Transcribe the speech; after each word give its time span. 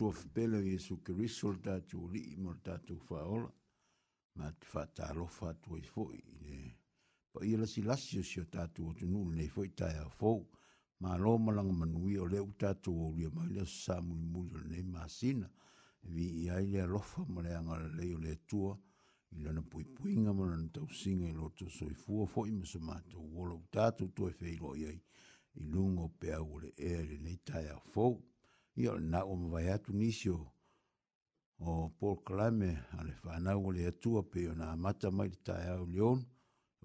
sua 0.00 0.12
fepele 0.12 0.56
o 0.56 0.62
Iesu 0.62 1.02
Cristo 1.02 1.50
le 1.52 1.58
tatou 1.60 2.06
ali'i 2.08 2.34
ma 2.40 2.52
le 2.56 2.60
tatou 2.64 2.96
faaola 3.08 3.50
ma 4.36 4.46
te 4.58 4.64
faatalofa 4.72 5.50
i 5.52 5.74
ai 5.76 5.82
fo'i 5.94 6.20
le 6.48 6.54
pa 7.30 7.44
ia 7.44 7.58
lasilasi 7.60 8.20
o 8.20 8.22
sio 8.30 8.44
tatou 8.54 8.92
atunuu 8.94 9.28
lenei 9.28 9.50
fo'i 9.56 9.70
taeao 9.80 10.08
fou 10.20 10.46
malo 11.04 11.36
malaga 11.44 11.74
manuia 11.82 12.22
o 12.22 12.30
le 12.32 12.40
u 12.48 12.48
tatou 12.62 12.94
aulia 13.08 13.28
mai 13.34 13.50
lea 13.52 13.66
sasā 13.72 13.98
le 14.00 14.38
o 14.40 14.46
lenei 14.62 14.86
masina 14.94 15.48
vii 16.14 16.48
ai 16.54 16.64
le 16.72 16.80
alofa 16.86 17.26
ma 17.32 17.44
le 17.44 17.52
agalelei 17.60 18.14
o 18.16 18.22
le 18.24 18.32
atua 18.38 18.72
i 19.36 19.42
lana 19.44 19.60
puipuiga 19.62 20.32
ma 20.32 20.48
lana 20.50 20.70
tausiga 20.76 21.28
i 21.28 21.36
loto 21.40 21.68
soifua 21.68 22.24
fo'i 22.26 22.56
ma 22.56 22.64
so 22.64 22.80
matou 22.88 23.28
ola 23.42 23.52
u 23.62 23.62
tatou 23.76 24.08
tuaefeiloai 24.16 24.82
ai 24.94 24.98
i 25.60 25.68
luga 25.72 26.02
o 26.08 26.08
pe 26.20 26.32
au 26.40 26.56
le 26.64 26.72
ea 26.88 27.02
i 27.04 27.08
lenei 27.12 27.36
taeao 27.44 27.84
fou 27.92 28.14
i 28.76 28.86
o 28.88 28.94
na 29.00 29.20
o 29.24 29.34
mwai 29.36 29.66
atu 29.74 29.92
nisio 29.92 30.36
o 31.58 31.90
Paul 31.98 32.16
Klame 32.26 32.70
a 32.98 33.02
le 33.04 33.14
whanau 33.24 33.66
o 33.66 33.70
le 33.76 33.82
atua 33.92 34.22
pe 34.30 34.48
o 34.50 34.54
nā 34.54 34.66
mata 34.84 35.10
mai 35.10 35.28
te 35.30 35.38
tai 35.46 35.66
au 35.74 35.86
leon 35.86 36.18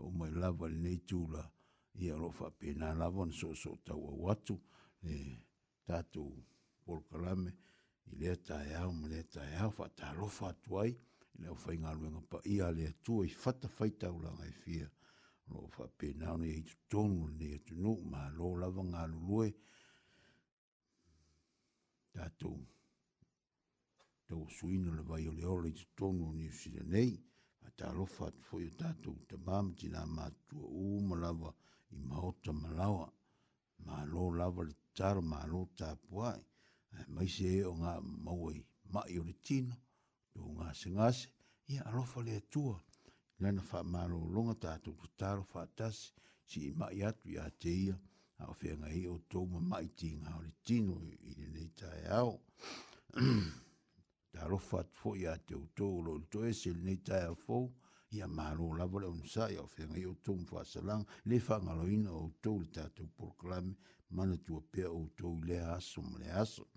o 0.05 0.09
mai 0.17 0.31
lava 0.41 0.67
le 0.69 0.77
nei 0.85 0.97
tūla 1.09 1.43
i 2.03 2.09
a 2.13 2.15
lo 2.21 2.29
wha 2.37 2.49
pe 2.59 2.73
nā 2.81 2.89
lava 2.99 3.25
na 3.25 3.33
so 3.39 3.49
so 3.61 3.71
tau 3.85 4.01
au 4.11 4.27
atu 4.33 4.55
le 5.05 5.15
tātou 5.85 6.29
Paul 6.83 7.01
Klame 7.09 7.51
i 8.11 8.15
le 8.21 8.33
tai 8.47 8.73
au 8.81 8.91
ma 8.99 9.07
le 9.13 9.21
tai 9.33 9.51
au 9.63 9.71
wha 9.77 9.87
tā 9.97 10.11
lo 10.19 10.25
wha 10.37 10.49
atu 10.49 10.79
ai 10.83 10.89
i 10.91 11.41
le 11.41 11.49
whai 11.61 11.75
ngā 11.83 11.91
luenga 11.99 12.21
pa 12.31 12.39
i 12.55 12.59
a 12.65 12.69
le 12.75 12.87
atua 12.93 13.27
i 13.29 13.33
whata 13.43 13.67
whai 13.77 13.91
tau 14.01 14.17
langa 14.25 14.45
i 14.49 14.53
e 14.53 14.59
fia 14.63 14.87
lo 15.53 15.67
wha 15.77 15.85
pe 15.99 16.09
nā 16.19 16.33
o 16.33 16.37
nei 16.41 16.63
tūtonu 16.69 17.21
le 17.27 17.31
nei 17.39 17.53
atu 17.59 17.73
nuk 17.83 18.01
ma 18.11 18.27
lo 18.37 18.55
lava 18.61 18.83
ngā 18.93 19.03
luluei 19.13 19.51
tātou 22.15 22.59
tau 24.27 24.43
suina 24.57 24.91
le 24.97 25.03
vai 25.07 25.23
o 25.31 25.31
le 25.37 25.47
ola 25.53 25.69
i 25.71 25.77
te 25.79 25.85
tonu 26.01 26.27
ni 26.35 26.45
New 26.73 26.85
nei, 26.91 27.09
a 27.67 27.71
tā 27.81 27.89
lofa 27.97 28.27
atu 28.29 28.45
fo 28.49 28.59
i 28.65 28.67
o 28.71 28.75
tātou 28.81 29.17
te 29.31 29.39
māma 29.47 29.73
ti 29.81 29.89
nā 29.95 30.03
mātua 30.19 30.69
o 30.83 30.85
malawa 31.09 31.51
i 31.97 31.99
maota 32.13 32.53
malawa, 32.61 33.03
mā 33.89 33.99
lō 34.13 34.25
lawa 34.37 34.65
le 34.69 34.77
tāra 34.99 35.23
mā 35.33 35.41
lō 35.55 35.61
tā 35.81 35.91
eh, 35.95 37.05
mai 37.15 37.27
se 37.35 37.51
e 37.57 37.65
o 37.71 37.75
ngā 37.83 37.93
mauai 38.27 38.55
mai 38.95 39.17
o 39.19 39.25
le 39.27 39.35
tino, 39.49 39.75
tō 40.31 40.55
ngā 40.57 40.71
se 40.83 40.93
ngāse, 40.97 41.27
i 41.73 41.81
a 41.83 41.91
lofa 41.97 42.23
le 42.27 42.39
atua, 42.43 42.75
lana 43.43 43.65
wha 43.71 43.83
mā 43.95 44.07
lō 44.11 44.21
longa 44.37 44.55
tātou 44.69 44.95
tu 45.01 45.11
tāra 45.23 45.43
wha 45.51 45.67
tasi, 45.81 46.11
si 46.49 46.67
i 46.71 46.75
mai 46.79 47.03
atu 47.11 47.35
i 47.35 47.41
a 47.43 47.49
te 47.51 47.75
a 48.43 48.47
o 48.51 48.55
whenga 48.61 48.87
i 48.91 49.05
o 49.11 49.15
tōma 49.31 49.61
mai 49.71 49.87
tinga 50.01 50.31
o 50.37 50.41
le 50.45 50.51
tino 50.67 50.95
i 51.09 51.33
le 51.39 51.47
nei 51.55 51.69
tae 51.79 52.01
au. 52.19 52.35
Ta 54.31 54.47
rofa 54.51 54.81
atu 54.83 54.97
fo 55.01 55.13
i 55.21 55.25
a 55.31 55.35
te 55.47 55.55
utō 55.55 55.87
lo 56.07 56.15
le 56.19 56.25
toe 56.35 56.51
se 56.61 56.73
le 56.75 56.81
nei 56.87 56.97
tae 57.09 57.23
au 57.29 57.37
fōu, 57.45 57.69
ia 58.17 58.27
mālo 58.27 58.71
lava 58.79 58.99
le 59.03 59.07
unsai 59.17 59.55
o 59.63 59.67
whenga 59.75 59.97
i 60.01 60.05
o 60.11 60.15
tōma 60.27 60.49
whaasalang, 60.51 61.05
le 61.31 61.39
whangaloina 61.47 62.11
o 62.19 62.23
utō 62.29 62.57
le 62.61 62.69
tatou 62.77 63.07
proklame, 63.21 63.75
mana 64.11 64.37
tua 64.47 64.61
pēr 64.71 64.89
o 64.91 64.99
utō 65.07 65.31
le 65.51 65.59
aso 65.77 66.01
ma 66.09 66.19
le 66.23 66.31
aso. 66.43 66.67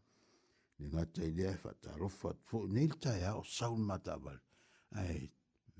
Le 0.78 0.92
ngata 0.92 1.24
i 1.26 1.32
lea 1.40 1.56
e 1.56 1.60
whatarofa 1.64 2.36
atu 2.36 2.48
fo, 2.52 2.64
nei 2.76 2.86
le 2.86 2.94
tae 3.02 3.24
au 3.32 3.42
saun 3.58 3.82
matawale, 3.90 4.40
ai, 5.02 5.24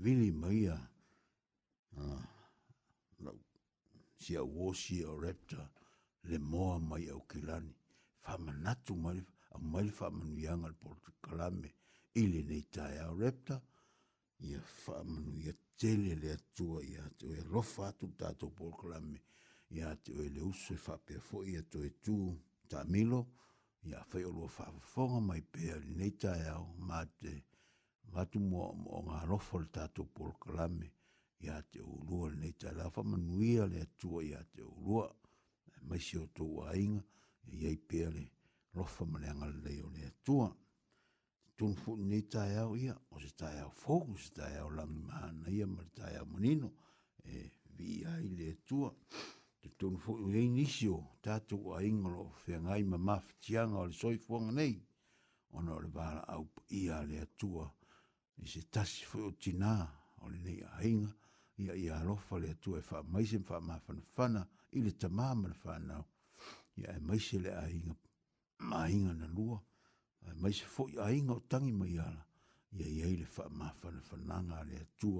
vili 0.03 0.33
maia, 0.33 0.75
ah, 1.99 2.27
si 4.23 4.35
a 4.35 4.43
wosi 4.43 4.99
o 5.11 5.15
repta 5.25 5.63
le 6.29 6.39
moa 6.51 6.79
mai 6.91 7.07
au 7.15 7.21
kilani. 7.31 7.75
Whamanatu 8.25 8.93
mai, 9.05 9.21
a 9.55 9.57
mai 9.73 9.89
whamanuianga 9.99 10.69
le 10.71 10.77
porto 10.83 11.11
kalame, 11.25 11.71
ili 12.23 12.41
nei 12.49 12.65
tae 12.75 12.97
au 13.07 13.15
repta, 13.23 13.55
ia 14.51 14.61
whamanuia 14.83 15.53
tele 15.79 16.13
le 16.23 16.29
atua 16.39 16.79
i 16.91 16.95
ate 17.07 17.25
oe 17.33 17.41
rofa 17.53 17.83
atu 17.91 18.07
tātou 18.21 18.51
porto 18.59 18.77
kalame, 18.81 19.19
i 19.77 19.79
ate 19.93 20.11
oe 20.19 20.27
le 20.35 20.41
uso 20.51 20.71
e 20.77 20.81
whapea 20.87 21.19
fo 21.29 21.39
i 21.51 21.55
ato 21.63 21.79
e 21.89 21.95
tū 22.05 22.17
tā 22.71 22.81
milo, 22.93 23.21
i 23.89 23.95
a 23.99 24.03
whai 24.11 24.25
olua 24.31 24.51
whawhonga 24.59 25.21
mai 25.31 25.43
pēr 25.57 25.81
li 25.87 25.95
nei 26.03 26.13
tae 26.25 26.45
au, 26.57 26.67
mā 26.89 27.01
te, 27.23 27.33
mā 28.13 28.27
tu 28.33 28.43
mō 28.51 28.69
ngā 29.09 29.25
rofa 29.31 29.63
le 29.65 29.73
tātou 29.79 30.11
porto 30.19 30.45
kalame, 30.49 30.91
ia 31.41 31.63
te 31.73 31.81
ulua 31.81 32.29
lenei 32.31 32.53
talafa 32.53 33.03
manuia 33.03 33.67
le 33.67 33.81
atua 33.87 34.23
ia 34.23 34.41
te 34.55 34.63
ulua 34.63 35.05
maisi 35.89 36.17
o 36.19 36.27
tou 36.37 36.53
aiga 36.71 37.01
e 37.49 37.51
iai 37.63 37.79
pea 37.89 38.09
le 38.17 38.25
lofa 38.77 39.05
ma 39.11 39.19
le 39.23 39.29
agalelei 39.33 39.81
o 39.87 39.89
le 39.97 40.03
atua 40.13 40.47
tunu 41.57 41.75
fuu 41.83 41.97
nei 42.11 42.25
taeao 42.33 42.73
ia 42.85 42.95
o 43.13 43.17
se 43.23 43.31
taeao 43.41 43.71
fou 43.83 44.17
se 44.23 44.31
taeao 44.37 44.71
lagi 44.79 44.99
mana 45.09 45.47
ia 45.57 45.67
ma 45.75 45.81
le 45.87 45.91
taeao 45.99 46.27
manino 46.33 46.69
e 47.33 47.35
vii 47.77 48.05
ai 48.13 48.27
tua 48.37 48.49
atua 48.53 48.89
tatunu 49.63 49.99
foʻi 50.05 50.23
iai 50.35 50.49
nisi 50.57 50.87
o 50.99 51.01
tatou 51.25 51.65
aiga 51.79 52.07
o 52.09 52.15
loo 52.17 52.33
feagai 52.43 52.83
ma 52.91 52.99
mafitiaga 53.09 53.77
o 53.83 53.87
le 53.91 53.95
soifuaga 54.03 54.51
nei 54.59 54.75
ona 55.57 55.71
o 55.79 55.81
le 55.85 55.91
valaau 55.97 56.45
paia 56.57 56.93
a 57.01 57.07
le 57.11 57.19
tua 57.41 57.65
i 58.43 58.45
e 58.45 58.45
se 58.53 58.61
tasi 58.75 59.01
foʻi 59.11 59.23
o 59.29 59.31
tinā 59.43 59.73
o 60.23 60.25
lenei 60.33 60.61
aiga 60.81 61.11
ia 61.63 61.75
ia 61.83 61.95
alofa 62.01 62.35
le 62.45 62.51
tu 62.63 62.71
e 62.79 62.83
fa 62.89 62.99
mai 62.99 63.05
faamaise 63.27 63.39
ma 63.39 63.47
faamafanafana 63.49 64.41
i 64.77 64.79
le 64.87 64.93
tama 65.01 65.27
ma 65.35 65.49
le 65.49 66.17
ia 66.81 66.91
e 67.17 67.19
se 67.27 67.39
le 67.45 67.51
aiga 67.65 67.95
maiga 68.71 69.13
na 69.21 69.27
lua 69.37 69.57
e 70.27 70.31
maise 70.43 70.65
foʻi 70.75 70.95
aiga 71.09 71.33
o 71.39 71.41
tagi 71.51 71.73
mai 71.81 71.95
ala 72.09 72.23
ia 72.77 72.87
ia 72.99 73.07
le 73.21 73.27
fa 73.29 73.35
faamafanafanaga 73.43 74.55
a 74.61 74.65
le 74.71 74.79
tu 74.99 75.11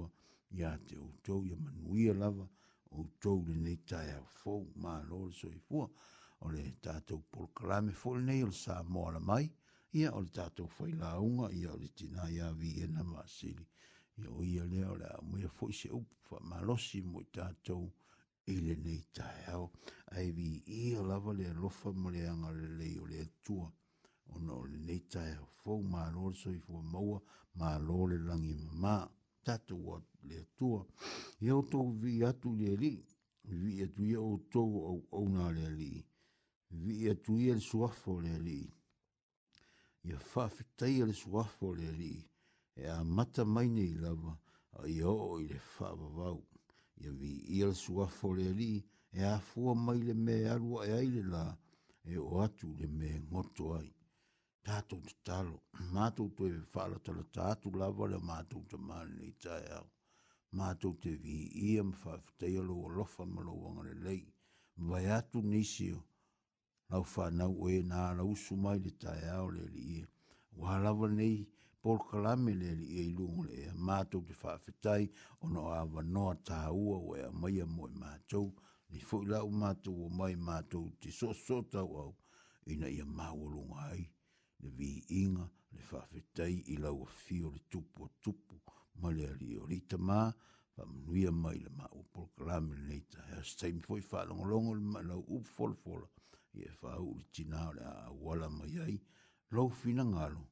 ia 0.57 0.69
te 0.87 0.95
o 0.99 1.03
outou 1.11 1.41
ia 1.47 1.55
manuia 1.65 2.13
lava 2.21 2.45
outou 2.97 3.39
lenei 3.47 3.79
taeafou 3.89 4.63
malo 4.83 5.17
le 5.29 5.33
soifua 5.39 5.85
o 6.45 6.45
le 6.55 6.63
tatou 6.85 7.19
polokalame 7.31 7.91
foʻi 8.01 8.15
lenei 8.19 8.41
o 8.47 8.49
le 8.51 8.57
sa 8.63 8.73
moala 8.93 9.19
mai 9.29 9.45
ia 9.99 10.09
o 10.17 10.19
le 10.25 10.31
la 10.57 10.65
failauga 10.77 11.45
ia 11.59 11.69
o 11.75 11.77
le 11.81 11.89
tina 11.97 12.23
ia 12.35 12.47
viena 12.59 13.01
masili 13.13 13.65
ia 14.23 14.31
o 14.37 14.43
ia 14.43 14.63
lea 14.71 14.89
o 14.93 14.95
lea 15.01 15.17
mui 15.27 15.41
a 15.47 15.49
fwoi 15.55 15.73
se 15.79 15.89
upu 15.99 16.13
wha 16.27 16.37
malosi 16.49 16.97
mui 17.11 17.25
tātou 17.35 17.85
i 18.53 18.55
le 18.65 18.73
nei 18.85 19.01
tae 19.15 19.41
au. 19.55 19.65
Ai 20.15 20.27
vi 20.37 20.47
ia 20.83 20.99
lava 21.09 21.31
lea 21.39 21.53
lofa 21.61 21.89
ma 22.01 22.07
lea 22.15 22.31
anga 22.33 22.49
le 22.59 22.67
lei 22.79 22.95
o 23.03 23.05
lea 23.11 23.25
tua. 23.45 23.67
O 24.33 24.35
na 24.45 24.53
o 24.61 24.63
le 24.71 24.77
nei 24.87 24.99
tae 25.13 25.31
au 25.41 25.45
fwou 25.59 25.81
ma 25.93 26.01
lore 26.15 26.35
so 26.41 26.49
i 26.57 26.59
fwa 26.65 26.79
maua 26.93 27.19
ma 27.59 27.69
lore 27.87 28.17
langi 28.27 28.53
ma 28.63 28.69
ma 28.81 28.95
tātou 29.45 29.79
wa 29.87 29.95
lea 30.29 30.43
tua. 30.57 30.81
Ia 31.45 31.53
o 31.59 31.61
tau 31.71 31.85
vi 32.01 32.11
atu 32.29 32.49
lea 32.59 32.75
li. 32.83 32.93
Vi 33.61 33.73
atu 33.85 34.01
ia 34.11 34.19
o 34.31 34.35
tau 34.53 34.71
au 34.91 34.99
au 35.17 35.25
nga 35.33 35.45
lea 35.57 35.69
li. 35.79 35.91
Vi 36.83 36.95
atu 37.11 37.31
ia 37.43 37.53
le 37.59 37.63
suafo 37.69 38.11
lea 38.25 38.39
li. 38.47 38.59
Ia 40.07 40.17
fafetai 40.31 40.97
le 41.09 41.13
suafo 41.21 41.67
lea 41.79 41.91
li. 42.01 42.13
Ia 42.17 42.28
e 42.81 42.87
a 42.87 43.03
mata 43.03 43.43
mai 43.43 43.67
nei 43.67 43.93
lava 43.93 44.31
a 44.79 44.81
i 44.87 45.01
o 45.01 45.39
i 45.39 45.47
le 45.47 45.59
whaavavau. 45.77 46.39
I 47.01 47.05
a 47.09 47.11
vi 47.19 47.33
i 47.55 47.57
al 47.67 47.75
sua 47.75 48.05
fore 48.07 48.47
ali 48.51 48.73
e 49.17 49.21
a 49.23 49.37
fua 49.39 49.73
mai 49.73 49.99
le 50.07 50.13
me 50.25 50.35
arua 50.53 50.85
e 50.85 50.91
aile 50.99 51.23
la 51.33 51.45
e 52.13 52.15
o 52.17 52.39
atu 52.45 52.67
le 52.79 52.87
me 52.97 53.09
ngoto 53.29 53.63
ai. 53.79 53.91
Tātou 54.65 54.99
te 55.07 55.13
talo, 55.25 55.57
mātou 55.93 56.27
te 56.37 56.45
whaalatala 56.73 57.23
tātou 57.37 57.71
lava 57.79 58.05
le 58.11 58.19
mātou 58.29 58.61
te 58.69 58.77
mani 58.87 59.13
nei 59.19 59.33
tai 59.43 59.63
au. 59.79 59.87
Mātou 60.57 60.93
te 61.01 61.11
vi 61.23 61.37
i 61.69 61.77
am 61.81 61.91
whaafatei 62.03 62.55
alo 62.61 62.75
o 62.85 62.89
lofa 62.97 63.23
malo 63.33 63.53
wangare 63.63 63.95
lei. 64.05 64.23
Vai 64.87 65.05
atu 65.17 65.39
nisio, 65.51 65.97
lau 66.89 67.03
whanau 67.13 67.67
e 67.73 67.79
nā 67.91 68.01
lausu 68.17 68.53
mai 68.63 68.79
le 68.85 68.91
tai 69.01 69.23
au 69.37 69.47
le 69.55 69.65
li 69.73 69.83
i. 69.99 70.01
Wā 70.59 70.75
lava 70.83 71.07
nei, 71.19 71.35
Paul 71.81 71.99
Kalame 72.11 72.51
le 72.61 72.69
li 72.79 72.87
e 72.99 73.01
ilungo 73.09 73.41
le 73.49 73.55
ea 73.65 73.73
mātou 73.87 74.21
te 74.27 74.33
whaafetai 74.41 75.03
o 75.43 75.47
no 75.51 75.61
awa 75.79 76.01
noa 76.13 76.33
tāua 76.49 76.97
o 77.09 77.13
ea 77.19 77.29
maia 77.41 77.65
moe 77.75 77.91
mātou. 78.01 78.47
Ni 78.91 78.99
fwoi 79.09 79.27
lau 79.31 79.45
mātou 79.61 80.01
o 80.05 80.07
mai 80.19 80.33
mātou 80.47 80.89
te 80.99 81.11
so 81.19 81.29
so 81.43 81.59
tau 81.73 81.91
au 82.03 82.11
ina 82.75 82.87
ia 82.95 83.05
māwalunga 83.19 83.79
ai. 83.93 84.03
Le 84.61 84.69
vi 84.79 84.89
inga 85.21 85.45
le 85.75 85.85
whaafetai 85.91 86.57
i 86.73 86.75
lau 86.83 86.99
a 87.05 87.07
fio 87.21 87.53
le 87.55 87.63
tupu 87.71 88.09
a 88.09 88.11
tupu 88.27 88.59
ma 89.01 89.13
le 89.17 89.31
ali 89.33 89.55
o 89.61 89.69
rita 89.71 89.97
mā 90.11 90.19
pa 90.75 90.89
manuia 90.89 91.31
mai 91.43 91.61
le 91.65 91.71
mātou 91.79 92.03
Paul 92.13 92.27
Kalame 92.35 92.75
le 92.77 92.89
neita. 92.89 93.23
Hea 93.29 93.39
staimi 93.53 93.85
fwoi 93.87 94.03
whaalongolongo 94.11 94.75
le 94.81 94.91
mātou 94.97 95.23
upu 95.39 95.55
folfola 95.55 96.11
i 96.59 96.67
e 96.67 96.75
whaau 96.83 97.13
le 97.21 97.25
tina 97.39 97.69
a 97.93 97.93
wala 98.25 98.51
mai 98.59 98.75
ai 98.89 98.97
lau 99.55 99.69
fina 99.79 100.03
ngalo, 100.11 100.43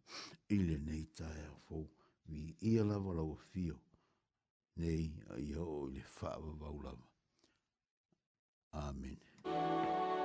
i 0.55 0.57
le 0.67 0.77
nei 0.87 1.03
tae 1.17 1.41
a 1.51 1.53
fau, 1.65 1.83
mi 2.29 2.43
i 2.71 2.73
a 2.81 2.83
lava 2.89 3.11
lau 3.19 3.35
fio, 3.51 3.77
nei 4.81 5.07
a 5.31 5.37
i 5.45 5.49
hao 5.59 5.79
i 5.89 5.93
le 5.97 6.03
whaava 6.15 6.51
vau 6.61 6.77
Amen. 8.71 9.17
Amen. 9.43 10.16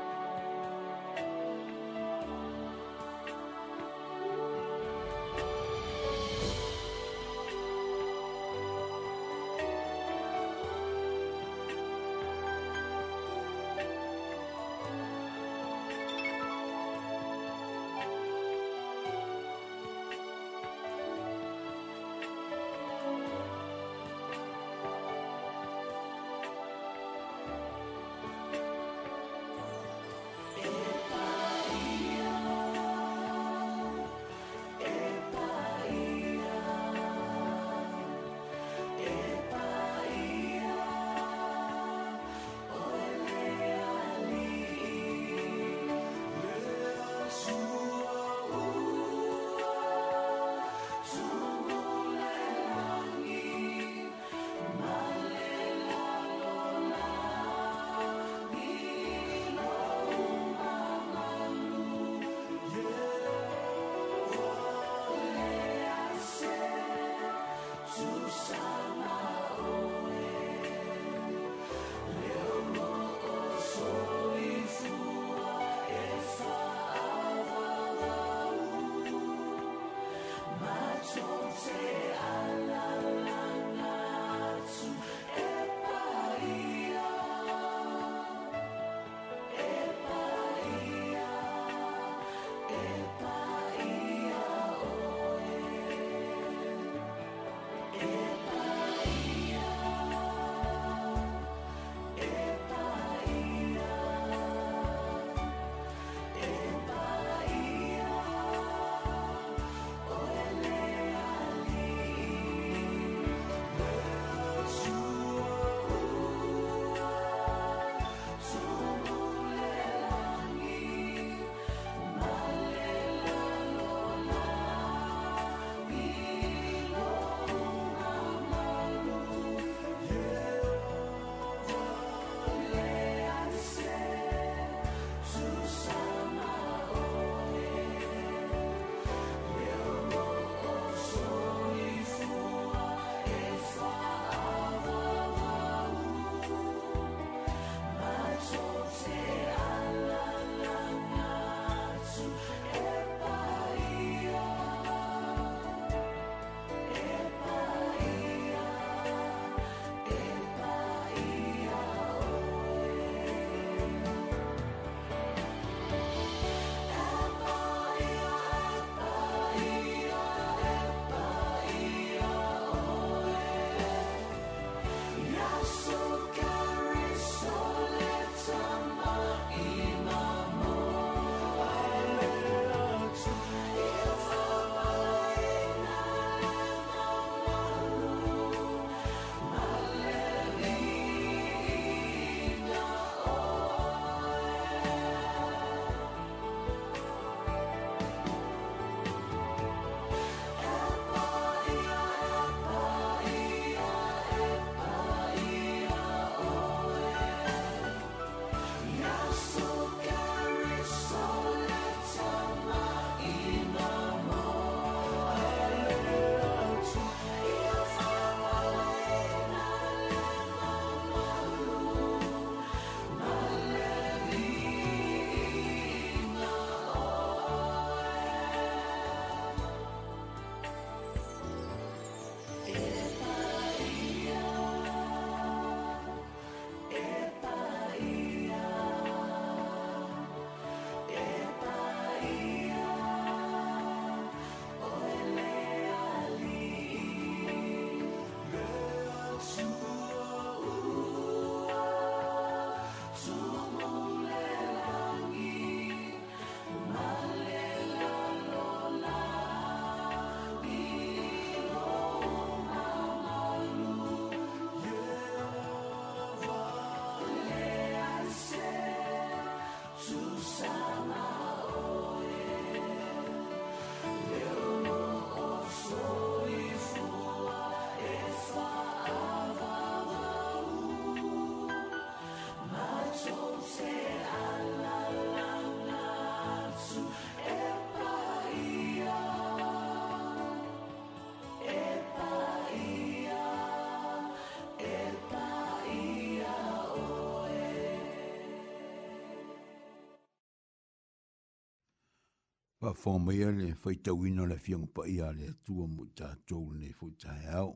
pa 302.82 302.90
fo 303.00 303.10
mai 303.24 303.36
le 303.58 303.66
fai 303.82 303.96
ta 304.04 304.12
wino 304.20 304.44
le 304.50 304.56
fiong 304.64 304.86
pa 304.94 305.02
ia 305.14 305.28
le 305.38 305.46
tu 305.64 305.72
mo 305.94 306.04
ta 306.18 306.28
to 306.48 306.56
ne 306.80 306.88
fo 306.98 307.06
ta 307.22 307.30
hao 307.48 307.70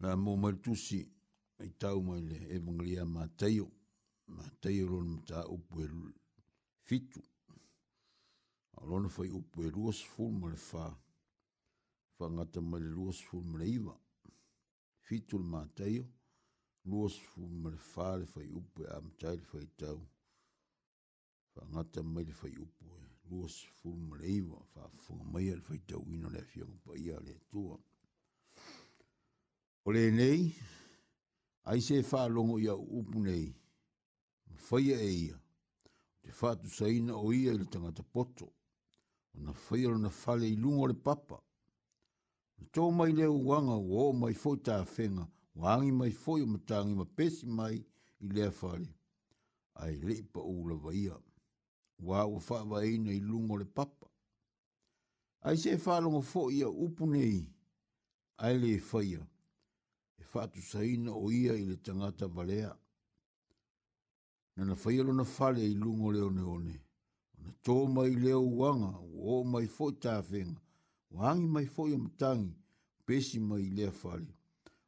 la 0.00 0.16
mo 0.22 0.32
ma 0.42 0.50
tu 0.62 0.72
si 0.84 0.98
ai 1.62 1.70
ta 1.80 1.88
mo 2.06 2.14
le 2.30 2.38
e 2.54 2.56
mo 2.64 2.72
le 2.82 3.04
ma 3.14 3.24
teio 3.40 3.66
ma 4.34 4.42
teio 4.62 4.84
lo 4.90 4.98
mo 5.10 5.18
ta 5.28 5.40
o 5.54 5.56
pu 5.66 5.74
e 5.84 5.86
fitu 6.86 7.22
alo 8.78 8.94
no 9.02 9.08
fai 9.16 9.28
o 9.38 9.40
pu 9.50 9.58
e 9.66 9.70
lo 9.76 9.92
s 9.98 10.00
fu 10.12 10.24
mo 10.38 10.46
le 10.52 10.56
fa 10.70 10.86
fa 12.16 12.26
nga 12.34 12.44
ta 12.52 12.60
mo 12.68 12.76
le 12.84 12.88
lo 12.96 13.06
s 13.18 13.20
fu 13.26 13.36
mo 13.48 13.56
le 13.60 13.66
iva 13.78 13.94
fitu 15.06 15.36
ma 15.52 15.60
teio 15.76 16.02
lo 16.90 17.06
s 17.14 17.16
fu 17.28 17.42
mo 17.60 17.68
le 17.74 17.78
fa 17.92 18.08
le 18.20 18.26
fai 18.32 18.48
o 18.58 18.60
pu 18.70 18.78
e 18.82 18.88
am 18.96 19.06
ta 19.18 19.28
le 19.38 19.44
fai 19.52 19.68
tau. 19.82 20.00
whaangata 21.56 22.02
mai 22.02 22.24
le 22.24 22.34
whai 22.40 22.54
upo 22.66 22.82
e, 22.96 22.98
luas 23.28 23.54
fulu 23.78 23.96
maleiwa, 24.10 24.58
whaafunga 24.74 25.24
mai 25.32 25.46
al 25.52 25.60
whai 25.66 25.78
tau 25.88 26.02
ino 26.14 26.28
le 26.34 26.42
whiang 26.54 26.72
pa 26.84 26.92
ia 27.06 27.20
le 27.26 27.34
tua. 27.50 27.76
O 29.86 29.88
le 29.92 30.02
nei, 30.18 30.42
ai 31.68 31.80
se 31.86 31.96
whaalongo 32.10 32.56
ia 32.64 32.74
upu 32.98 33.18
nei, 33.28 33.48
whai 34.68 34.86
e 34.94 35.08
ia, 35.24 35.36
te 36.22 36.30
whaatu 36.40 36.68
saina 36.78 37.12
o 37.24 37.32
ia 37.32 37.52
ili 37.52 37.66
tangata 37.72 38.02
poto, 38.02 38.46
o 39.34 39.36
na 39.44 39.52
whai 39.64 39.84
alo 39.86 39.98
na 39.98 40.10
whale 40.22 40.46
i 40.50 40.56
lungo 40.56 40.86
le 40.86 40.94
papa, 40.94 41.38
na 42.56 42.64
tō 42.72 42.82
mai 42.96 43.12
leo 43.12 43.36
wanga 43.48 43.76
o 43.80 44.08
o 44.08 44.12
mai 44.12 44.34
fo 44.34 44.56
tā 44.56 44.76
whenga, 44.94 45.26
wangi 45.54 45.90
mai 45.92 46.10
fo 46.22 46.38
i 46.38 46.42
o 46.42 46.46
matangi 46.46 46.94
ma 46.94 47.06
pesi 47.16 47.46
mai 47.46 47.76
i 48.22 48.26
lea 48.34 48.52
whale, 48.62 48.90
ai 49.82 49.96
leipa 49.98 50.40
ula 50.40 50.74
vaiamu 50.74 51.30
wa 52.02 52.26
u 52.26 52.40
fa 52.40 52.62
va 52.64 52.84
ina 52.86 53.12
i 53.12 53.20
lungo 53.20 53.56
le 53.56 53.64
papa. 53.64 54.06
Ai 55.40 55.56
se 55.56 55.78
fa 55.78 56.00
longo 56.00 56.20
fo 56.22 56.50
ia 56.50 56.68
upu 56.68 57.06
nei, 57.06 57.38
ai 58.44 58.54
le 58.62 58.78
fa 58.78 59.00
ia, 59.02 59.22
e 60.18 60.22
fa 60.30 60.40
tu 60.52 60.60
sa 60.62 60.82
ina 60.84 61.12
o 61.14 61.30
ia 61.30 61.52
i 61.60 61.64
le 61.68 61.76
tangata 61.84 62.26
balea. 62.36 62.70
Nana 64.56 64.74
fa 64.82 64.88
ia 64.92 65.02
lona 65.02 65.24
fa 65.24 65.46
i 65.56 65.74
lungo 65.74 66.10
le 66.12 66.20
one 66.28 66.42
one, 66.56 66.74
na 67.42 67.50
tō 67.64 67.76
mai 67.94 68.12
leo 68.22 68.42
wanga, 68.60 68.92
o 69.16 69.40
o 69.40 69.44
mai 69.52 69.66
fo 69.74 69.84
i 69.90 69.94
tāwhenga, 70.02 70.60
o 71.20 71.32
mai 71.54 71.66
fo 71.74 71.82
i 71.88 71.94
amatangi, 71.94 72.52
pesi 73.06 73.38
mai 73.48 73.62
lea 73.76 73.92
fale, 74.00 74.30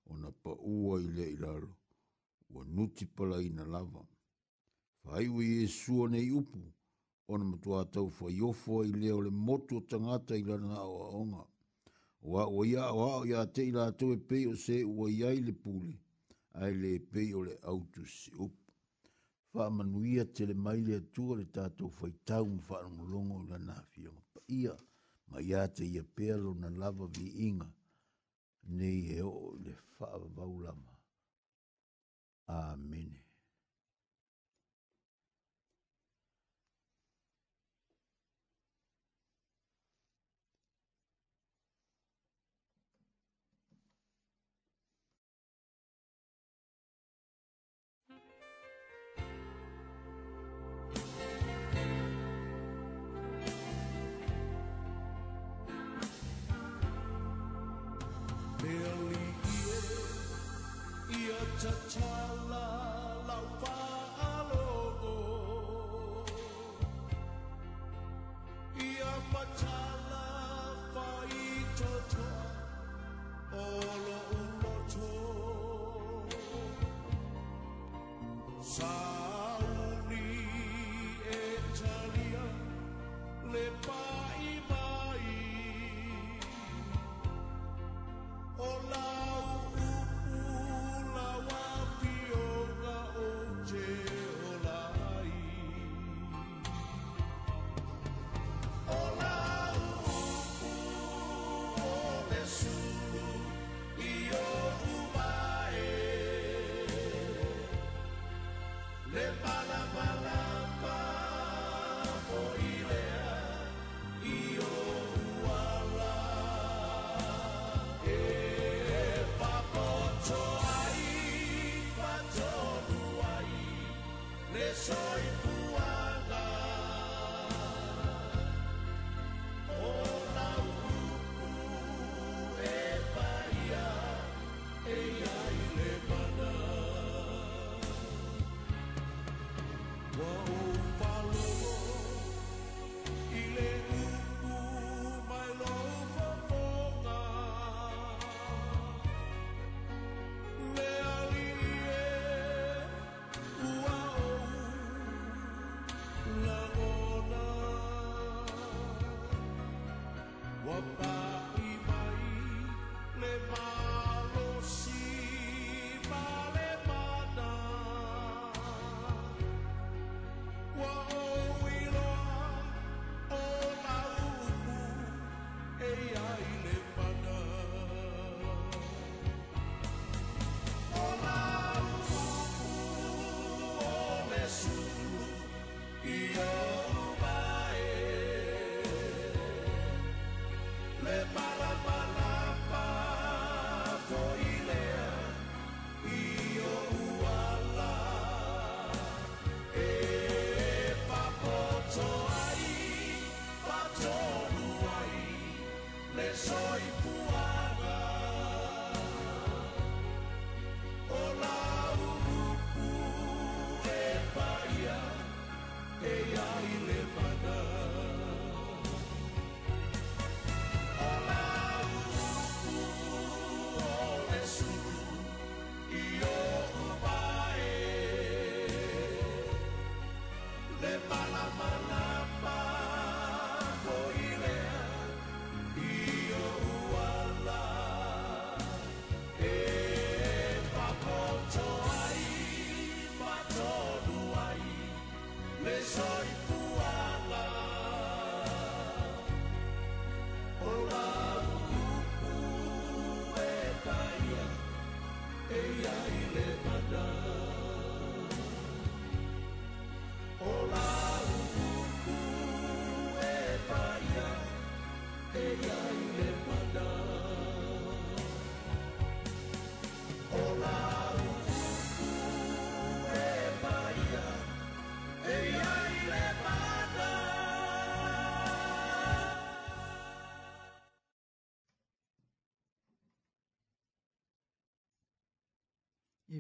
o 0.07 0.13
na 0.23 0.31
pa 0.41 0.53
ua 0.61 1.01
i 1.03 1.07
lea 1.17 1.31
i 1.35 1.39
o 2.55 2.61
nuti 2.75 3.05
pala 3.17 3.37
i 3.43 3.49
na 3.51 3.65
lava. 3.65 4.03
Fai 5.03 5.27
ui 5.29 5.65
e 5.65 5.69
sua 5.69 6.09
nei 6.09 6.29
upu, 6.31 6.61
ona 7.29 7.45
matua 7.45 7.85
tau 7.85 8.11
fa 8.11 8.27
iofo 8.31 8.85
i 8.85 8.93
leo 8.93 9.21
le 9.23 9.31
motu 9.31 9.81
tangata 9.89 10.35
i 10.37 10.43
lana 10.43 10.79
o 10.83 10.97
aonga. 11.07 11.43
Wa 12.23 12.45
o 12.47 12.65
ia 12.65 12.85
o 12.93 13.01
a 13.11 13.17
o 13.21 13.25
ia 13.27 13.47
te 13.47 13.63
i 13.69 13.71
lato 13.71 14.13
e 14.13 14.19
pei 14.29 14.47
o 14.47 14.55
se 14.57 14.85
ua 14.85 15.11
iai 15.11 15.41
le 15.41 15.53
pule, 15.53 15.99
ai 16.53 16.73
le 16.75 16.99
pe 17.01 17.35
o 17.35 17.43
le 17.45 17.57
autu 17.63 18.05
se 18.07 18.31
up. 18.39 18.55
Fa 19.53 19.71
manuia 19.71 20.25
te 20.35 20.47
le 20.47 20.55
maile 20.55 20.95
atua 21.01 21.37
le 21.37 21.45
tatou 21.51 21.89
fa 21.89 22.09
i 22.09 22.15
tau 22.25 22.47
ma 22.47 22.61
fa 22.63 22.77
anongolongo 22.81 23.37
i 23.43 23.49
lana 23.49 23.77
fionga 23.93 24.25
pa 24.33 24.41
ia, 24.49 24.75
ma 25.31 25.39
ia 25.41 25.69
te 25.69 25.85
ia 25.85 26.05
pealo 26.05 26.55
na 26.55 26.69
lava 26.71 27.07
vi 27.07 27.47
inga, 27.49 27.69
nei 28.77 29.11
e 29.17 29.21
o 29.23 29.55
le 29.65 29.73
fa 29.97 30.07
avaulama. 30.13 30.93
Amene. 32.47 33.24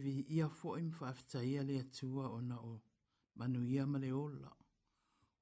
vi 0.05 0.13
ia 0.37 0.49
fo 0.59 0.69
im 0.77 0.91
fafta 0.99 1.39
ia 1.53 1.63
le 1.69 1.75
atua 1.85 2.25
o 2.37 2.39
na 2.51 2.57
o 2.71 2.73
manu 3.39 3.61
ia 3.75 3.85
ma 3.93 3.99
ola. 4.27 4.51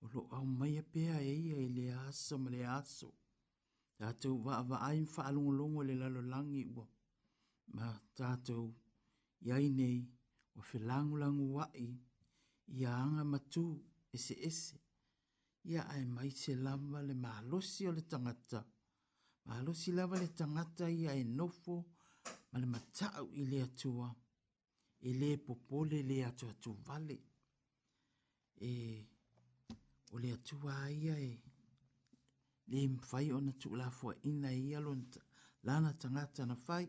O 0.02 0.04
lo 0.12 0.20
au 0.36 0.44
mai 0.58 0.74
apea 0.82 1.16
e 1.32 1.34
ia 1.48 1.58
i 1.66 1.68
le 1.78 1.86
aso 2.06 2.34
ma 2.44 2.50
aso. 2.78 3.08
Tātou 3.98 4.36
wa 4.44 4.56
wa 4.68 4.76
aim 4.88 5.04
fa 5.14 5.22
alungolongo 5.28 5.80
le 5.88 5.94
lalo 6.02 6.20
langi 6.32 6.62
ua. 6.76 6.86
Ma 7.76 7.86
tātou 8.18 8.64
iai 9.46 9.66
nei 9.78 9.98
o 10.58 10.60
fe 10.68 10.78
langu 10.90 11.14
langu 11.22 11.44
wai 11.56 11.86
ia 12.78 12.90
anga 13.04 13.24
matu 13.32 13.64
ese 14.14 14.34
ese. 14.50 14.76
Ia 15.70 15.82
ai 15.92 16.04
mai 16.14 16.30
se 16.40 16.52
lama 16.64 16.98
le 17.08 17.14
mahalosi 17.24 17.82
o 17.88 17.92
le 17.96 18.02
tangata. 18.10 18.60
Mahalosi 19.46 19.88
lama 19.98 20.16
le 20.22 20.28
tangata 20.38 20.84
ia 21.00 21.12
e 21.22 21.24
nofo 21.38 21.74
ma 22.50 22.56
le 22.62 22.66
matau 22.74 23.24
i 23.40 23.42
le 23.50 23.60
atua 23.68 24.08
e 25.04 25.12
le 25.14 25.36
popole 25.38 26.02
le 26.02 26.24
atu 26.24 26.46
atu 26.46 26.72
vale. 26.86 27.18
E 28.56 28.70
o 30.12 30.18
le 30.18 30.28
atu 30.32 30.56
aia 30.68 31.14
e 31.30 31.32
le 32.70 32.86
mwhai 32.88 33.32
o 33.32 33.40
na 33.40 33.52
tukla 33.52 33.90
fua 33.90 34.14
ina 34.22 34.50
i 34.52 34.74
alo 34.76 34.96
lana 35.64 35.92
tangata 35.94 36.46
na 36.46 36.54
fai. 36.56 36.86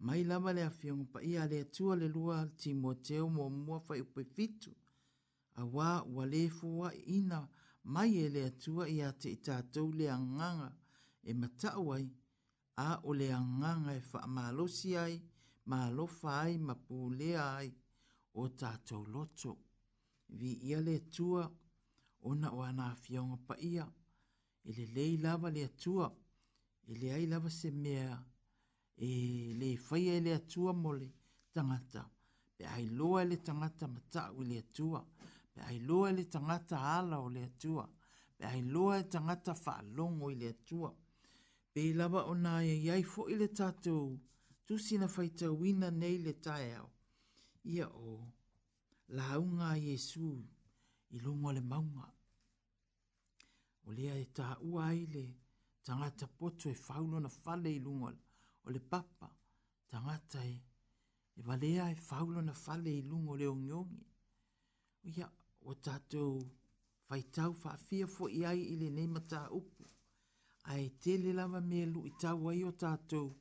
Mai 0.00 0.24
lama 0.24 0.52
le 0.52 0.62
afiongu 0.62 1.04
pa 1.12 1.20
ia 1.20 1.46
le 1.46 1.60
atu 1.60 1.94
le 1.96 2.08
lua 2.08 2.44
ti 2.56 2.74
moteo 2.74 3.28
mua 3.28 3.48
mua 3.48 3.80
fai 3.80 4.00
upe 4.00 4.24
fitu. 4.24 4.72
A 5.60 5.62
wā 5.64 6.04
ua 6.12 6.26
le 6.26 6.48
fua 6.50 6.92
ina 7.06 7.48
mai 7.84 8.18
e 8.18 8.28
le 8.28 8.44
atu 8.44 8.82
i 8.84 9.00
ate 9.02 9.30
i 9.32 9.38
tātou 9.44 9.92
le 9.94 10.06
anganga 10.10 10.70
e 11.22 11.32
matauai 11.34 12.04
a 12.76 12.88
o 13.04 13.12
le 13.14 13.28
anganga 13.32 13.92
e 13.94 14.02
wha 14.10 15.02
ai 15.02 15.31
ma 15.70 15.78
lofa 15.96 16.30
ai 16.44 16.56
ma 16.66 16.74
pūlea 16.86 17.42
ai 17.58 17.70
o 18.42 18.46
tātou 18.60 19.04
loto. 19.14 19.52
Vi 20.40 20.50
ia 20.70 20.80
le 20.80 20.96
tua, 21.14 21.44
ona 22.30 22.48
o 22.56 22.62
ana 22.70 22.86
fionga 23.04 23.36
pa 23.46 23.54
ia, 23.72 23.86
ele 24.68 24.84
lei 24.96 25.18
lava 25.24 25.48
le 25.50 25.66
tua, 25.82 26.08
ele 26.90 27.12
ai 27.16 27.26
lava 27.32 27.50
se 27.60 27.70
mea, 27.84 28.16
e 29.06 29.08
le 29.60 29.70
fai 29.86 30.04
ele 30.16 30.38
tua 30.52 30.72
mole 30.72 31.08
tangata, 31.52 32.02
pe 32.56 32.64
ai 32.76 32.86
loa 32.98 33.18
ele 33.24 33.36
tangata 33.46 33.86
matau 33.94 34.40
ele 34.42 34.62
tua, 34.76 35.02
pe 35.52 35.60
ai 35.68 35.78
loa 35.88 36.08
ele 36.10 36.24
tangata 36.34 36.76
ala 36.98 37.18
o 37.26 37.28
le 37.36 37.46
tua, 37.62 37.84
pe 38.36 38.44
ai 38.52 38.62
loa 38.74 38.96
ele 38.96 39.08
tangata 39.14 39.52
faalongo 39.64 40.30
ele 40.34 40.52
tua, 40.68 40.90
pe 41.72 41.82
lava 41.98 42.20
ona 42.32 42.52
ia 42.64 42.94
fo 43.12 43.22
ele 43.32 43.48
tatou, 43.58 44.08
tu 44.66 44.74
sina 44.86 45.06
faita 45.14 45.46
wina 45.60 45.88
nei 46.02 46.16
le 46.26 46.32
tae 46.46 46.68
au. 46.80 46.88
Ia 47.74 47.86
o, 47.88 48.12
la 49.14 49.22
haunga 49.32 49.76
Yesu 49.76 50.26
i 51.10 51.18
lungo 51.20 51.52
le 51.52 51.60
maunga. 51.60 52.06
O 53.86 53.92
lea 53.92 54.14
e 54.14 54.24
taha 54.34 54.56
ua 54.62 54.92
le 55.14 55.24
tangata 55.82 56.26
poto 56.26 56.68
e 56.70 56.74
faulo 56.74 57.20
na 57.20 57.28
fale 57.28 57.70
i 57.74 57.78
lungo 57.80 58.10
le. 58.10 58.18
O 58.64 58.70
le 58.70 58.80
papa, 58.80 59.28
tangata 59.88 60.42
e, 60.46 60.56
e 61.36 61.42
valea 61.42 61.90
e 61.90 61.94
faulo 61.94 62.40
na 62.40 62.52
fale 62.52 62.90
i 62.90 63.02
lungo 63.02 63.34
le 63.36 63.46
ongiongi. 63.46 64.06
O 65.04 65.08
ia, 65.08 65.30
o 65.66 65.74
tatou 65.74 66.38
faitau 67.08 67.52
faafia 67.54 68.06
fo 68.06 68.28
i 68.30 68.44
ai 68.46 68.60
i 68.72 68.76
le 68.76 68.88
nei 68.90 69.06
mata 69.06 69.48
upu. 69.50 69.84
A 70.70 70.78
e 70.78 70.90
tele 71.02 71.32
lava 71.32 71.60
me 71.60 71.84
lu 71.86 72.06
i 72.06 72.12
tau 72.20 72.48
ai 72.48 72.62
o 72.64 72.70
tatou 72.72 73.32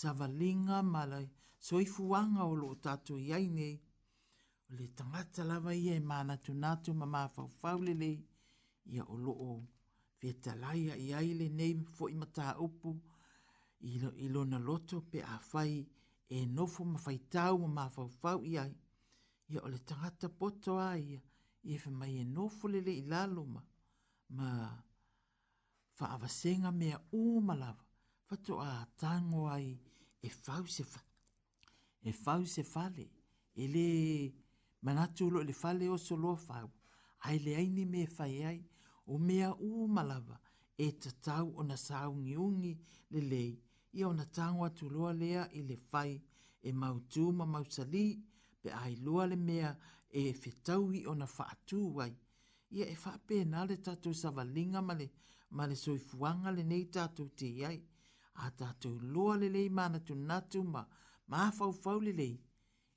savalinga 0.00 0.76
malai 0.94 1.26
soifuanga 1.66 2.42
o 2.52 2.54
loo 2.62 2.74
tatou 2.84 3.18
iai 3.28 3.46
nei 3.58 3.74
o 4.70 4.72
le 4.78 4.86
tangata 4.98 5.42
lava 5.50 5.72
ia 5.84 5.94
e 6.00 6.02
manatunatu 6.10 6.90
ma 7.00 7.06
mafaufau 7.14 7.78
lelei 7.86 8.16
ia 8.94 9.02
o 9.14 9.16
loo 9.26 9.56
fetalaia 10.18 10.94
i 11.04 11.08
ai 11.18 11.28
lenei 11.40 11.72
foʻi 11.96 12.12
ilo, 13.92 14.10
i 14.24 14.26
lona 14.34 14.58
loto 14.68 14.96
pe 15.10 15.18
afai 15.36 15.72
e 16.36 16.38
nofo 16.56 16.80
ma 16.92 16.98
faitau 17.06 17.54
ma 17.62 17.68
mafaufau 17.78 18.38
i 18.50 18.54
ai 18.64 18.72
ia 19.52 19.60
o 19.66 19.68
le 19.72 19.78
tagata 19.88 20.26
poto 20.38 20.70
a 20.90 20.90
ia 21.10 21.20
ia 21.70 21.76
femai 21.84 22.12
e, 22.16 22.20
e 22.22 22.24
nofo 22.36 22.62
lelei 22.72 23.00
lalo 23.12 23.42
ma 23.54 23.62
ma 24.36 24.48
faavasega 25.98 26.70
mea 26.80 26.98
uma 27.26 27.54
lava 27.62 27.84
fatoʻatago 28.28 29.40
ai 29.58 29.68
e 30.26 30.28
fau 30.44 30.64
se 30.76 30.84
fa 30.92 31.00
e 32.08 32.12
fau 32.24 32.42
se 32.54 32.62
fale 32.74 33.04
e 33.62 33.64
le 33.74 33.86
manatu 34.86 35.24
lo 35.32 35.40
le 35.48 35.54
fale 35.62 35.86
o 35.94 35.96
so 35.96 36.14
lo 36.16 36.34
fa 36.46 36.58
ai 37.26 37.38
le 37.44 37.52
ai 37.60 37.68
ni 37.76 37.84
me 37.92 38.02
fai 38.16 38.34
ai 38.50 38.60
o 39.12 39.14
mea 39.26 39.48
a 39.50 39.56
u 39.68 39.70
malava 39.96 40.36
e 40.86 40.86
tatau 41.02 41.46
ona 41.60 41.76
sau 41.88 42.12
ni 42.24 42.34
ungi 42.48 42.72
le 43.12 43.20
le 43.32 43.44
i 43.98 44.00
ona 44.10 44.24
tango 44.36 44.62
atu 44.68 44.84
loa 44.94 45.12
lea 45.22 45.42
i 45.58 45.60
le 45.70 45.76
fai 45.90 46.12
e 46.68 46.70
mautu 46.80 47.24
ma 47.38 47.44
mausali 47.54 48.06
pe 48.60 48.68
ai 48.82 48.94
loa 49.04 49.24
le 49.30 49.36
mea 49.48 49.70
e 50.20 50.22
fetau 50.42 50.84
i 50.98 51.00
ona 51.12 51.26
fa 51.36 51.44
atu 51.54 51.78
wai 51.96 52.12
ia 52.76 52.84
e 52.94 52.96
fa 53.02 53.12
pe 53.26 53.36
na 53.52 53.60
le 53.70 53.76
tatu 53.86 54.10
sa 54.20 54.28
valinga 54.36 54.80
male 54.88 55.06
male 55.58 55.74
soifuanga 55.84 56.48
le 56.56 56.62
nei 56.70 56.84
tatu 56.96 57.22
te 57.38 57.48
iai 57.62 57.78
a 58.44 58.50
tātou 58.58 58.98
loa 59.12 59.36
lelei 59.36 59.68
mana 59.78 59.98
tu 60.06 60.14
natu 60.14 60.60
ma 60.74 60.82
ma 61.32 61.48
fau 61.58 61.72
fau 61.84 61.98
lelei 62.06 62.34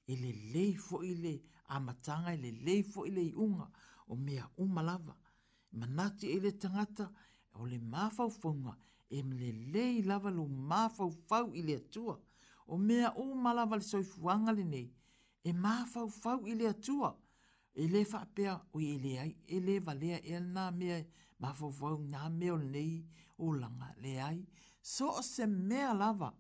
e 0.08 0.17
lelei 0.23 0.73
fo 0.86 1.01
i 1.12 1.13
le 1.23 1.34
a 1.75 1.80
matanga 1.86 2.34
e 2.36 2.39
lelei 2.45 2.84
fo 2.93 3.06
i 3.10 3.12
le 3.17 3.23
unga 3.45 3.67
o 4.08 4.15
mea 4.25 4.45
umalava 4.65 5.15
ma 5.80 5.86
nati 5.97 6.27
e 6.36 6.39
le 6.43 6.51
tangata 6.62 7.08
o 7.54 7.65
le 7.71 7.80
mafau 7.93 8.30
fau 8.41 8.54
fau 8.63 8.75
e 9.10 9.23
me 9.23 9.36
lelei 9.41 10.04
lava 10.04 10.30
lo 10.38 10.45
mafau 10.47 11.10
fau 11.12 11.21
fau 11.30 11.47
i 11.60 11.62
le 11.67 11.75
atua 11.84 12.15
o 12.67 12.77
mea 12.77 13.10
umalava 13.21 13.75
le 13.77 13.86
soifuanga 13.91 14.51
le 14.58 14.63
nei 14.73 14.89
e 15.43 15.51
mafau 15.54 16.08
fau 16.10 16.12
fau 16.38 16.47
i 16.51 16.54
le 16.56 16.67
atua 16.69 17.10
e 17.73 17.88
le 17.93 18.06
fa 18.12 18.25
o 18.73 18.80
i 18.80 18.97
le 19.06 19.12
ai 19.19 19.34
e 19.47 19.60
le 19.60 19.80
valea 19.80 20.17
e 20.21 20.39
na 20.39 20.71
mea 20.71 20.97
mafau 21.39 21.71
fau 21.71 21.93
fau 21.97 22.01
na 22.13 22.30
mea 22.30 22.54
o 22.54 22.58
nei 22.58 23.06
o 23.38 23.54
langa 23.54 23.88
le 24.04 24.19
ai 24.21 24.39
so 24.81 25.09
o 25.09 25.21
se 25.21 25.45
mea 25.47 25.93
lava. 25.93 26.31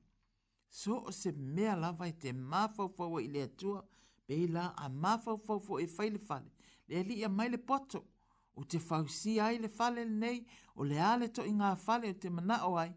So 0.69 1.03
o 1.07 1.11
se 1.11 1.31
mea 1.31 1.75
lava 1.75 2.07
i 2.07 2.11
te 2.13 2.31
mafaufau 2.33 3.19
i 3.21 3.27
le 3.29 3.43
atua, 3.49 3.83
pe 4.25 4.33
i 4.43 4.47
la 4.47 4.71
a 4.77 4.89
mafaufaufo 4.89 5.79
e 5.79 5.85
faile 5.87 6.17
fale, 6.19 6.51
le 6.87 6.99
ali 6.99 7.19
i 7.21 7.23
a 7.23 7.29
maile 7.29 7.57
poto, 7.57 8.03
o 8.55 8.63
te 8.63 8.79
fausi 8.79 9.39
ai 9.39 9.57
le 9.59 9.67
fale 9.69 10.05
nei, 10.05 10.41
o 10.75 10.83
le 10.83 10.99
ale 10.99 11.27
to 11.27 11.43
i 11.45 11.51
ngā 11.53 11.75
fale 11.77 12.09
o 12.11 12.17
te 12.19 12.29
mana 12.29 12.59
o 12.67 12.75
ai, 12.79 12.91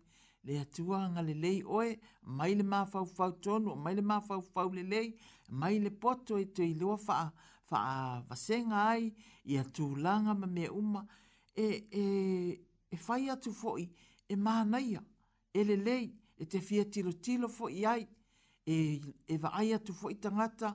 le 0.45 0.59
atua 0.61 1.01
nga 1.09 1.23
le 1.25 1.35
lei 1.35 1.61
oe, 1.65 1.97
mai 2.23 2.55
le 2.55 2.63
mafaufau 2.63 3.33
tonu, 3.41 3.75
mai 3.77 3.95
le 3.95 4.03
mafaufau 4.03 4.73
le 4.77 4.83
lei, 4.83 5.15
mai 5.49 5.79
le 5.81 5.91
poto 5.91 6.39
i 6.39 6.47
te 6.53 6.65
i 6.69 6.75
lua 6.79 6.97
faa, 7.01 7.31
faa 7.69 8.21
vasenga 8.29 8.85
ai, 8.93 9.09
i 9.45 9.57
langa 9.97 10.35
ma 10.35 10.47
mea 10.47 10.73
uma, 10.73 11.07
e, 11.55 11.87
e, 11.91 12.65
e 12.91 12.97
fai 12.97 13.29
atu 13.31 13.53
foi, 13.53 13.89
e 14.29 14.37
mānaia, 14.37 15.01
e 15.01 15.14
ele 15.55 15.77
lei 15.77 16.13
e 16.37 16.45
te 16.47 16.61
fia 16.69 16.85
tilo 16.95 17.13
tilo 17.27 17.49
fo 17.49 17.69
i 17.69 17.85
ai 17.87 18.05
e, 18.67 18.77
e 19.33 19.39
va 19.39 19.51
ai 19.55 19.71
atu 19.73 19.93
fo 19.93 20.11
i 20.11 20.17
tangata 20.19 20.75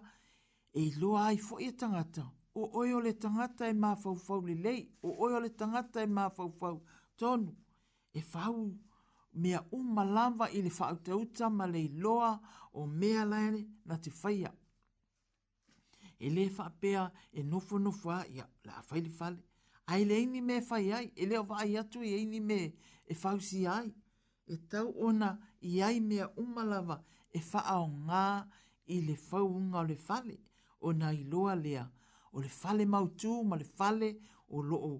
e 0.71 0.93
lo 0.97 1.17
ai 1.17 1.37
fo 1.37 1.59
i 1.59 1.67
e 1.67 1.75
tangata 1.75 2.23
o 2.53 2.63
oi 2.79 2.91
le 3.03 3.13
tangata 3.23 3.67
e 3.67 3.73
mafau 3.73 4.15
fau 4.25 4.41
le 4.47 4.55
lei 4.55 4.81
o 5.01 5.09
oi 5.23 5.41
le 5.41 5.49
tangata 5.59 6.01
e 6.01 6.07
mafau 6.07 6.49
fau 6.59 6.77
tonu 7.19 7.51
e 8.11 8.21
fau 8.21 8.57
mea 9.41 9.61
uma 9.79 10.03
lava 10.05 10.45
i 10.57 10.61
le 10.63 10.69
fautauta 10.69 11.49
ma 11.49 11.65
le 11.67 11.83
loa 12.03 12.31
o 12.79 12.85
mea 12.85 13.23
laere 13.31 13.61
na 13.85 13.95
te 13.99 14.09
faia 14.21 14.51
e 16.17 16.27
le 16.35 16.45
whapea 16.57 17.03
e 17.37 17.41
nofo 17.43 17.75
nofo 17.77 18.09
a 18.11 18.23
ia 18.27 18.45
la 18.65 18.73
awhaili 18.81 19.09
fale. 19.09 19.41
Ai 19.85 20.03
le 20.03 20.17
ini 20.21 20.41
me 20.41 20.61
fai 20.61 20.91
ai, 20.91 21.07
e 21.15 21.25
leo 21.25 21.43
vai 21.43 21.77
atu 21.77 22.01
e 22.01 22.11
ini 22.23 22.39
me 22.41 22.73
e 23.05 23.13
fau 23.15 23.39
si 23.39 23.65
ai 23.65 23.87
e 24.53 24.57
tau 24.69 24.89
ona 25.07 25.29
i 25.61 25.73
ai 25.87 25.97
mea 26.09 26.25
umalawa 26.43 26.95
e 27.31 27.39
faa 27.49 27.75
o 27.81 27.87
ngā 28.09 28.21
i 28.87 29.01
le 29.07 29.15
whaunga 29.29 29.79
o 29.81 29.85
le 29.89 29.95
fale 30.05 30.37
o 30.87 30.93
na 31.01 31.11
i 31.17 31.23
loa 31.33 31.53
lea 31.65 31.83
o 32.35 32.41
le 32.45 32.49
fale 32.53 32.85
mau 32.93 33.05
mautu 33.05 33.33
ma 33.49 33.55
le 33.61 33.65
fale 33.81 34.09
o 34.57 34.61
loo 34.69 34.91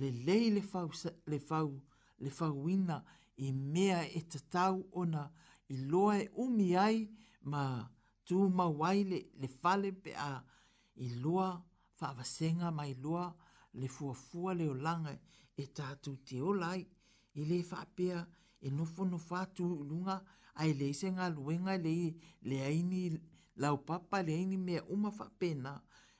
le 0.00 0.10
lei 0.26 0.48
le 0.56 0.62
fau 0.72 0.88
le 1.32 1.38
fau 1.48 1.68
le 2.24 2.30
fauina 2.38 2.96
i 3.46 3.52
mea 3.76 4.00
e 4.08 4.20
te 4.32 4.40
tau 4.54 4.74
ona 5.02 5.22
i 5.68 5.76
loa 5.90 6.14
e 6.18 6.26
umi 6.44 6.68
ai 6.86 6.98
ma 7.50 7.62
tu 8.26 8.38
mawai 8.58 9.00
le, 9.10 9.18
le 9.40 9.48
fale 9.60 9.88
pe 10.02 10.12
a 10.14 10.32
i 10.94 11.08
loa 11.22 11.50
whaavasenga 12.00 12.68
ma 12.76 12.84
i 12.86 12.94
loa 13.04 13.26
le 13.78 13.86
fuafua 13.94 14.50
le 14.58 14.66
o 14.68 14.74
langa 14.84 15.12
e 15.56 15.64
tatu 15.76 16.10
te 16.26 16.36
olai 16.50 16.82
i 17.34 17.44
le 17.48 17.58
whaapea 17.70 18.20
e 18.60 18.70
nofo 18.70 19.04
no 19.04 19.18
fatu 19.18 19.64
lunga 19.88 20.16
ai 20.60 20.70
le 20.78 20.86
se 20.98 21.06
nga 21.14 21.26
luenga 21.36 21.74
le 21.86 21.94
le 22.48 22.56
aini 22.68 23.02
lau 23.62 23.76
papa 23.88 24.16
le 24.26 24.32
aini 24.40 24.56
me 24.66 24.74
uma 24.94 25.10
fa 25.18 25.26
pena 25.40 25.72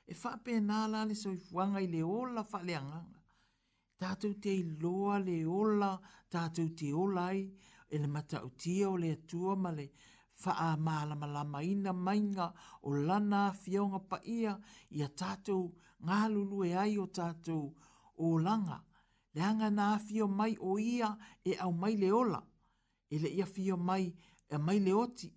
e 0.05 0.13
fa 0.21 0.31
pena 0.45 0.75
la 0.91 0.99
le 1.09 1.15
so 1.21 1.29
fuanga 1.47 1.79
i 1.81 1.87
le 1.95 2.01
ola 2.17 2.41
fa 2.51 2.59
le 2.67 2.73
anga 2.81 3.01
tatou 3.99 4.33
te 4.43 4.51
i 4.61 4.63
loa 4.83 5.15
le 5.27 5.35
ola 5.59 5.91
tatou 6.33 6.67
te 6.79 6.87
ola 7.01 7.23
ai 7.31 7.41
e 7.93 7.95
le 8.01 8.07
mata 8.15 8.37
utia 8.49 8.85
o 8.89 8.95
le 9.01 9.09
atua 9.17 9.53
ma 9.63 9.69
le 9.77 9.85
fa 10.41 10.51
a 10.67 10.69
mala 10.87 11.13
mala 11.21 11.41
maina 11.53 11.91
mainga 12.05 12.47
o 12.87 12.89
lana 13.07 13.39
fionga 13.61 13.99
pa 14.09 14.17
ia 14.39 14.53
ia 14.97 15.07
tatou 15.21 15.63
ngā 16.05 16.19
lulu 16.33 16.57
e 16.69 16.71
ai 16.83 16.93
o 17.03 17.05
tatou 17.19 17.63
o 18.23 18.25
langa 18.47 18.77
le 19.35 19.41
hanga 19.47 19.67
nā 19.73 19.83
mai 20.39 20.53
o 20.59 20.71
ia 20.85 21.09
e 21.43 21.55
au 21.65 21.71
mai 21.81 21.93
le 22.01 22.09
ola, 22.21 22.39
e 23.13 23.19
le 23.23 23.29
ia 23.37 23.45
fio 23.55 23.77
mai 23.89 24.05
e 24.49 24.55
mai 24.65 24.79
le 24.85 24.91
oti, 25.03 25.29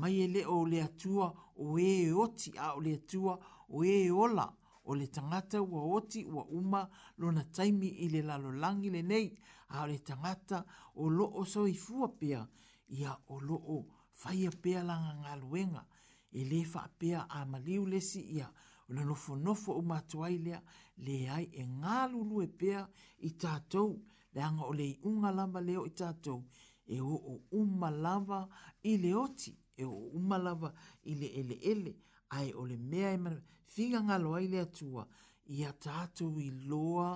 mai 0.00 0.14
e 0.20 0.26
le 0.34 0.42
o 0.46 0.58
le 0.72 0.80
atua 0.88 1.26
o 1.64 1.78
e, 1.78 1.90
e 2.06 2.12
oti 2.24 2.50
a 2.64 2.68
o 2.76 2.80
le 2.86 2.92
atua 2.98 3.34
o 3.76 3.82
e, 3.92 4.04
e 4.04 4.10
ola, 4.24 4.46
o 4.88 4.92
le 4.98 5.06
tangata 5.14 5.58
ua 5.62 5.80
oti 5.96 6.20
ua 6.24 6.42
uma 6.58 6.80
lona 7.16 7.42
taimi 7.54 7.88
i 8.04 8.08
le 8.12 8.20
lalo 8.22 8.50
langi 8.52 8.90
le 8.94 9.02
nei, 9.02 9.28
a 9.74 9.82
o 9.82 9.86
le 9.86 9.98
tangata 9.98 10.58
o 11.02 11.08
lo 11.08 11.24
o 11.24 11.42
so 11.44 11.66
i 11.66 11.74
fua 11.74 12.08
pia, 12.08 12.40
ia 12.88 13.12
o 13.26 13.36
lo 13.48 13.54
o 13.54 13.78
faya 14.20 14.50
pia 14.62 14.80
langa 14.82 15.12
ngaluenga, 15.22 15.82
e 16.30 16.40
le 16.50 16.60
fa 16.72 16.82
pia 16.98 17.20
a 17.28 17.40
maliu 17.44 17.82
lesi 17.92 18.20
ia, 18.38 18.48
ona 18.90 19.04
nofonofo 19.04 19.72
o 19.78 19.82
matuai 19.90 20.34
lea 20.44 20.60
leai 21.06 21.46
e 21.52 21.62
galulue 21.82 22.46
pea 22.58 22.80
i 23.18 23.30
tatou 23.40 23.90
leaga 24.34 24.62
o 24.68 24.72
le 24.78 24.84
iʻuga 24.94 25.30
lava 25.38 25.60
leo 25.68 25.82
i 25.86 25.90
tatou 26.00 26.40
e 26.86 26.96
o 27.00 27.40
uma 27.60 27.90
lava 28.04 28.40
i 28.82 28.92
le 29.02 29.12
oti 29.24 29.50
e 29.80 29.84
oo 29.84 30.06
uma 30.18 30.36
lava 30.46 30.70
i 31.02 31.12
le 31.20 31.28
eleele 31.40 31.92
ae 32.36 32.48
o 32.54 32.62
le 32.70 32.76
mea 32.90 33.08
e 33.12 33.18
mafiga 33.24 34.00
galo 34.08 34.34
ai 34.38 34.46
le 34.52 34.58
atua 34.66 35.08
ia 35.56 35.70
tatou 35.84 36.34
loa, 36.68 37.10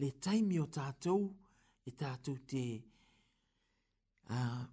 le 0.00 0.08
taimi 0.22 0.56
o 0.60 0.66
tatou 0.76 1.22
i 1.84 1.90
e 1.90 1.92
tatou 2.00 2.36
te 2.48 2.64
uh, 4.30 4.64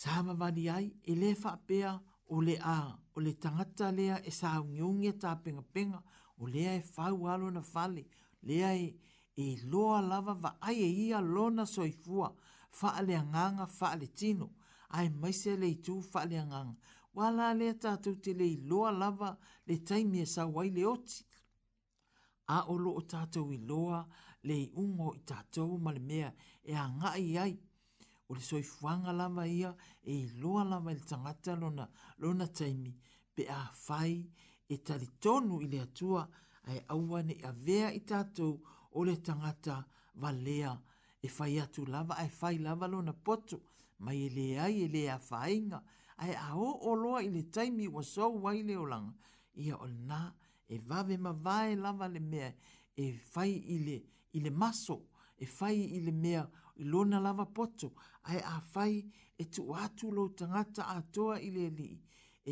samavali 0.00 0.64
ai 0.76 0.86
e 1.02 1.12
lē 1.20 1.30
faapea 1.42 1.92
o 2.30 2.40
le 2.40 2.56
a, 2.62 2.96
o 3.14 3.20
le 3.20 3.32
tangata 3.38 3.90
lea 3.92 4.16
e 4.22 4.30
sa 4.38 4.50
ungiungi 4.64 5.08
a 5.30 5.34
penga 5.44 5.62
penga, 5.74 6.00
o 6.38 6.44
lea 6.54 6.72
e 6.74 6.80
fau 6.94 7.18
alo 7.32 7.48
na 7.56 7.62
fale, 7.72 8.02
lea 8.48 8.70
e, 8.84 8.88
e 9.42 9.46
loa 9.70 10.00
lava 10.10 10.34
va 10.42 10.50
ai 10.66 10.78
e 10.86 11.08
ia 11.08 11.18
lona 11.34 11.64
soifua, 11.74 12.28
fa 12.78 12.88
ale 12.98 13.14
anganga, 13.22 13.66
fa 13.76 13.86
ale 13.94 14.06
tino, 14.18 14.48
ai 14.96 15.08
maise 15.20 15.52
le 15.60 15.68
itu 15.76 15.94
fa 16.10 16.18
ale 16.24 16.36
anganga. 16.44 16.76
Wala 17.18 17.54
lea 17.58 17.74
tatu 17.84 18.10
te 18.22 18.32
le 18.34 18.48
loa 18.68 18.90
lava 18.92 19.30
le 19.66 19.76
taimi 19.88 20.20
e 20.20 20.26
sa 20.26 20.42
wai 20.54 20.70
le 20.70 20.84
oti. 20.86 21.16
A 22.54 22.58
olo 22.72 22.90
o 22.98 23.02
tatu 23.02 23.50
i 23.52 23.58
loa 23.68 24.00
le 24.48 24.56
ungo 24.82 25.14
i 25.14 25.20
tatu 25.30 25.78
ma 25.78 25.92
mea 26.08 26.30
e 26.62 26.74
anga 26.74 27.10
i 27.18 27.26
ai, 27.36 27.38
ai 27.44 27.54
o 28.30 28.34
le 28.34 28.40
soifuaga 28.40 29.12
lava 29.12 29.46
ia 29.46 29.74
e 30.04 30.14
iloa 30.22 30.64
lava 30.64 30.92
i 30.92 30.94
le 30.94 31.00
tagata 31.04 31.56
lona, 31.60 31.84
lona 32.18 32.46
taimi 32.46 32.94
pe 33.34 33.42
a 33.50 33.60
fai 33.86 34.14
e 34.68 34.74
talitonu 34.86 35.54
i 35.60 35.66
le 35.72 35.78
atua 35.86 36.22
ae 36.70 36.78
awane 36.94 37.26
nei 37.34 37.42
avea 37.50 37.88
i 37.92 38.00
tatou 38.10 38.52
o 38.98 39.04
le 39.04 39.16
tagata 39.26 39.76
valea 40.22 40.72
e 41.22 41.28
fai 41.28 41.58
atu 41.60 41.86
lava 41.92 42.14
ae 42.22 42.28
fai 42.38 42.54
lava 42.66 42.86
lona 42.94 43.12
poto 43.26 43.56
mai 44.04 44.18
e 44.26 44.28
leai 44.36 44.74
e 44.82 44.86
lē 44.94 45.02
afaiga 45.16 45.78
ae 46.22 46.32
aooloa 46.50 47.20
i 47.26 47.30
le 47.34 47.42
taimi 47.50 47.88
ua 47.88 48.02
sou 48.02 48.38
ai 48.48 48.62
le 48.62 48.76
olaga 48.76 49.12
ia 49.54 49.76
o 49.76 49.86
lenā 49.86 50.20
e 50.68 50.78
vave 50.88 51.16
ma 51.18 51.32
vae 51.32 51.74
lava 51.76 52.06
le 52.08 52.20
mea 52.20 52.52
e 52.96 53.10
fai 53.32 53.52
i 54.32 54.40
le 54.40 54.50
maso 54.50 54.98
e 55.36 55.46
fai 55.46 55.76
i 55.82 56.00
mea 56.12 56.46
i 56.80 56.84
lona 56.84 57.18
lava 57.20 57.46
poto 57.46 57.90
ai 58.24 58.38
a 58.38 58.56
fai 58.72 58.94
e 59.36 59.44
tu 59.54 59.62
atu 59.84 60.06
lo 60.16 60.24
tangata 60.38 60.82
a 60.96 60.98
toa 61.14 61.34
i 61.48 61.50
le 61.56 61.66
li 61.78 61.90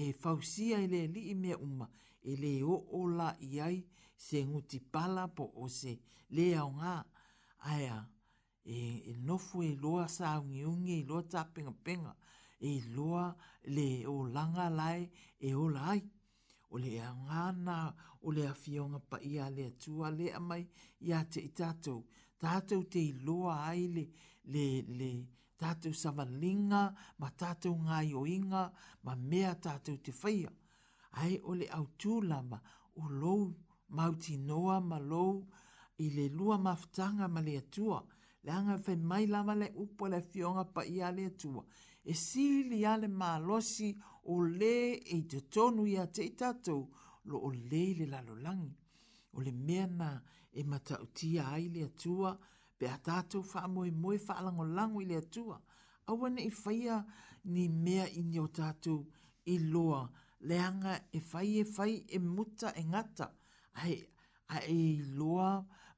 e 0.00 0.02
fausia 0.22 0.76
i 0.87 0.88
le 0.94 1.00
li 1.14 1.22
i 1.33 1.35
mea 1.42 1.57
uma 1.68 1.87
e 2.22 2.33
le 2.42 2.52
o 2.74 2.74
o 2.98 3.00
la 3.18 3.28
i 3.50 3.61
ai 3.68 3.78
se 4.26 4.38
nguti 4.48 4.78
pala 4.94 5.24
po 5.37 5.44
o 5.62 5.68
se 5.78 5.92
le 6.37 6.46
au 6.62 6.70
ngā 6.81 6.94
ai 7.70 7.85
a 7.96 7.98
e, 8.64 8.76
e 9.11 9.12
nofu 9.28 9.57
e 9.62 9.70
loa 9.85 10.07
sa 10.16 10.28
ungi 10.42 10.62
ungi 10.72 10.92
e 11.00 11.07
loa 11.09 11.22
ta 11.33 11.40
penga 11.54 11.74
penga 11.87 12.12
e 12.61 12.70
loa 12.96 13.26
le 13.76 13.87
o 14.12 14.16
langa 14.35 14.66
lai 14.81 15.02
e 15.38 15.48
o 15.54 15.64
lai 15.78 16.00
o 16.72 16.76
le 16.85 16.90
a 17.00 17.11
ngana 17.24 17.76
o 18.26 18.33
le 18.37 18.44
a 18.52 18.54
fionga 18.62 19.00
pa 19.11 19.18
ia 19.33 19.44
le 19.57 19.64
atua 19.72 20.07
le 20.18 20.26
a 20.38 20.40
mai 20.48 20.64
ia 21.09 21.18
te 21.33 21.40
i 21.48 21.50
tātou 21.59 22.00
tātou 22.42 22.81
te 22.92 23.00
i 23.11 23.12
loa 23.26 23.54
ai 23.70 23.83
le 23.94 24.04
le 24.52 24.66
le 25.00 25.11
tātou 25.59 25.92
savalinga, 25.99 26.81
ma 27.18 27.29
tātou 27.42 27.75
ngā 27.87 27.99
ioinga, 28.11 28.64
ma 29.05 29.14
mea 29.16 29.55
tātou 29.66 29.99
te 30.09 30.14
whaia. 30.21 30.51
Ai 31.23 31.38
ole 31.51 31.66
au 31.75 31.87
tūlama, 31.99 32.59
o 33.01 33.09
lou, 33.09 33.40
mauti 33.94 34.37
noa, 34.38 34.79
ma 34.81 34.99
lou, 35.01 35.42
i 35.99 36.11
le 36.14 36.29
lua 36.31 36.59
maftanga 36.62 37.27
ma 37.29 37.42
le 37.42 37.57
atua, 37.59 37.99
le 38.44 38.53
anga 38.55 38.77
whai 38.87 38.94
mai 38.97 39.25
lama 39.27 39.55
le 39.57 39.71
upo 39.83 40.07
le 40.12 40.21
fionga 40.31 40.64
pa 40.75 40.85
i 40.87 41.01
ale 41.03 41.25
atua. 41.33 41.64
E 42.05 42.14
sili 42.14 42.85
ale 42.88 43.09
ma 43.09 43.33
losi 43.38 43.90
o 44.31 44.37
le 44.44 44.73
e 45.16 45.23
te 45.31 45.42
tonu 45.51 45.88
i 45.90 45.97
a 46.01 46.07
te 46.07 46.29
tatou, 46.38 46.85
lo 47.29 47.42
o 47.49 47.51
le 47.53 47.83
le 47.99 48.07
lalolangi. 48.12 48.77
O 49.33 49.42
le 49.44 49.53
mea 49.53 49.87
na 49.87 50.12
e 50.53 50.62
mata 50.64 50.99
utia 51.05 51.51
ai 51.53 51.66
le 51.75 51.83
atua, 51.90 52.31
le 52.38 52.57
pe 52.79 52.85
atatou 52.97 53.43
faamoemoe 53.51 54.19
faalagolago 54.25 55.01
i 55.03 55.07
le 55.11 55.17
atua 55.25 55.57
aua 56.11 56.29
neʻi 56.35 56.51
faia 56.62 56.97
e 57.03 57.07
ni 57.55 57.64
mea 57.85 58.05
ini 58.21 58.38
o 58.41 58.47
tatou 58.59 58.99
i 59.45 59.55
loa 59.73 60.03
leaga 60.49 60.93
e 61.12 61.19
fai 61.31 61.51
e 61.62 61.64
fai 61.75 61.93
e 62.17 62.19
muta 62.35 62.69
e 62.81 62.85
gata 62.93 63.27
ae 63.83 63.97
ae 64.55 64.64
iloa 64.99 65.51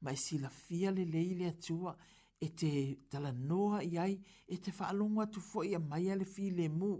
ma 0.02 0.10
e 0.16 0.16
silafia 0.26 0.88
lelei 0.96 1.30
le 1.40 1.46
atua 1.54 1.92
e 2.40 2.46
te 2.58 2.70
talanoa 3.10 3.78
i 3.84 3.94
ai 4.04 4.14
e 4.48 4.54
te 4.64 4.70
faalogo 4.78 5.20
atu 5.24 5.40
foʻi 5.50 5.70
a 5.76 5.80
maia 5.90 6.14
le 6.20 6.24
filemu 6.34 6.90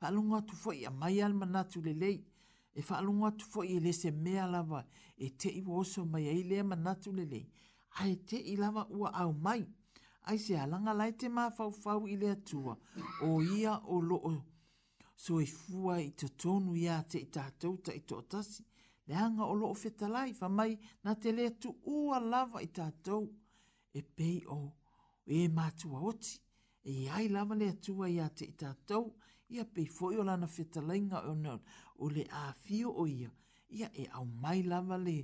faalogo 0.00 0.34
atu 0.40 0.54
foʻi 0.62 0.80
a 0.88 0.90
maia 1.00 1.24
le 1.30 1.34
manatu 1.42 1.78
lelei 1.86 2.18
e 2.74 2.80
faalogo 2.88 3.24
atu 3.30 3.44
foʻi 3.52 3.68
e 3.76 3.80
lese 3.86 4.10
mea 4.24 4.44
lava 4.54 4.80
e 5.16 5.26
teʻi 5.40 5.60
ua 5.66 5.74
oso 5.84 6.00
mai 6.12 6.24
ai 6.32 6.40
lea 6.50 6.64
manatu 6.72 7.08
lelei 7.18 7.46
ai 7.94 8.16
te 8.16 8.36
ilawa 8.36 8.86
ua 8.90 9.12
au 9.12 9.32
mai. 9.32 9.64
Ai 10.26 10.38
se 10.44 10.54
alanga 10.64 10.92
lai 11.00 11.12
te 11.20 11.26
mā 11.36 11.44
fau 11.84 12.00
i 12.06 12.14
le 12.22 12.28
atua, 12.36 12.74
o 13.28 13.42
ia 13.58 13.74
o 13.86 13.96
loo. 14.08 14.34
So 15.16 15.40
i 15.40 15.46
fua 15.46 15.98
i 16.02 16.10
te 16.18 16.28
tonu 16.40 16.74
ia 16.76 17.02
te 17.10 17.18
i 17.24 17.28
tātouta 17.36 17.92
i 17.94 18.00
tō 18.08 18.20
tasi, 18.32 18.62
le 19.06 19.14
hanga 19.14 19.44
o 19.46 19.54
loo 19.54 19.74
fetalai, 19.74 20.32
fa 20.32 20.48
mai 20.48 20.78
na 21.04 21.14
te 21.22 21.32
le 21.32 21.46
atu 21.50 21.74
ua 21.96 22.20
lava 22.20 22.62
i 22.62 22.68
tātou. 22.80 23.28
E 23.92 24.00
pei 24.02 24.38
o, 24.48 24.60
e 25.26 25.48
mātua 25.50 26.00
oti, 26.08 26.38
e 26.92 27.08
ai 27.10 27.28
lava 27.28 27.54
le 27.58 27.68
atua 27.74 28.08
ia 28.08 28.28
te 28.30 28.44
i 28.48 28.54
tātou, 28.62 29.10
ia 29.52 29.64
pei 29.66 29.84
foi 29.90 30.16
o 30.16 30.24
lana 30.24 30.48
fetalainga 30.48 31.26
o 31.30 31.34
nau, 31.36 31.58
o 31.98 32.08
le 32.08 32.24
āwhio 32.46 32.94
o 32.94 33.04
ia, 33.10 33.28
ia 33.68 33.90
e 33.92 34.06
au 34.16 34.24
mai 34.24 34.62
lava 34.62 34.96
le 34.96 35.18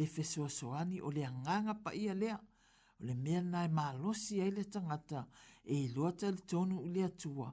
le 0.00 0.06
fesoasoani 0.14 0.96
o 1.06 1.08
le 1.16 1.22
agaga 1.30 1.72
paia 1.84 2.14
lea 2.22 2.36
o 2.98 3.02
le 3.06 3.14
mea 3.24 3.40
nae 3.52 3.68
malosi 3.78 4.34
ai 4.42 4.50
le 4.58 4.64
tagata 4.74 5.20
e 5.72 5.74
ilua 5.84 6.10
talitonu 6.20 6.76
i 6.86 6.88
le 6.94 7.02
atua 7.10 7.48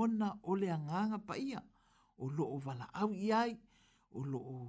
ona 0.00 0.28
o 0.50 0.52
le 0.60 0.68
agaga 0.78 1.18
paia 1.28 1.60
o 2.24 2.24
loo 2.36 2.56
valaau 2.66 3.10
i 3.26 3.28
ai 3.42 3.52
o 4.18 4.20
loo 4.32 4.60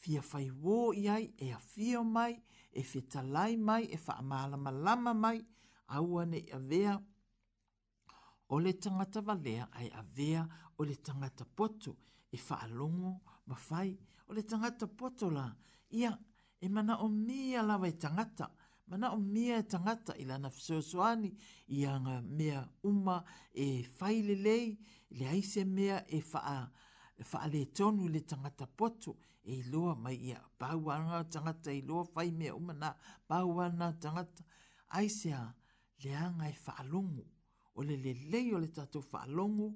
fia 0.00 0.22
fai 0.30 0.46
wō 0.64 0.76
i 1.02 1.04
ai 1.16 1.24
e 1.44 1.52
a 1.52 1.58
fia 1.72 2.00
mai, 2.16 2.32
e 2.80 2.82
fetalai 2.90 3.52
mai, 3.68 3.82
e 3.94 3.98
whaamalama 4.06 4.70
lama 4.84 5.12
mai, 5.24 5.38
aua 5.96 6.22
nei 6.30 6.44
a 6.56 6.58
vea, 6.70 6.94
o 8.54 8.56
le 8.64 8.72
tangata 8.82 9.20
valea 9.28 9.64
ai 9.78 9.88
a 10.00 10.02
vea 10.16 10.42
o 10.78 10.84
le 10.88 10.96
tangata 11.06 11.44
poto, 11.56 11.92
e 12.34 12.38
whaalongo 12.46 13.12
ma 13.48 13.56
fai, 13.68 13.90
o 14.28 14.32
le 14.32 14.42
tangata 14.50 14.86
poto 14.98 15.26
la, 15.36 15.46
ia 16.00 16.12
e 16.60 16.68
mana 16.68 16.98
o 16.98 17.08
mia 17.08 17.62
lawa 17.62 17.88
e 17.88 17.92
tangata, 17.92 18.50
mana 18.88 19.10
o 19.12 19.16
mia 19.16 19.58
e 19.58 19.62
tangata 19.62 20.14
i 20.18 20.24
lana 20.24 20.50
fisoswani 20.50 21.32
i 21.68 21.86
anga 21.86 22.20
mea 22.20 22.68
uma 22.84 23.24
e 23.54 23.82
faile 23.98 24.34
lei, 24.34 24.76
le 25.10 25.26
aise 25.28 25.64
mea 25.64 26.04
e 26.06 26.20
faa, 26.20 26.70
faa 27.24 27.46
e 27.46 27.50
le 27.50 27.64
tonu 27.72 28.08
le 28.08 28.20
tangata 28.24 28.66
poto 28.66 29.16
e 29.42 29.54
iloa 29.56 29.94
mai 29.96 30.16
ia 30.16 30.40
pauanga 30.58 31.24
tangata 31.24 31.72
iloa 31.72 32.04
fai 32.04 32.30
mea 32.30 32.54
uma 32.54 32.72
na 32.74 32.94
pauanga 33.26 33.92
tangata 33.98 34.44
aise 34.90 35.32
a 35.32 35.54
le 36.04 36.14
anga 36.14 36.46
e 36.48 36.52
faa 36.52 36.82
longu 36.84 37.24
o 37.76 37.82
le 37.82 37.96
le 37.96 38.12
lei 38.28 38.52
o 38.52 38.58
le 38.58 38.68
tatou 38.68 39.00
faa 39.02 39.24
longu 39.26 39.72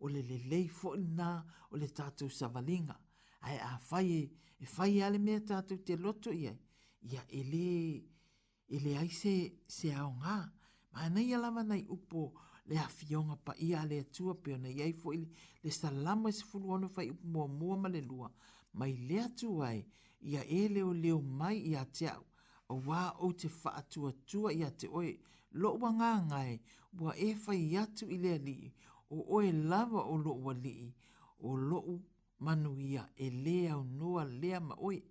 o 0.00 0.06
le 0.08 0.22
le 0.22 0.38
lei 0.38 0.68
fo 0.68 0.94
ina 0.96 1.44
o 1.72 1.76
le 1.76 1.88
tatou 1.88 2.28
savalinga 2.30 2.94
ai 3.40 3.58
a 3.58 3.78
fai 3.78 4.12
e, 4.22 4.30
e 4.60 4.66
fai 4.66 5.00
ale 5.02 5.18
mea 5.22 5.40
tātou 5.46 5.78
te 5.86 5.96
loto 5.96 6.32
ia, 6.34 6.52
ia 7.02 7.22
e 7.28 7.40
ele, 7.40 8.02
ele 8.76 8.96
ai 8.98 9.08
se, 9.14 9.34
se 9.70 9.92
ao 9.94 10.10
ngā, 10.18 10.36
ma 10.92 11.08
nei 11.14 11.32
alama 11.36 11.62
nei 11.62 11.84
upo 11.88 12.32
le 12.68 12.78
afionga 12.82 13.36
pa 13.44 13.54
ia 13.62 13.84
le 13.86 13.98
atua 14.04 14.34
peo 14.34 14.56
nei 14.58 14.80
ai 14.82 14.92
fo 14.92 15.12
ili, 15.14 15.30
le 15.62 15.70
salama 15.70 16.32
se 16.32 16.44
fulu 16.44 16.72
ono 16.76 16.88
fai 16.88 17.08
upo 17.10 17.26
mua 17.28 17.46
mua 17.46 17.76
ma 17.76 17.88
le 17.88 18.02
lua, 18.02 18.30
mai 18.74 18.96
le 19.06 19.20
atua 19.22 19.66
ai, 19.68 19.84
ia 20.20 20.42
ele 20.44 20.82
o 20.82 20.92
leo 20.92 21.20
mai 21.20 21.62
ia 21.70 21.84
te 21.86 22.08
au, 22.10 22.24
o 22.70 22.80
wā 22.86 23.06
o 23.22 23.30
te 23.32 23.46
whaatua 23.62 24.12
tua 24.26 24.52
ia 24.52 24.70
te 24.70 24.88
oe, 24.90 25.12
lo 25.60 25.76
ua 25.80 25.92
ngā 25.98 26.10
ngai, 26.30 26.58
wa 26.98 27.14
e 27.14 27.30
fai 27.38 27.62
atu 27.76 28.04
i 28.10 28.18
le 28.20 28.34
ali, 28.34 28.60
o 29.14 29.22
oe 29.38 29.52
lava 29.52 30.02
o 30.12 30.16
lo 30.18 30.34
ua 30.44 30.52
li, 30.54 30.78
o 31.46 31.54
lo 31.56 31.78
ua 31.86 32.00
manuia 32.38 33.08
e 33.16 33.30
lea 33.30 33.76
o 33.78 33.84
noa 33.84 34.24
lea 34.24 34.60
ma 34.60 34.74
oi, 34.78 35.02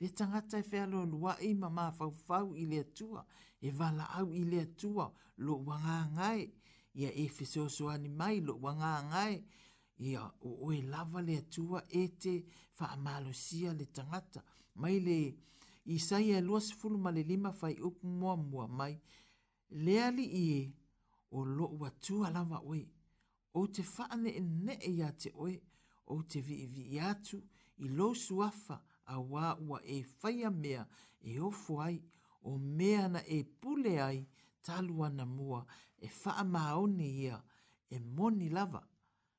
le 0.00 0.08
tangata 0.08 0.58
e 0.58 0.64
whealo 0.72 1.04
lua 1.06 1.36
i 1.40 1.54
ma 1.54 1.68
ma 1.68 1.90
fau 2.26 2.54
i 2.56 2.66
lea 2.66 2.84
tua, 2.84 3.24
e 3.60 3.70
wala 3.78 4.04
au 4.12 4.32
i 4.32 4.44
lea 4.44 4.66
tua, 4.66 5.12
lo 5.36 5.56
wanga 5.66 6.08
ngai, 6.14 6.52
ia 6.94 7.10
e 7.12 7.26
fisoso 7.28 7.88
ani 7.88 8.08
mai 8.08 8.40
lo 8.40 8.54
wanga 8.62 9.02
ngai, 9.10 9.44
ia 9.98 10.22
o 10.40 10.48
oe 10.66 10.82
lava 10.82 11.22
lea 11.22 11.42
tua 11.42 11.82
e 11.88 12.02
te 12.08 12.44
whaamalosia 12.80 13.72
le 13.78 13.86
tangata, 13.86 14.42
mai 14.74 15.00
le 15.00 15.34
i 15.84 15.98
sai 15.98 16.30
e 16.32 16.40
lua 16.40 16.60
sifulu 16.60 16.98
ma 16.98 17.10
le 17.10 17.22
lima 17.22 17.52
fai 17.52 17.80
upu 17.80 18.06
mua 18.06 18.36
mua 18.36 18.66
mai, 18.68 19.00
lea 19.70 20.10
li 20.10 20.24
i 20.24 20.50
e 20.58 20.72
o 21.30 21.44
lo 21.44 21.66
ua 21.80 21.90
tua 21.90 22.30
lava 22.30 22.60
oi, 22.64 22.88
o 23.54 23.66
te 23.68 23.82
whaane 23.98 24.30
e 24.34 24.40
ne 24.40 24.74
e 24.80 24.90
ia 24.90 25.12
te 25.12 25.32
oi, 25.36 25.60
o 26.06 26.22
te 26.22 26.40
vii 26.46 26.66
vii 26.74 26.98
atu 27.00 27.38
i 27.84 27.88
lo 27.98 28.08
suafa 28.14 28.76
a 29.14 29.16
wā 29.30 29.54
ua 29.68 29.78
e 29.96 30.00
whaia 30.20 30.50
mea 30.62 30.82
e 31.20 31.34
ofu 31.48 31.80
ai 31.82 31.98
o 32.50 32.56
mea 32.58 33.08
na 33.08 33.20
e 33.38 33.40
pule 33.60 33.94
ai 34.02 34.26
talua 34.62 35.08
na 35.08 35.24
mua 35.26 35.60
e 35.98 36.08
wha 36.24 36.44
maoni 36.44 37.08
ia 37.24 37.42
e 37.90 37.98
moni 37.98 38.48
lava. 38.48 38.82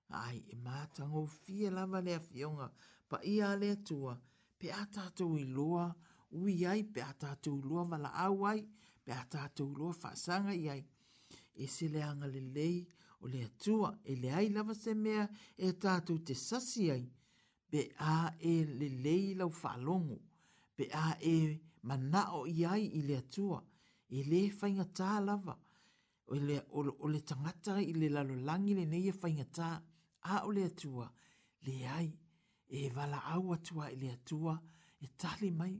Ai, 0.10 0.38
e 0.54 0.56
mātango 0.56 1.26
fie 1.28 1.70
lava 1.70 2.00
lea 2.08 2.20
fionga 2.20 2.68
pa 3.10 3.18
ia 3.34 3.56
lea 3.62 3.76
tua 3.88 4.14
pe 4.60 4.68
atatou 4.84 5.34
i 5.38 5.44
loa 5.56 5.88
ui 6.40 6.66
ai 6.72 6.84
pe 6.94 7.02
atatou 7.02 7.58
loa 7.70 7.84
wala 7.92 8.10
au 8.26 8.46
ai 8.48 8.62
pe 9.06 9.12
atatou 9.14 9.70
loa 9.80 9.94
whaasanga 10.02 10.54
i 10.56 10.70
ai. 10.70 10.84
E 11.54 11.66
se 11.76 11.88
leanga 11.88 12.28
le 12.34 12.42
lei 12.56 12.86
o 13.22 13.28
le 13.28 13.44
atua 13.46 13.98
e 14.04 14.16
le 14.16 14.30
ai 14.34 14.50
lava 14.50 14.74
se 14.74 14.94
mea 14.94 15.24
e 15.58 15.68
tātou 15.84 16.18
te 16.28 16.34
sasi 16.36 16.90
ai, 16.92 17.04
be 17.72 17.82
a 18.14 18.16
e 18.40 18.54
le 18.80 18.90
lei 19.06 19.34
lau 19.40 19.50
whalongo, 19.62 20.18
be 20.78 20.86
a 21.06 21.16
e 21.22 21.36
mana 21.88 22.24
o 22.40 22.46
i 22.48 22.66
ai 22.66 22.84
i 23.00 23.02
le 23.08 23.18
atua, 23.24 23.60
e 24.16 24.24
le 24.30 24.42
whainga 24.60 24.86
tā 25.00 25.12
lava, 25.26 25.56
o 26.28 26.34
le, 26.36 26.60
o, 26.78 26.84
o 27.04 27.08
le 27.10 27.20
tangata 27.22 27.80
i 27.82 27.94
le 27.96 28.10
langi 28.10 28.74
le 28.76 28.86
nei 28.86 29.08
e 29.10 29.14
whainga 29.20 29.48
tā, 29.58 29.70
a 30.36 30.44
o 30.46 30.52
le 30.52 30.64
atua, 30.72 31.08
le 31.66 31.76
ai, 31.98 32.10
e 32.68 32.88
wala 32.96 33.20
au 33.34 33.54
atua 33.54 33.90
i 33.94 33.98
le 34.02 34.12
atua, 34.18 34.56
e 35.02 35.08
tali 35.18 35.52
mai, 35.52 35.76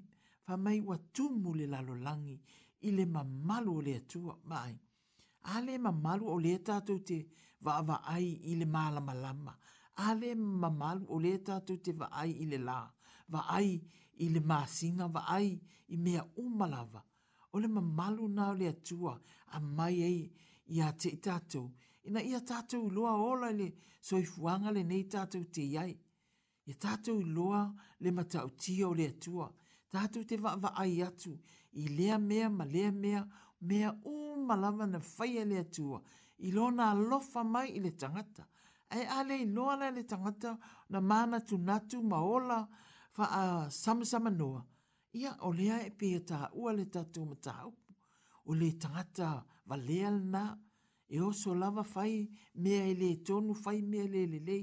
wha 0.48 0.58
mai 0.58 0.80
wa 0.82 0.98
tumu 1.14 1.54
le 1.58 1.66
lalolangi, 1.68 2.38
i 2.86 2.92
le 2.92 3.06
mamalo 3.06 3.74
o 3.80 3.82
le 3.82 3.96
atua, 4.02 4.36
mai 4.52 4.76
ale 5.54 5.74
mamalu 5.86 6.26
o 6.28 6.36
le 6.46 6.54
tatou 6.68 6.98
te 7.08 7.18
vaavaai 7.66 8.26
i 8.52 8.56
le 8.60 8.66
malamalama 8.76 9.54
ale 10.06 10.30
mamalu 10.62 11.04
o 11.08 11.16
le 11.26 11.32
tatou 11.48 11.78
te 11.84 11.92
vaai 12.00 12.32
i 12.44 12.46
le 12.52 12.58
lā 12.68 12.80
vaai 13.34 13.70
i 14.26 14.30
le 14.34 14.40
masiga 14.52 15.06
vaai 15.16 15.50
i 15.88 15.96
mea 16.04 16.24
uma 16.44 16.66
lava 16.74 17.02
o 17.54 17.60
le 17.64 17.68
mamalu 17.76 18.24
na 18.36 18.44
o 18.50 18.54
le 18.62 18.68
atua 18.74 19.14
a 19.48 19.58
mai 19.78 19.96
ai 20.10 20.20
iā 20.76 20.88
teʻi 21.00 21.18
tatou 21.26 21.66
ina 22.08 22.20
i 22.20 22.26
a 22.26 22.28
ia 22.30 22.42
tatou 22.50 22.84
loa 22.96 23.14
ola 23.30 23.48
soifuanga 23.52 23.52
le 23.60 23.72
soifuaga 24.08 24.70
lenei 24.76 25.04
tatou 25.14 25.44
te 25.54 25.62
iai 25.76 25.92
ia 26.68 26.76
tatou 26.84 27.18
loa 27.36 27.62
le 28.04 28.10
mataʻutia 28.18 28.86
o 28.88 28.94
le 29.00 29.06
atua 29.14 29.48
tatou 29.94 30.24
te 30.30 30.36
va 30.44 30.50
vaavaai 30.64 31.00
atu 31.08 31.32
i 31.72 31.84
lea 31.98 32.18
mea 32.30 32.48
ma 32.58 32.66
lea 32.74 32.92
mea 33.04 33.22
mea 33.62 33.94
u 34.04 34.36
malama 34.46 34.86
na 34.86 35.00
faya 35.00 35.42
e 35.42 35.46
le 35.46 35.58
atua 35.60 36.02
i 36.48 36.52
lona 36.52 36.94
lofa 36.94 37.42
mai 37.54 37.70
i 37.72 37.80
le 37.80 37.92
tangata. 37.92 38.44
Ai 38.90 39.04
ale 39.18 39.36
i 39.42 39.46
loana 39.56 39.88
le 39.96 40.02
tangata 40.12 40.52
na 40.92 41.00
mana 41.10 41.38
tu 41.48 41.56
natu 41.68 41.98
maola 42.12 42.58
fa 43.16 43.26
a 43.44 43.72
samsama 43.82 44.30
noa. 44.40 44.62
Ia 45.22 45.32
o 45.42 45.50
lea 45.60 45.76
e 45.88 45.90
pia 46.00 46.20
ta 46.30 46.38
ua 46.62 46.70
le 46.78 46.86
tatu 46.94 47.22
ma 47.30 47.36
ta 47.46 47.54
upu. 47.70 47.92
O 48.46 48.52
le 48.60 48.70
tangata 48.82 49.28
va 49.70 49.76
lea 49.88 50.10
na 50.34 50.44
e 51.08 51.18
oso 51.28 51.50
lava 51.62 51.84
fai 51.94 52.16
mea 52.64 52.84
i 52.86 52.92
e 52.92 52.96
le 53.02 53.10
tonu 53.28 53.52
fai 53.64 53.80
mea 53.92 54.04
e 54.08 54.12
le 54.16 54.22
le 54.34 54.40
le. 54.50 54.58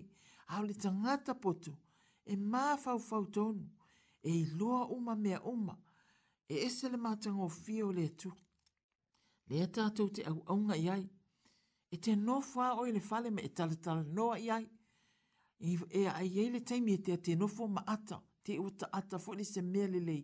Au 0.55 0.63
le 0.69 0.75
tangata 0.85 1.33
potu 1.43 1.73
e 2.33 2.35
maa 2.53 2.75
fau 2.85 2.99
fau 3.09 3.25
tonu 3.37 3.67
e 4.29 4.31
i 4.43 4.45
loa 4.59 4.81
uma 4.97 5.15
mea 5.25 5.41
uma 5.55 5.75
e 6.53 6.55
ese 6.67 6.87
le 6.93 6.99
matango 7.05 7.49
fio 7.63 7.89
le 7.99 8.07
tuku 8.21 8.43
le 9.53 9.61
e 9.63 9.69
tātou 9.77 10.09
te 10.09 10.23
au 10.31 10.41
aunga 10.51 10.77
i 10.81 10.87
ai. 10.89 11.03
E 11.93 11.97
te 12.01 12.15
no 12.17 12.39
whā 12.49 12.71
oi 12.81 12.93
le 12.95 13.03
whale 13.11 13.29
me 13.31 13.43
e 13.45 13.51
tala 13.55 13.77
tala 13.85 14.03
noa 14.17 14.39
i 14.41 14.49
ai. 14.55 14.65
E 15.63 16.05
a 16.09 16.15
ai 16.17 16.31
e 16.43 16.47
le 16.51 16.61
taimi 16.67 16.95
e 16.95 16.99
te 17.05 17.13
a 17.13 17.19
te 17.19 17.37
nofo 17.37 17.67
ma 17.69 17.83
ata, 17.87 18.17
te 18.43 18.57
o 18.59 18.71
ta 18.73 18.89
ata 18.93 19.19
fwoli 19.21 19.45
se 19.45 19.61
mea 19.63 19.87
le 19.89 20.01
lei. 20.01 20.23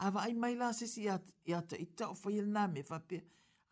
A 0.00 0.08
wa 0.10 0.22
ai 0.24 0.32
mai 0.34 0.54
la 0.56 0.72
se 0.72 0.86
si 0.86 1.02
i 1.04 1.52
ata 1.54 1.76
i 1.76 1.86
ta 1.96 2.08
o 2.10 2.16
whai 2.22 2.38
le 2.40 2.46
nā 2.54 2.64
me 2.72 2.84
whape. 2.90 3.20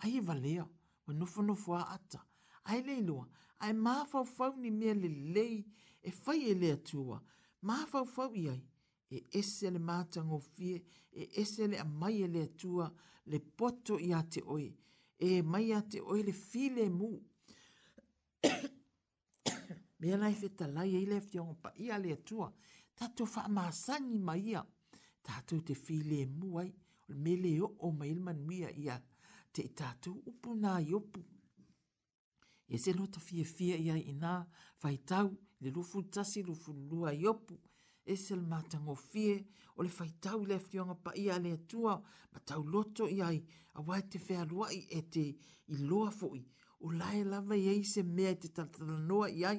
Ai 0.04 0.16
e 0.18 0.20
valea, 0.20 0.66
wa 1.06 1.14
nofo 1.14 1.42
nofo 1.42 1.74
a 1.74 1.84
ata. 1.94 2.20
Ai 2.68 2.82
le 2.84 3.00
lua, 3.00 3.24
ai 3.64 3.72
mā 3.72 4.02
fau 4.06 4.24
fau 4.28 4.52
ni 4.60 4.70
mea 4.70 4.92
le 4.94 5.08
lei 5.08 5.62
e 6.02 6.12
whai 6.26 6.50
e 6.50 6.54
lea 6.54 6.76
tua. 6.90 7.18
Mā 7.64 7.86
fau 7.90 8.04
fau 8.04 8.34
i 8.38 8.44
ai 8.52 8.60
e 9.10 9.22
ese 9.40 9.70
le 9.72 9.80
mātango 9.80 10.36
fie, 10.52 10.82
e 11.12 11.24
ese 11.40 11.66
le 11.66 11.78
a 11.80 11.84
mai 11.84 12.20
e 12.22 12.28
lea 12.28 12.46
tua 12.48 12.90
le 13.26 13.38
poto 13.40 13.96
i 13.98 14.12
a 14.12 14.22
te 14.30 14.42
oi. 14.44 14.68
E 14.68 14.76
e 15.18 15.42
mai 15.42 15.72
a 15.72 15.80
te 15.82 15.98
oele 16.00 16.32
file 16.32 16.88
mu. 16.88 17.08
Mea 20.00 20.16
lai 20.16 20.32
fe 20.34 20.48
talai 20.54 20.94
e 20.94 21.06
lefi 21.12 21.38
o 21.40 21.54
pa 21.62 21.72
ia 21.76 21.98
le 21.98 22.12
atua, 22.12 22.48
tatu 22.94 23.24
wha 23.34 23.48
maasangi 23.56 24.18
mai 24.18 24.40
ia, 24.50 24.62
tatu 25.22 25.56
te 25.66 25.74
file 25.74 26.26
mu 26.26 26.58
ai, 26.62 26.70
mele 27.22 27.52
o 27.60 27.74
o 27.78 27.88
mailman 27.98 28.38
mia 28.48 28.70
ia, 28.84 28.96
te 29.52 29.62
tatu 29.78 30.10
upu 30.30 30.54
nā 30.54 30.76
i 30.88 30.94
opu. 30.94 31.20
E 32.68 32.78
se 32.78 32.92
lota 32.92 33.18
fie 33.20 33.44
fie 33.44 33.74
ia 33.86 33.96
ina, 33.96 34.44
fai 34.78 34.96
tau, 34.98 35.32
le 35.60 35.70
lufu 35.70 36.02
tasi 36.12 36.42
lufu 36.46 36.72
lua 36.72 37.10
i 37.12 37.26
opu, 37.26 37.54
esel 38.14 38.42
matango 38.52 38.94
fie 39.10 39.34
o 39.76 39.78
le 39.82 39.90
faitau 39.98 40.40
le 40.50 40.56
fionga 40.68 40.96
pa 41.04 41.10
ia 41.24 41.34
le 41.44 41.50
atua 41.58 41.94
ma 42.32 42.38
tau 42.48 42.62
loto 42.72 43.04
i 43.16 43.18
ai 43.28 43.38
a 43.78 43.80
wai 43.86 44.02
te 44.12 44.18
fea 44.26 44.42
luai 44.50 44.78
e 44.98 45.00
te 45.12 45.24
i 45.72 45.74
loa 45.88 46.10
fui 46.20 46.42
o 46.84 46.86
lae 47.00 47.20
lava 47.32 47.54
i 47.62 47.66
eise 47.74 48.00
mea 48.16 48.32
te 48.42 48.48
tatalanoa 48.56 49.26
i 49.38 49.40
ai 49.50 49.58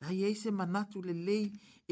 la 0.00 0.08
i 0.18 0.20
eise 0.28 0.50
manatu 0.60 0.98
le 1.08 1.14
lei 1.28 1.44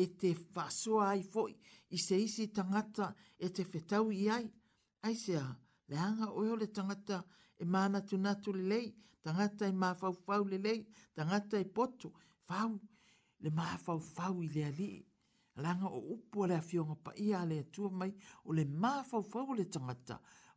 e 0.02 0.04
te 0.20 0.28
fasoa 0.54 1.04
ai 1.14 1.22
fui 1.32 1.52
i 1.96 1.98
se 2.06 2.16
isi 2.26 2.44
tangata 2.56 3.06
e 3.44 3.46
te 3.56 3.62
fetau 3.72 4.06
i 4.22 4.24
ai 4.36 4.46
ai 5.06 5.14
se 5.24 5.34
a 5.46 5.48
le 5.88 5.96
anga 6.08 6.26
oio 6.40 6.54
le 6.62 6.68
tangata 6.76 7.16
e 7.62 7.64
mana 7.74 7.98
tu 8.08 8.14
natu 8.24 8.48
le 8.58 8.64
lei 8.72 8.86
tangata 9.24 9.62
e 9.72 9.74
mafaufau 9.82 10.42
le 10.52 10.58
lei 10.66 10.80
tangata 11.16 11.54
e 11.64 11.66
poto 11.76 12.08
fau 12.48 12.70
le 13.42 13.50
mafaufau 13.58 14.34
i 14.46 14.48
le 14.54 14.62
alii 14.70 15.00
langa 15.62 15.86
o 15.86 15.98
upu 16.14 16.44
ale 16.44 16.54
afionga 16.56 16.94
pa 17.04 17.12
ia 17.26 17.36
ale 17.42 17.56
atua 17.64 17.90
mai, 17.90 18.12
o 18.48 18.50
le 18.52 18.64
mafau 18.64 19.22
fau 19.32 19.54
le 19.54 19.64
tangata, 19.64 20.16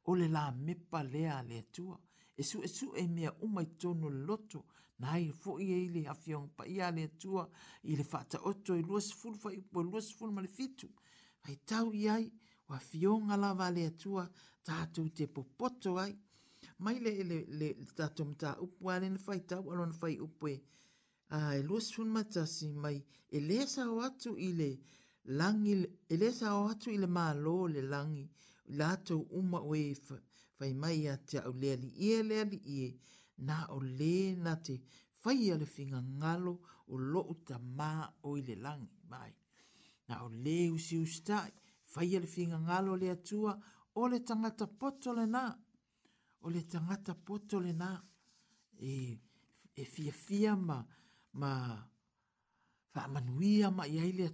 o 0.10 0.12
le 0.20 0.28
la 0.28 0.52
mepa 0.66 1.00
lea 1.14 1.34
ale 1.42 1.56
atua. 1.64 1.98
E 2.40 2.44
su 2.50 2.58
e 2.62 2.68
su 2.68 2.94
e 2.94 3.08
mea 3.08 3.32
umai 3.46 3.68
tono 3.78 4.08
loto, 4.10 4.60
na 5.00 5.08
hai 5.14 5.32
fo 5.42 5.52
i 5.60 5.68
eile 5.78 6.02
afionga 6.14 6.50
pa 6.58 6.64
ia 6.66 6.88
ale 6.88 7.02
atua, 7.10 7.44
i 7.92 7.96
le 7.96 8.04
fata 8.04 8.38
oto 8.50 8.72
e 8.80 8.82
luas 8.88 9.08
fulu 9.20 9.38
fai 9.44 9.56
upu 9.62 9.76
e 9.82 9.86
luas 9.90 10.08
fulu 10.16 10.32
male 10.34 10.48
fitu. 10.58 10.88
Hai 11.46 11.56
tau 11.70 11.88
iai, 11.94 12.26
wa 12.68 12.76
afionga 12.76 13.36
lava 13.44 13.66
ale 13.68 13.84
atua, 13.92 14.24
tātou 14.66 15.10
te 15.18 15.26
popoto 15.34 15.92
ai, 16.04 16.14
mai 16.84 16.98
le 17.06 17.12
le 17.30 17.38
le 17.60 17.68
mta 17.82 18.08
ta 18.42 18.50
upu 18.66 18.84
ale 18.92 19.08
na 19.14 19.18
fai 19.26 19.40
tau, 19.50 19.64
alo 19.72 19.84
na 19.86 19.94
fai 20.02 20.16
upu 20.28 20.48
e, 20.56 20.58
a 21.36 21.40
e 21.60 21.62
luas 21.68 21.88
fun 21.94 22.10
matasi 22.16 22.68
mai 22.84 22.98
elesa 23.38 23.82
le 23.84 23.92
sa 23.92 23.92
o 23.94 24.00
atu 24.08 24.32
i 24.48 24.50
langi, 25.40 25.74
elesa 26.14 26.16
le 26.20 26.30
sa 26.40 26.50
o 26.60 26.68
atu 26.72 26.90
i 26.90 26.98
le 27.04 27.08
lo 27.44 27.68
e 27.68 27.72
le 27.74 27.82
langi, 27.82 28.26
lato 28.78 29.16
atu 29.20 29.28
uma 29.38 29.58
o 29.60 29.76
e 29.76 29.94
fai 30.58 30.74
mai 30.74 31.08
a 31.08 31.18
te 31.18 31.38
au 31.48 31.52
lea 31.62 31.76
li 31.76 31.90
ia 32.08 32.20
e 32.20 32.24
lea 32.30 32.44
li 32.52 32.60
e, 32.82 32.98
na 33.48 33.58
o 33.76 33.80
le 33.82 34.14
na 34.44 34.54
te 34.66 34.74
fai 35.22 35.52
ale 35.52 35.66
finga 35.66 36.00
ngalo 36.20 36.54
o 36.94 36.98
lo 37.12 37.22
uta 37.34 37.56
maa 37.78 38.06
o 38.28 38.38
ile 38.40 38.56
langi 38.56 38.98
mai. 39.12 39.32
Na 40.08 40.16
o 40.26 40.30
le 40.44 40.70
usi 40.72 40.96
ustai, 41.06 41.52
fai 41.92 42.10
ale 42.18 42.28
finga 42.36 42.58
ngalo 42.68 42.92
le 43.02 43.08
atua 43.18 43.52
o 44.02 44.08
le 44.08 44.20
tangata 44.28 44.66
poto 44.80 45.10
le 45.18 45.26
na, 45.26 45.44
o 46.46 46.48
le 46.54 46.62
tangata 46.72 47.14
poto 47.16 47.60
le 47.60 47.74
na, 47.74 47.90
e, 48.90 48.92
e 49.82 49.84
fia 49.94 50.12
fia 50.26 50.54
maa, 50.56 50.86
ma 51.38 51.52
fa 52.94 53.08
manuia 53.08 53.70
ma 53.72 53.84
ia 53.88 54.06
ile 54.06 54.30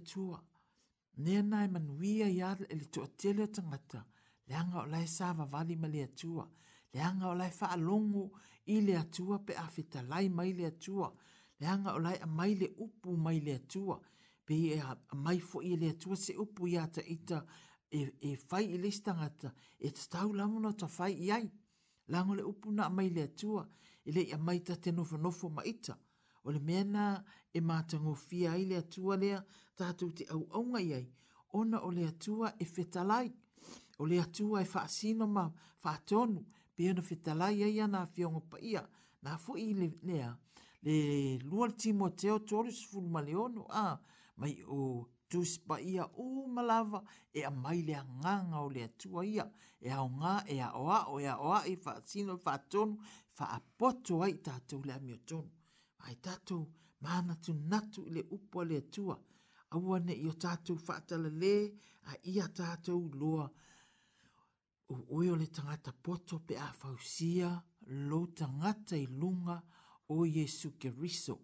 ne 1.16 1.42
nai 1.42 1.68
manuia 1.68 2.28
ia 2.28 2.56
ile 2.56 2.66
e 2.68 2.80
tua 2.92 3.06
tele 3.16 3.46
tangata 3.46 4.04
leanga 4.48 4.78
olai 4.78 4.90
lai 5.02 5.06
sava 5.06 5.44
vali 5.44 5.76
ma 5.76 5.86
le 5.88 6.06
tua 6.14 6.48
leanga 6.94 7.26
o 7.28 7.50
fa 7.50 7.66
alongo 7.68 8.30
ile 8.66 8.94
tua 9.10 9.38
pe 9.38 9.54
afita 9.54 10.02
lai 10.02 10.28
mai 10.28 10.52
le 10.52 10.70
tua 10.78 11.12
leanga 11.60 11.94
o 11.94 11.98
lai 11.98 12.18
mai 12.26 12.54
le 12.54 12.68
upu 12.78 13.16
mai 13.16 13.40
le 13.40 13.58
tua 13.66 14.00
pe 14.46 14.54
ia 14.54 14.96
e 15.12 15.16
mai 15.16 15.38
fo 15.40 15.60
ile 15.62 15.96
tua 15.98 16.16
se 16.16 16.32
upu 16.36 16.66
ya 16.68 16.86
ta 16.90 17.02
ita 17.02 17.44
e 17.90 18.00
e 18.20 18.36
fai 18.48 18.64
ile 18.74 18.88
tangata 18.90 19.52
e 19.78 19.88
tau 20.12 20.32
lamuna 20.32 20.72
ta 20.74 20.86
fai 20.88 21.12
ia 21.24 21.38
Lango 22.08 22.34
le 22.34 22.42
upuna 22.42 22.90
mai 22.90 23.08
le 23.08 23.32
tua, 23.34 23.66
ele 24.04 24.20
ia 24.20 24.36
mai 24.36 24.58
ta 24.60 24.74
te 24.76 24.90
nofo 24.92 25.16
nofo 25.16 25.48
ma 25.48 25.62
ita 25.64 25.96
o 26.44 26.52
le 26.52 26.60
mea 26.66 26.84
nā 26.84 27.04
e 27.56 27.60
mātango 27.64 28.12
fia 28.20 28.54
i 28.60 28.64
le 28.68 28.78
atua 28.82 29.16
lea 29.20 29.40
tātou 29.78 30.12
te 30.18 30.26
au 30.34 30.42
aunga 30.60 30.80
iai. 30.84 31.04
Ona 31.60 31.80
o 31.86 31.90
le 31.94 32.04
atua 32.10 32.50
e 32.60 32.66
fetalai, 32.68 33.30
o 33.98 34.08
le 34.10 34.20
atua 34.22 34.62
e 34.64 34.68
whaasino 34.70 35.26
ma 35.28 35.46
whaatonu, 35.84 36.42
pia 36.76 36.92
na 36.94 37.02
fetalai 37.08 37.62
ai 37.66 37.80
ana 37.84 38.02
a 38.04 38.10
fionga 38.16 38.42
pa 38.50 38.60
ia, 38.60 38.82
nā 39.24 39.38
fu 39.40 39.56
i 39.56 39.70
le 39.78 39.88
nea, 40.10 40.32
le 40.84 40.98
luar 41.46 41.72
timo 41.72 42.10
teo 42.10 42.40
torus 42.50 42.82
fulma 42.90 43.22
leono, 43.22 43.64
a, 43.70 43.96
mai 44.36 44.58
o 44.66 45.06
tus 45.30 45.56
pa 45.66 45.78
ia 45.80 46.04
o 46.20 46.28
malava 46.48 47.00
e 47.32 47.44
a 47.46 47.50
mai 47.50 47.80
le 47.88 47.96
nganga 48.18 48.60
o 48.60 48.68
le 48.68 48.82
atua 48.90 49.24
ia 49.26 49.48
e 49.80 49.88
a 49.90 50.02
nga 50.18 50.34
e 50.46 50.60
a 50.60 50.72
oa 50.76 51.00
o 51.14 51.20
e 51.20 51.26
a 51.26 51.38
oa 51.40 51.62
e 51.72 51.76
fa 51.76 52.00
sino 52.04 52.36
fa 52.36 52.58
ai 54.26 54.34
tatou 54.42 54.82
le 54.84 54.92
amio 54.92 55.16
tonu 55.26 55.48
ai 56.06 56.16
tatu 56.22 56.58
mana 57.02 57.34
tu 57.44 57.52
natu 57.70 58.00
ile 58.08 58.22
upo 58.36 58.58
le 58.70 58.80
tua 58.94 59.16
aua 59.70 59.98
ne 60.00 60.12
io 60.24 60.32
tatu 60.32 60.72
fatala 60.86 61.28
le 61.42 61.54
a 62.10 62.12
ia 62.32 62.46
tatu 62.48 62.94
loa 63.20 63.46
o 64.92 64.94
oio 65.16 65.34
le 65.40 65.46
tangata 65.56 65.90
poto 66.04 66.34
pe 66.46 66.54
a 66.66 66.68
fausia 66.80 67.48
lo 68.08 68.20
tangata 68.38 68.94
i 68.96 69.06
lunga 69.20 69.56
o 70.14 70.26
Yesu 70.26 70.68
Keriso. 70.80 71.34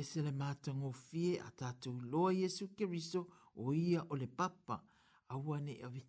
E 0.00 0.02
se 0.02 0.18
le 0.22 0.30
mātango 0.42 0.90
fie 1.08 1.32
a 1.46 1.48
tatu 1.60 1.90
loa 2.12 2.30
Yesu 2.42 2.64
Keriso 2.78 3.20
o 3.62 3.64
ia 3.72 4.00
o 4.12 4.14
le 4.22 4.28
papa 4.40 4.76
a 5.32 5.34
wane 5.46 5.74
a 5.86 5.88
vi. 5.94 6.02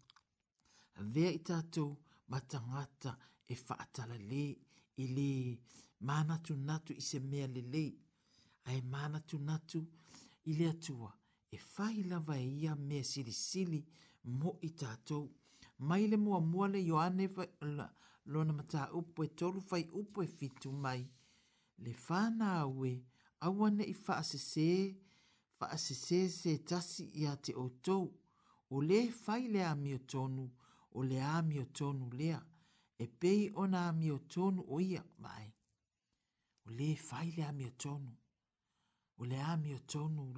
A 1.00 1.02
vea 1.14 1.32
i 1.40 1.40
tatu 1.50 1.86
ma 2.30 2.40
e 3.54 3.56
fatala 3.66 4.16
le 4.30 4.44
i 5.04 5.06
le 5.16 5.30
manatu 6.00 6.56
natu 6.58 6.94
i 6.94 7.02
se 7.02 7.20
mea 7.20 7.48
lelei, 7.48 7.94
ae 8.64 8.82
manatu 8.82 9.38
natu 9.48 9.80
i 10.46 10.52
le 10.60 10.66
atua 10.70 11.12
e 11.52 11.60
whai 11.76 12.04
lava 12.10 12.36
e 12.46 12.50
ia 12.64 12.76
mea 12.76 13.04
siri 13.04 13.32
sili 13.46 13.80
mo 14.24 14.50
i 14.62 14.70
tātou. 14.82 15.26
Mai 15.88 16.08
le 16.10 16.18
mua 16.26 16.40
mua 16.52 16.68
le 16.72 16.80
yo 16.90 16.98
ane 17.00 17.28
lona 18.32 18.54
mata 18.58 18.82
upo 19.00 19.20
e 19.24 19.28
tolu 19.40 19.60
fai 19.70 19.84
upo 20.00 20.20
e 20.24 20.28
fitu 20.38 20.70
mai, 20.84 21.02
le 21.84 21.92
whana 22.10 22.48
aue 22.64 22.92
awane 23.46 23.84
i 23.86 23.96
wha 24.08 24.16
se 24.30 24.38
se, 24.38 24.68
wha 25.60 25.68
se 25.78 25.94
se 25.96 26.30
se 26.30 26.52
tasi 26.70 27.04
i 27.22 27.26
a 27.28 27.34
te 27.44 27.52
otou, 27.66 28.06
o 28.70 28.78
le 28.82 29.00
whai 29.26 29.44
le 29.54 29.62
a 29.64 29.74
mio 29.76 29.98
tonu, 30.12 30.46
o 30.92 31.00
le 31.10 31.18
a 31.22 31.42
mio 31.50 31.66
tonu 31.78 32.06
lea, 32.20 32.40
e 33.00 33.06
pei 33.20 33.52
ona 33.62 33.80
a 33.88 33.92
mio 33.92 34.18
tonu 34.34 34.62
o 34.74 34.78
ia 34.82 35.04
mai 35.20 35.57
o 36.68 36.72
le 36.76 36.96
fai 36.96 37.32
le 37.36 37.44
ami 37.44 37.66
tonu, 37.78 38.12
Ole 39.20 39.30
le 39.30 39.40
ami 39.52 39.70
tonu 39.90 40.22
o 40.22 40.34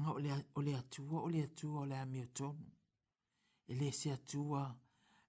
Nga 0.00 0.10
o 0.54 0.60
le 0.60 0.76
atua, 0.76 1.18
o 1.26 1.30
le 1.30 1.42
atua, 1.42 1.80
o 1.80 1.84
le 1.86 1.94
ami 1.96 2.24
tonu, 2.32 2.64
e 3.70 3.72
le 3.78 3.90
se 3.92 4.08
atua 4.12 4.62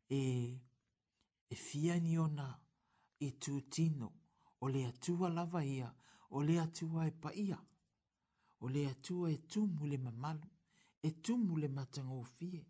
e, 0.10 0.18
e 1.50 1.56
fia 1.56 1.96
ni 2.00 2.16
ona 2.18 2.48
e 3.20 3.38
tu 3.40 3.60
tino, 3.70 4.08
o 4.60 4.68
le 4.68 4.86
atua 4.86 5.30
lava 5.30 5.62
ia, 5.64 5.90
o 6.30 6.42
le 6.44 6.60
atua 6.60 7.08
e 7.08 7.12
pa 7.12 7.32
ia, 7.34 7.58
Ole 8.62 8.74
le 8.84 8.90
atua 8.92 9.32
e 9.32 9.38
tumu 9.48 9.88
le 9.88 9.98
mamalu, 9.98 10.48
e 11.02 11.10
tumu 11.24 11.58
le 11.58 11.68
matanga 11.68 12.14
o 12.14 12.22
fie, 12.36 12.62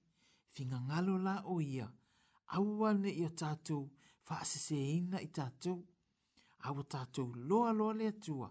finga 0.54 0.80
ngalo 0.80 1.16
la 1.20 1.36
o 1.46 1.60
ia, 1.60 1.88
aua 2.56 2.94
ne 2.94 3.10
i 3.12 3.26
o 3.26 3.30
tatou, 3.30 3.92
fa 4.24 4.38
se 4.46 4.76
e 4.78 4.96
ina 4.96 5.20
i 5.22 5.28
tatou, 5.28 5.78
awa 6.68 6.84
tātou 6.90 7.34
loa 7.50 7.72
loa 7.74 7.94
lea 7.94 8.12
tua, 8.26 8.50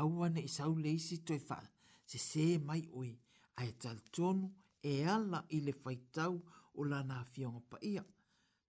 awa 0.00 0.28
ne 0.30 0.44
isau 0.48 0.74
leisi 0.76 1.18
toi 1.26 1.38
wha, 1.48 1.58
se 2.06 2.18
se 2.18 2.46
mai 2.58 2.82
oi, 2.92 3.12
Ai 3.60 3.66
e 3.74 3.90
tonu 4.14 4.46
e 4.82 4.94
ala 5.04 5.42
i 5.52 5.58
le 5.60 5.72
whaitau 5.84 6.38
o 6.80 6.84
la 6.88 7.02
nā 7.04 7.18
fionga 7.28 7.58
pa 7.70 7.76
ia. 7.84 8.00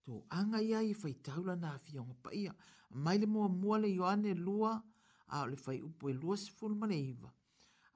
Tō 0.04 0.18
anga 0.36 0.60
ia 0.60 0.82
i 0.84 0.92
whaitau 1.00 1.46
la 1.48 1.56
nā 1.56 1.70
fionga 1.86 2.16
pa 2.26 2.34
ia, 2.36 2.52
mai 2.90 3.16
le 3.22 3.28
mua 3.30 3.48
mua 3.48 3.78
le 3.80 3.88
yoane 3.88 4.34
lua, 4.36 4.74
a 5.32 5.46
le 5.48 5.56
whai 5.66 5.78
upo 5.82 6.10
e 6.12 6.16
lua 6.18 6.36
se 6.38 6.52
fulma 6.52 6.90
le 6.92 6.98
iwa. 7.00 7.32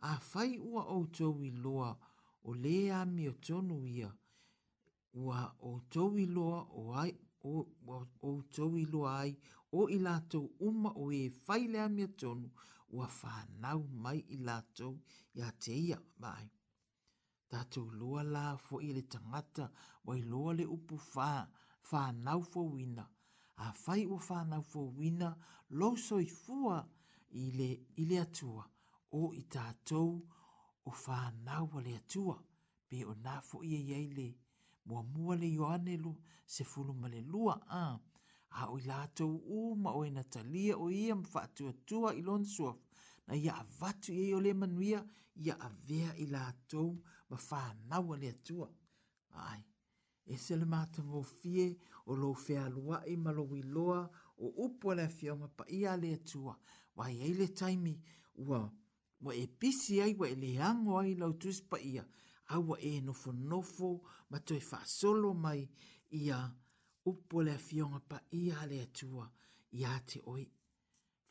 A 0.07 0.13
whai 0.31 0.55
ua 0.59 0.85
outou 0.95 1.43
i 1.43 1.51
loa 1.51 1.91
o 2.43 2.53
lea 2.53 3.03
mi 3.05 3.27
o 3.27 3.33
tonu 3.41 3.81
ia, 3.85 4.13
ua 5.19 5.43
outou 5.63 6.15
i 6.17 6.23
loa 6.31 6.63
o 6.71 6.93
ai 6.93 7.14
o, 7.45 7.67
o, 7.93 7.95
o 8.29 8.29
tau 8.55 8.71
iloa 8.83 9.13
ai, 9.21 9.33
o 9.79 9.83
i 9.95 9.97
lātou 10.05 10.45
uma 10.67 10.91
o 11.03 11.09
e 11.21 11.23
whaile 11.47 11.79
a 11.85 11.87
mea 11.95 12.09
tonu, 12.21 12.49
o 12.95 13.01
a 13.05 13.09
whānau 13.19 13.81
mai 14.05 14.19
i 14.35 14.37
lātou 14.47 14.95
i 15.37 15.43
a 15.47 15.51
te 15.63 15.75
ia 15.87 15.99
mai. 16.23 16.45
Tātou 17.53 17.91
loa 17.99 18.23
lā 18.35 18.45
fo 18.65 18.79
i 18.87 18.89
le 18.97 19.03
tangata, 19.15 19.67
wai 20.07 20.17
loa 20.31 20.55
le 20.59 20.65
upu 20.77 20.97
whā, 21.11 21.29
whānau 21.91 22.41
fo 22.51 22.63
wina, 22.73 23.05
a 23.65 23.67
whai 23.83 23.99
o 24.15 24.17
whānau 24.27 24.63
fo 24.71 24.87
wina, 25.01 25.31
lo 25.79 25.91
soi 26.07 26.25
fua 26.31 26.79
i 27.43 27.51
le, 27.59 27.69
i 28.03 28.07
le 28.09 28.23
atua, 28.25 28.65
o 29.19 29.21
i 29.41 29.45
tātou 29.57 30.17
o 30.89 30.97
whānau 31.05 31.69
wa 31.75 31.85
le 31.85 31.93
atua, 32.01 32.39
pe 32.89 33.05
o 33.11 33.13
nā 33.27 33.37
fo 33.45 33.61
i 33.67 33.75
e 33.77 33.83
iei 33.91 34.09
lei 34.17 34.33
mua 34.85 35.03
mua 35.03 35.35
le 35.35 35.47
yoane 35.57 35.95
lu 36.03 36.11
se 36.53 36.61
fulu 36.71 36.93
ma 37.01 37.07
lua 37.33 37.55
a 37.67 37.79
a 38.49 38.61
o 38.69 38.75
ilato 38.81 39.25
u 39.57 39.75
ma 39.83 39.89
o 39.91 40.01
ina 40.09 40.23
talia 40.33 40.73
o 40.83 40.87
ia 41.03 41.15
mfatua 41.23 41.71
tua 41.87 42.09
ilon 42.19 42.43
suaf 42.53 42.77
na 43.27 43.33
ia 43.43 43.53
avatu 43.63 44.13
ia 44.13 44.25
yo 44.31 44.39
le 44.45 44.51
manuia 44.53 45.01
ia 45.45 45.55
avea 45.69 46.09
ilato 46.23 46.81
ma 47.29 47.37
faa 47.47 47.73
nawa 47.89 48.15
atua 48.31 48.67
ai 49.49 49.63
e 50.25 50.35
se 50.43 50.53
le 50.59 50.65
mata 50.65 51.01
mofie 51.03 51.65
o 52.09 52.15
lo 52.21 52.29
fea 52.45 52.65
lua 52.75 52.97
i 53.05 53.15
malo 53.17 53.43
o 54.37 54.47
upo 54.65 54.87
le 54.97 55.05
fionga 55.17 55.47
pa 55.57 55.63
ia 55.79 55.91
le 56.01 56.09
atua 56.19 56.53
wa 56.97 57.05
ia 57.15 57.25
ile 57.31 57.47
taimi 57.59 57.93
ua 58.47 58.61
wa 59.25 59.31
e 59.33 59.45
pisi 59.59 59.93
ai 60.01 60.13
wa 60.19 60.27
e 60.27 60.35
leango 60.43 60.93
ai 61.01 61.13
lau 61.21 61.31
tuspa 61.41 61.77
ia 61.79 62.03
ia 62.03 62.05
awa 62.47 62.77
e 62.79 62.91
nofo 63.01 63.29
nofo 63.31 63.89
ma 64.29 64.37
toi 64.47 64.61
wha 64.71 64.79
solo 64.99 65.29
mai 65.33 65.61
ia 66.11 66.37
upo 67.11 67.35
lea 67.45 67.57
fionga 67.67 67.99
pa 68.09 68.17
ia 68.43 68.59
le 68.69 68.77
atua 68.87 69.25
ia 69.79 69.91
te 70.07 70.19
oi. 70.33 70.45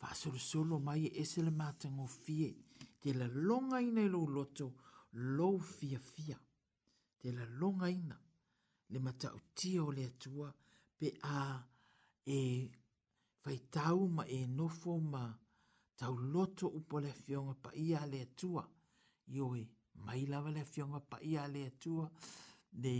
Wha 0.01 0.09
solo 0.21 0.39
solo 0.51 0.77
mai 0.87 1.03
e 1.09 1.21
esele 1.23 1.51
mātango 1.63 2.07
fie 2.21 2.49
te 3.01 3.09
la 3.19 3.27
longa 3.47 3.79
ina 3.89 4.01
i 4.03 4.09
lo 4.15 4.23
loto 4.37 4.67
lo 5.37 5.49
fia 5.75 5.99
fia. 6.11 6.39
Te 7.21 7.29
la 7.37 7.45
longa 7.61 7.89
ina 8.01 8.17
le 8.93 8.99
mata 9.05 9.29
tia 9.59 9.81
o 9.87 9.91
le 9.97 10.05
atua 10.11 10.49
pe 10.99 11.09
a 11.23 11.41
e 12.27 12.39
fai 13.43 13.59
tau 13.75 14.01
ma 14.17 14.25
e 14.37 14.41
nofo 14.59 14.93
ma 15.13 15.25
tau 15.99 16.15
loto 16.35 16.65
upo 16.79 16.97
lea 17.05 17.17
fionga 17.25 17.55
pa 17.65 17.71
ia 17.87 18.01
le 18.13 18.21
atua 18.29 18.63
i 19.37 19.41
oi 19.53 19.63
mai 20.05 20.23
lava 20.33 20.51
le 20.57 20.63
fionga 20.73 21.01
pa 21.11 21.17
ia 21.33 21.43
le 21.55 21.61
atua 21.71 22.07
de 22.85 22.95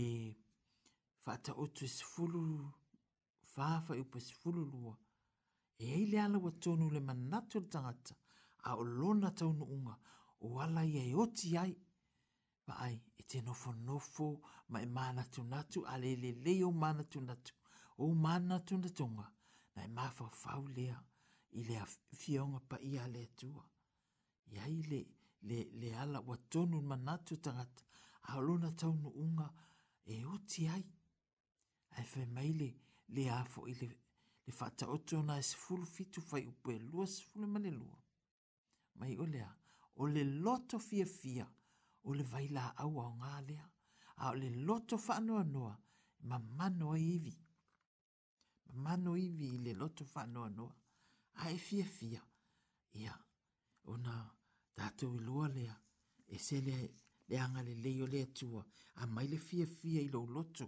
fata 1.23 1.51
otu 1.63 1.81
e 1.87 1.89
se 1.95 2.03
fulu 2.11 2.41
fafa 3.53 3.91
i 3.95 3.99
e 4.01 4.03
pa 4.11 4.17
se 4.27 4.33
fulu 4.41 4.61
lua 4.73 4.93
e 5.81 5.83
ei 5.95 6.05
le 6.11 6.17
ala 6.25 6.37
watonu 6.45 6.85
le 6.95 6.99
manatu 7.09 7.55
le 7.63 7.67
tangata 7.73 8.13
a 8.69 8.69
o 8.81 8.83
lona 8.97 9.29
taunu 9.39 9.63
unga 9.75 9.95
o 10.47 10.47
ala 10.63 10.81
ia 10.93 11.03
e 11.11 11.13
oti 11.23 11.47
ai 11.63 11.73
ma 12.67 12.73
ai 12.87 12.97
e 13.19 13.21
te 13.29 13.37
nofo 13.47 13.69
nofo 13.87 14.27
ma 14.71 14.77
e 14.85 14.87
manatu 14.97 15.41
natu 15.51 15.79
a 15.91 15.93
le 16.03 16.11
le 16.23 16.31
le 16.43 16.53
o 16.67 16.69
manatu 16.83 17.19
natu 17.27 17.53
o 18.03 18.05
manatu 18.25 18.73
natunga 18.83 19.25
na 19.73 19.81
e 19.87 19.91
mafa 19.97 20.25
fau 20.41 20.63
lea 20.77 20.97
i 21.59 21.61
le 21.67 21.75
fionga 22.21 22.59
pa 22.69 22.75
ia 22.91 23.03
le 23.13 23.21
atua 23.29 23.63
i 24.53 24.55
ai 24.65 24.77
le 24.91 24.99
le 25.47 25.57
le 25.79 25.87
ala 26.01 26.19
wa 26.27 26.35
tonu 26.51 26.77
manatu 26.89 27.33
tangata 27.45 27.83
haluna 28.29 28.69
taunu 28.79 29.09
unga 29.23 29.47
e 30.13 30.13
uti 30.35 30.61
ai. 30.75 30.85
Ai 31.95 32.05
fai 32.11 32.25
maile 32.35 32.69
le 33.15 33.23
afo 33.41 33.61
i 33.71 33.73
le, 33.81 33.87
le 34.45 34.51
fata 34.59 34.83
otu 34.95 35.11
ona 35.21 35.33
e 35.41 35.43
sifulu 35.49 35.85
fitu 35.95 36.19
fai 36.29 36.43
upe 36.51 36.73
lua 36.89 37.05
sifulu 37.15 37.45
mani 37.53 37.71
lua. 37.79 37.95
Mai 38.99 39.13
olea, 39.23 39.49
o 40.01 40.03
le 40.13 40.23
loto 40.43 40.75
fia 40.87 41.05
fia 41.19 41.45
o 42.07 42.13
le 42.17 42.23
vaila 42.31 42.61
aua 42.83 43.03
o 43.11 43.13
ngā 43.21 43.33
lea 43.49 43.65
a 44.23 44.31
o 44.33 44.35
le 44.41 44.49
loto 44.67 44.95
whanoa 45.05 45.43
noa 45.53 45.73
ma 46.29 46.37
mano 46.57 46.89
iwi. 47.15 47.33
Ma 48.67 48.73
mano 48.85 49.11
iwi 49.27 49.45
i 49.55 49.57
le 49.65 49.73
loto 49.81 50.03
whanoa 50.13 50.47
noa 50.57 50.73
a 51.43 51.51
e 51.55 51.57
fia 51.67 51.85
fia. 51.97 52.21
Ia, 53.01 53.13
o 53.91 53.97
nā 54.05 54.13
tātou 54.79 55.13
i 55.15 55.19
lua 55.25 55.47
lea, 55.55 55.75
e 56.33 56.37
se 56.45 56.57
lea 56.65 56.87
le 57.31 57.37
anga 57.43 57.61
le 57.67 57.75
leo 57.85 58.07
lea 58.13 58.27
tua, 58.39 58.63
a 59.03 59.07
mai 59.15 59.37
fia 59.47 59.67
fia 59.73 60.01
i 60.03 60.09
lau 60.15 60.25
loto, 60.37 60.67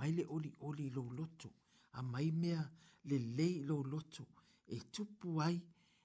mai 0.00 0.10
oli 0.36 0.50
oli 0.68 0.86
i 0.86 0.92
lau 0.96 1.06
loto, 1.20 1.52
a 1.98 2.02
mai 2.02 2.30
le 3.10 3.18
lei 3.38 3.54
i 3.60 3.64
lau 3.64 3.80
loto, 3.92 4.26
e 4.76 4.80
tupu 4.92 5.38
ai, 5.40 5.56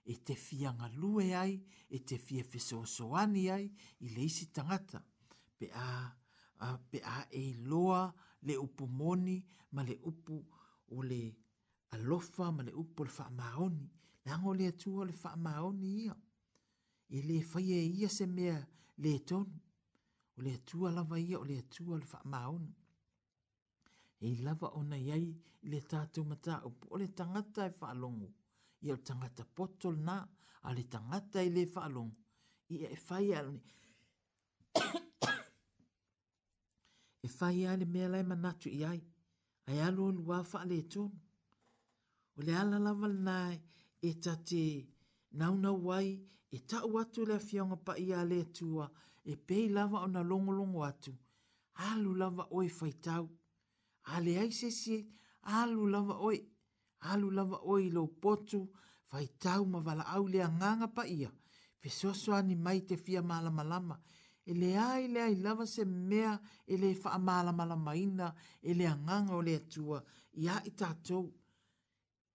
e 0.04 0.16
te 0.26 0.36
fianga 0.36 0.88
lue 1.02 1.28
ai, 1.36 1.60
e 1.90 2.00
te 2.04 2.18
fia 2.18 2.44
fisoosoani 2.44 3.44
ai, 3.50 3.66
i 4.00 4.10
leisi 4.16 4.50
tangata, 4.52 5.04
pe 5.58 5.68
a, 5.72 5.88
a, 6.68 6.78
pe 6.78 7.00
a 7.04 7.28
e 7.30 7.54
loa 7.56 8.12
le 8.48 8.56
upu 8.58 8.86
moni, 8.86 9.38
ma 9.72 9.84
le 9.84 10.00
upu 10.04 10.38
o 10.96 11.02
le 11.02 11.22
alofa, 11.92 12.50
ma 12.52 12.64
le 12.64 12.72
upu 12.74 13.04
le 13.04 13.10
faa 13.12 13.30
maoni, 13.30 13.88
le 14.24 14.32
ango 14.32 14.54
lea 14.54 14.72
tua 14.72 15.04
le 15.06 15.12
faa 15.14 15.36
maoni 15.36 16.10
e 17.18 17.18
le 17.28 17.38
fai 17.52 17.72
e 17.80 17.80
ia 17.98 18.08
se 18.18 18.26
mea 18.38 18.58
le 19.04 19.12
tonu, 19.28 19.56
o 20.36 20.40
le 20.46 20.52
atua 20.58 20.90
lava 20.98 21.18
ia, 21.30 21.38
o 21.44 21.46
le 21.50 21.56
atua 21.62 21.96
le 22.02 22.06
wha 22.12 22.20
maon. 22.32 22.66
E 24.26 24.28
lava 24.46 24.68
o 24.80 24.82
na 24.92 24.96
iai 25.08 25.28
le 25.72 25.80
tātou 25.92 26.24
mata, 26.32 26.56
o 26.94 26.96
le 27.02 27.08
tangata 27.18 27.62
e 27.70 27.72
wha 27.80 27.90
longu, 28.02 28.28
i 28.84 28.86
le 28.90 28.96
tangata 29.08 29.44
potol 29.56 29.96
na, 30.08 30.16
a 30.68 30.70
le 30.76 30.84
tangata 30.94 31.38
e 31.48 31.50
le 31.56 31.64
wha 31.74 31.86
longu, 31.96 32.16
i 32.74 32.76
e 32.96 32.98
fai 33.08 33.28
alani. 33.38 33.62
e 37.26 37.28
fai 37.38 37.62
ale 37.72 37.86
mea 37.94 38.08
lai 38.14 38.24
manatu 38.30 38.68
i 38.70 38.82
ai, 38.92 39.02
ai 39.70 39.80
alu 39.88 40.02
alu 40.10 40.22
wha 40.30 40.42
le 40.72 40.80
tonu. 40.94 41.18
O 42.38 42.40
le 42.48 42.54
ala 42.62 42.78
lava 42.86 43.08
nai 43.28 43.56
e, 43.58 43.62
e 44.08 44.12
tate 44.24 44.64
e 44.64 44.80
tate 44.86 45.01
nau 45.32 45.56
nau 45.58 45.78
wai 45.88 46.18
e 46.52 46.58
tau 46.70 46.88
atu 47.02 47.22
le 47.30 47.36
fionga 47.48 47.78
pa 47.86 47.94
ia 48.08 48.20
le 48.32 48.40
tua 48.58 48.86
e 49.24 49.34
pei 49.48 49.66
lava 49.76 49.98
o 50.06 50.08
na 50.16 50.22
longolongo 50.32 50.82
atu. 50.90 51.12
Alu 51.90 52.12
lava 52.22 52.44
oi 52.58 52.68
faitau. 52.80 53.26
Ale 54.14 54.32
ai 54.44 54.52
se 54.60 54.96
alu 55.58 55.82
lava 55.94 56.16
oi. 56.30 56.38
Alu 57.12 57.28
lava 57.38 57.58
oi 57.74 57.84
lo 57.96 58.04
potu 58.22 58.60
faitau 59.10 59.62
ma 59.72 59.80
vala 59.86 60.04
au 60.16 60.24
le 60.34 60.40
anganga 60.48 60.88
pa 60.96 61.04
ia. 61.20 61.30
Fesoso 61.82 62.30
ani 62.40 62.56
mai 62.66 62.80
te 62.88 62.96
fia 63.04 63.22
mala 63.30 63.50
malama. 63.58 63.96
E 64.46 64.54
le 64.62 64.70
ai 64.90 65.04
le 65.14 65.20
ai 65.28 65.36
lava 65.44 65.66
se 65.74 65.84
mea 66.10 66.32
e 66.72 66.76
le 66.82 66.90
faa 67.02 67.18
mala 67.28 67.52
malama 67.60 67.92
ina 68.06 68.28
e 68.62 68.72
le 68.80 68.86
anganga 68.94 69.34
o 69.36 69.42
le 69.48 69.56
tua. 69.72 70.00
Ia 70.44 70.56
i 70.66 70.72
tatou 70.80 71.26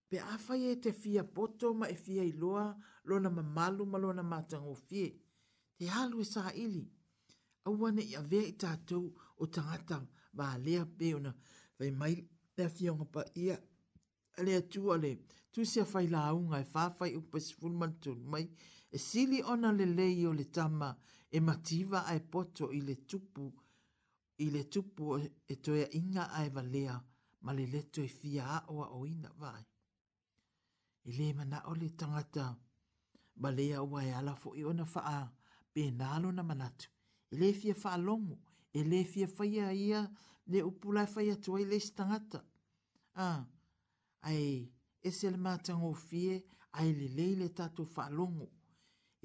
pe 0.08 0.18
awhai 0.32 0.62
e 0.72 0.74
te 0.82 0.90
fia 0.92 1.22
poto 1.36 1.66
ma 1.80 1.86
e 1.94 1.96
fia 2.04 2.22
i 2.32 2.32
loa 2.42 2.64
lona 3.08 3.30
mamalu 3.38 3.82
ma 3.92 3.98
lona 4.04 4.22
matango 4.32 4.74
fie. 4.88 5.06
Te 5.78 5.84
halu 5.94 6.16
e 6.24 6.24
sa 6.32 6.44
ili. 6.64 6.84
Awane 7.68 8.02
i 8.02 8.14
avea 8.22 8.44
i 8.50 8.54
tātou 8.62 9.04
o 9.42 9.46
tangata 9.54 9.96
ma 10.38 10.46
lea 10.64 10.84
peona 10.98 11.32
vai 11.78 11.90
mai 12.00 12.14
te 12.56 12.64
fia 12.76 12.90
unga 12.94 13.06
pa 13.14 13.22
ia. 13.44 13.56
Ale 14.38 14.52
atu 14.60 14.80
ale, 14.94 15.10
tu 15.52 15.60
sia 15.70 15.84
whai 15.92 16.06
la 16.12 16.20
aunga 16.30 16.58
e 16.60 16.66
whawhai 16.72 17.12
upa 17.20 17.36
si 17.40 17.54
mai 18.32 18.46
e 18.96 18.98
sili 19.08 19.38
ona 19.52 19.70
le 19.78 19.86
lei 19.98 20.20
o 20.28 20.32
le 20.38 20.44
tama 20.56 20.90
e 21.34 21.38
mativa 21.48 21.98
ai 22.10 22.20
poto 22.32 22.64
i 22.72 22.80
le 22.86 22.94
tupu 23.08 23.46
i 24.38 24.46
le 24.54 24.62
tupu 24.72 25.04
e 25.48 25.54
toia 25.64 25.86
inga 26.00 26.24
ai 26.38 26.48
valea 26.56 26.96
ma 27.44 27.50
le 27.56 27.66
leto 27.74 28.00
e 28.02 28.08
fia 28.18 28.44
a 28.54 28.64
oa 28.72 28.86
o 28.98 29.06
ina 29.06 29.30
vai 29.42 29.62
i 31.06 31.12
le 31.16 31.34
mana 31.34 31.58
o 31.70 31.74
le 31.74 31.88
tangata, 31.96 32.44
ba 33.40 33.50
le 33.50 33.64
au 33.76 33.96
ai 33.96 34.10
i 34.58 34.62
ona 34.64 34.84
faa, 34.84 35.30
pe 35.72 35.82
nalo 35.90 36.28
na 36.32 36.42
manatu, 36.42 36.88
i 37.32 37.36
le 37.40 37.52
fia 37.52 37.74
faa 37.74 37.96
longu, 37.96 38.36
i 38.74 38.80
fia 39.12 39.26
faya 39.28 39.72
ia, 39.72 40.00
le 40.50 40.58
upula 40.62 41.06
faya 41.06 41.34
tuai 41.44 41.64
le 41.70 41.78
stangata. 41.78 42.40
A, 43.14 43.28
ai, 44.28 44.68
e 45.06 45.10
se 45.10 45.30
le 45.30 45.36
matango 45.36 45.92
fie, 45.94 46.44
ai 46.72 46.92
le 46.96 47.06
le 47.16 47.26
le 47.40 47.48
tato 47.54 47.84
faa 47.84 48.10
longu, 48.10 48.48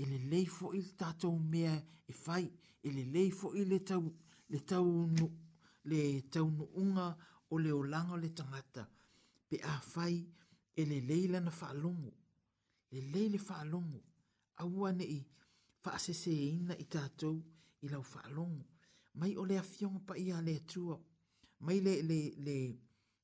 Ile 0.01 0.17
le 0.31 0.45
fo 0.45 0.73
i 0.73 0.81
le 0.81 0.95
tato 0.95 1.29
mea 1.35 1.73
i 1.75 1.83
e 2.07 2.13
fai, 2.13 2.45
i 2.83 2.89
le 2.93 3.03
le 3.13 3.29
fo 3.29 3.51
i 3.53 3.65
le 3.65 3.79
tau, 3.83 4.05
le 4.49 4.59
tau 4.65 5.05
nu, 5.05 5.27
le 5.83 6.21
tau 6.29 6.47
nu 6.49 6.65
o 7.49 7.57
le 7.59 7.71
olanga 7.71 8.15
le 8.17 8.29
tangata, 8.33 8.89
pe 9.47 9.57
a 9.61 9.75
fai, 9.81 10.15
e 10.79 10.85
le 10.89 10.97
leila 11.07 11.39
na 11.45 11.51
whaalongo. 11.59 12.13
Le 12.91 12.99
leile 13.13 13.37
whaalongo. 13.47 14.01
Aua 14.61 14.89
nei 14.99 15.19
whaasese 15.83 16.31
e 16.43 16.47
ina 16.59 16.73
i 16.83 16.85
tātou 16.93 17.35
i 17.85 17.89
lau 17.93 18.03
whaalongo. 18.13 18.63
Mai 19.19 19.31
o 19.41 19.45
le 19.49 19.55
a 19.61 19.65
fionga 19.73 20.01
pa 20.07 20.13
ia 20.25 20.37
le 20.45 20.53
atua. 20.61 20.95
Mai 21.65 21.77
le, 21.85 21.93
le, 22.09 22.19
le, 22.45 22.57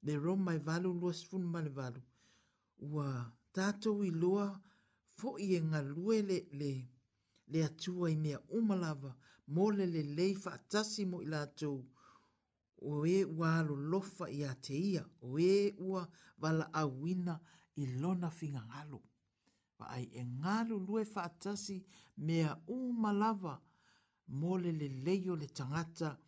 le 0.05 0.13
rom 0.23 0.41
mai 0.47 0.59
valu 0.67 0.89
lua 0.99 1.11
sifun 1.19 1.43
mali 1.53 1.71
valu. 1.79 2.01
Ua 2.89 3.07
tātou 3.55 4.03
i 4.09 4.11
lua 4.21 4.45
fo 5.17 5.37
i 5.41 5.53
e 5.57 5.61
ngā 5.69 5.79
lue 5.95 6.19
le, 6.29 6.37
le, 6.59 6.71
le 7.51 7.63
atua 7.69 8.11
i 8.13 8.17
mea 8.23 8.39
umalava 8.59 9.11
mo 9.55 9.69
le 9.77 9.85
le 9.87 10.01
leifa 10.17 10.51
atasi 10.59 11.05
mo 11.09 11.21
i 11.25 11.29
lātou 11.33 11.79
o 12.81 13.05
e 13.07 13.23
ua 13.25 13.57
alolofa 13.59 14.27
iā 14.29 14.53
te 14.61 14.77
ia 14.77 15.03
o 15.21 15.39
e 15.41 15.73
ua 15.81 16.07
valaauina 16.39 17.39
i 17.75 17.85
lona 17.99 18.29
figagalo 18.29 19.01
vaai 19.79 20.03
e 20.19 20.23
galulue 20.43 21.05
faatasi 21.05 21.77
mea 22.25 22.55
uma 22.67 23.11
lava 23.13 23.61
mole 24.27 24.71
le 24.71 24.87
lelei 24.87 25.23
le 25.39 25.47
tagata 25.47 26.19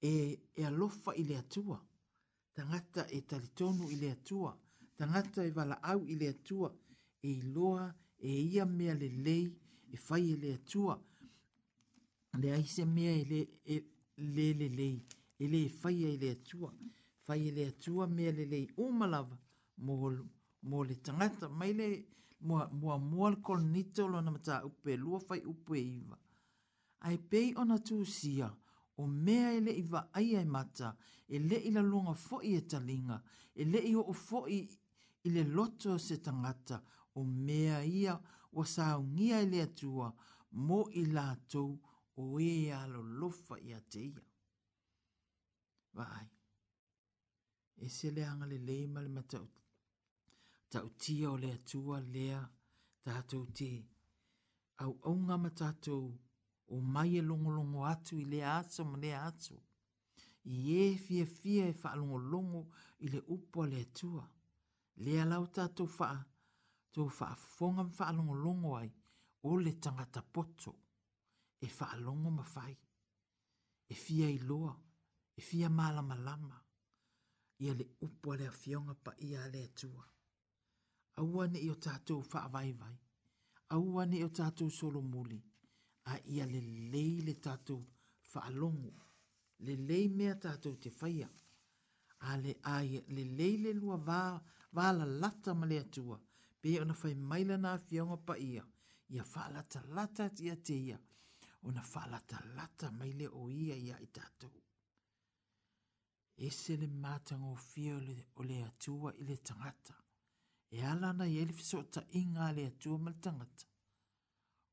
e, 0.00 0.40
e 0.54 0.64
a 0.64 0.70
lofa 0.70 1.14
i 1.14 1.24
le 1.24 1.36
atua 1.36 1.78
tagata 2.54 3.06
e 3.10 3.20
talitonu 3.20 3.90
i 3.90 3.96
le 3.96 4.10
atua 4.10 4.58
tagata 4.96 5.44
e 5.46 5.52
au 5.82 6.06
i 6.08 6.14
le 6.16 6.28
atua 6.28 6.74
e 7.22 7.30
iloa 7.30 7.94
e 8.18 8.30
ia 8.42 8.64
mea 8.66 8.94
lelei 8.94 9.44
e 9.90 9.96
fai 9.96 10.32
e 10.32 10.36
le 10.36 10.54
atua 10.54 11.02
leai 12.40 12.64
se 12.66 12.84
mea 12.84 13.10
e 13.12 13.24
le 13.24 13.40
lelelei 14.16 14.52
le, 14.54 14.68
le, 14.68 14.68
le, 14.68 15.06
e 15.44 15.48
le 15.48 15.68
fai 15.68 16.04
ai 16.04 16.16
le 16.18 16.30
atua, 16.30 16.72
fai 17.24 17.48
ai 17.48 17.52
le 17.52 17.64
atua 17.72 18.06
mea 18.06 18.30
le 18.30 18.44
le 18.52 18.58
umalava 18.76 19.36
mo, 19.86 19.94
mo 20.68 20.82
le 20.84 21.00
tangata, 21.00 21.48
mai 21.48 21.72
le 21.78 21.86
mua 22.46 22.68
mua 22.80 22.96
mua 22.96 23.28
le 23.30 23.38
kolonito 23.46 24.06
lo 24.06 24.20
na 24.20 24.30
mata 24.30 24.64
upe, 24.64 24.92
lua 24.96 25.18
fai 25.18 25.40
upe 25.52 25.74
iwa. 25.98 26.16
Ai 27.06 27.18
pei 27.30 27.48
ona 27.60 27.76
tu 27.86 28.04
sia, 28.04 28.48
o 29.00 29.02
mea 29.24 29.48
e 29.56 29.60
le 29.66 29.72
iwa 29.82 30.00
ai 30.18 30.28
ai 30.38 30.44
mata, 30.46 30.88
e 31.34 31.36
le 31.48 31.56
la 31.76 31.80
lunga 31.90 32.14
foi 32.14 32.54
e 32.60 32.62
talinga, 32.70 33.18
e 33.60 33.62
le 33.72 33.80
o 33.98 34.00
o 34.12 34.12
foi 34.12 34.58
i 35.26 35.28
le 35.34 35.42
loto 35.56 35.98
se 35.98 36.16
tangata, 36.20 36.76
o 37.18 37.22
mea 37.24 37.78
ia 37.82 38.14
wa 38.52 38.64
saungia 38.64 39.40
e 39.40 39.46
le 39.52 39.60
atua, 39.68 40.08
mo 40.66 40.80
i 41.00 41.02
lātou 41.16 41.72
o 42.20 42.22
e 42.38 42.70
alo 42.82 43.00
lofa 43.20 43.54
i 43.68 43.72
ateia 43.80 44.22
vai 45.94 46.26
e 47.76 47.88
se 47.88 48.10
le 48.10 48.22
anga 48.24 48.46
le 48.46 48.58
le 48.68 48.76
ma 48.94 49.00
le 49.06 49.10
matau 49.18 49.46
tau 50.72 50.86
tia 51.00 51.26
o 51.34 51.36
le 51.42 51.48
atua 51.58 51.96
lea 52.14 52.40
tātou 53.04 53.44
te 53.58 53.68
au 54.84 54.92
au 55.08 55.14
nga 55.26 55.36
matatou 55.44 56.04
o 56.74 56.76
mai 56.94 57.10
e 57.20 57.22
longolongo 57.30 57.80
atu 57.92 58.14
i 58.22 58.26
le 58.32 58.40
aso 58.58 58.82
ma 58.90 58.96
le 59.04 59.10
aso 59.28 59.56
i 60.54 60.56
e 60.82 60.84
fia 61.04 61.26
fia 61.38 61.64
e 61.72 61.74
wha 61.82 61.90
longolongo 62.00 62.60
i 63.04 63.06
le 63.12 63.20
upo 63.36 63.60
le 63.72 63.82
tua 63.98 64.24
le 65.04 65.12
alau 65.22 65.44
tātou 65.56 65.88
wha 65.96 66.10
tō 66.92 67.02
wha 67.16 67.28
fonga 67.56 67.82
ma 67.86 67.94
wha 68.00 68.08
longolongo 68.18 68.70
ai 68.82 68.90
o 69.48 69.50
le 69.64 69.72
tangata 69.84 70.22
poto 70.34 70.72
e 71.66 71.68
wha 71.76 71.88
longo 72.06 72.30
ma 72.38 72.44
e 73.92 73.94
fia 74.04 74.28
i 74.36 74.38
loa 74.50 74.74
e 75.34 75.40
fia 75.40 75.68
malama 75.70 76.14
lama, 76.14 76.58
ia 77.62 77.72
le 77.74 77.86
upo 78.06 78.30
le 78.40 78.48
fionga 78.60 78.94
pa 79.04 79.12
ia 79.30 79.42
le 79.52 79.60
atua. 79.68 80.04
Aua 81.20 81.44
ne 81.52 81.58
o 81.74 81.76
tātou 81.86 82.20
wha 82.30 82.40
vai 82.54 82.70
vai, 82.80 82.96
aua 83.76 84.02
o 84.26 84.28
tātou 84.38 84.68
solo 84.78 85.00
muli, 85.02 85.40
a 86.12 86.14
ia 86.34 86.44
le 86.52 86.60
lei 86.92 87.14
le 87.26 87.34
tātou 87.46 87.80
wha 88.34 88.42
le 89.66 89.74
lei 89.88 90.08
mea 90.08 90.34
tātou 90.44 90.74
te 90.82 90.90
whaia, 91.00 91.28
a 92.30 92.36
le 92.36 92.52
ai 92.76 93.02
le 93.08 93.24
lei 93.38 93.56
le 93.64 93.72
lua 93.72 93.96
wala 94.76 95.04
lata 95.04 95.54
ma 95.54 95.66
le 95.66 95.78
atua, 95.84 96.18
pe 96.60 96.78
ona 96.80 96.94
whai 97.02 97.14
maila 97.14 97.56
nā 97.58 97.76
fionga 97.86 98.16
pa 98.26 98.34
ia, 98.36 98.64
ia 99.08 99.22
wha 99.34 99.44
lata 99.54 99.80
lata 99.94 100.30
ia 100.38 100.56
te 100.56 100.74
ia, 100.88 100.98
ona 101.68 101.82
wha 101.92 102.02
lata 102.12 102.38
lata 102.56 102.90
maile 102.90 103.26
o 103.28 103.48
ia 103.50 103.76
ia 103.76 103.96
i 104.00 104.08
tātou 104.08 104.52
e 106.36 106.50
se 106.50 106.76
le 106.80 106.86
mātango 107.02 107.54
fia 107.70 107.96
o 107.96 108.00
le 108.44 108.62
atua 108.64 109.12
i 109.18 109.24
le 109.28 109.36
tangata. 109.36 109.94
E 110.72 110.80
ala 110.92 111.10
na 111.12 111.26
i 111.28 111.36
elifi 111.42 111.82
ta 111.92 112.02
inga 112.16 112.50
le 112.52 112.66
atua 112.66 112.96
ma 112.98 113.10
le 113.10 113.18
tangata. 113.20 113.66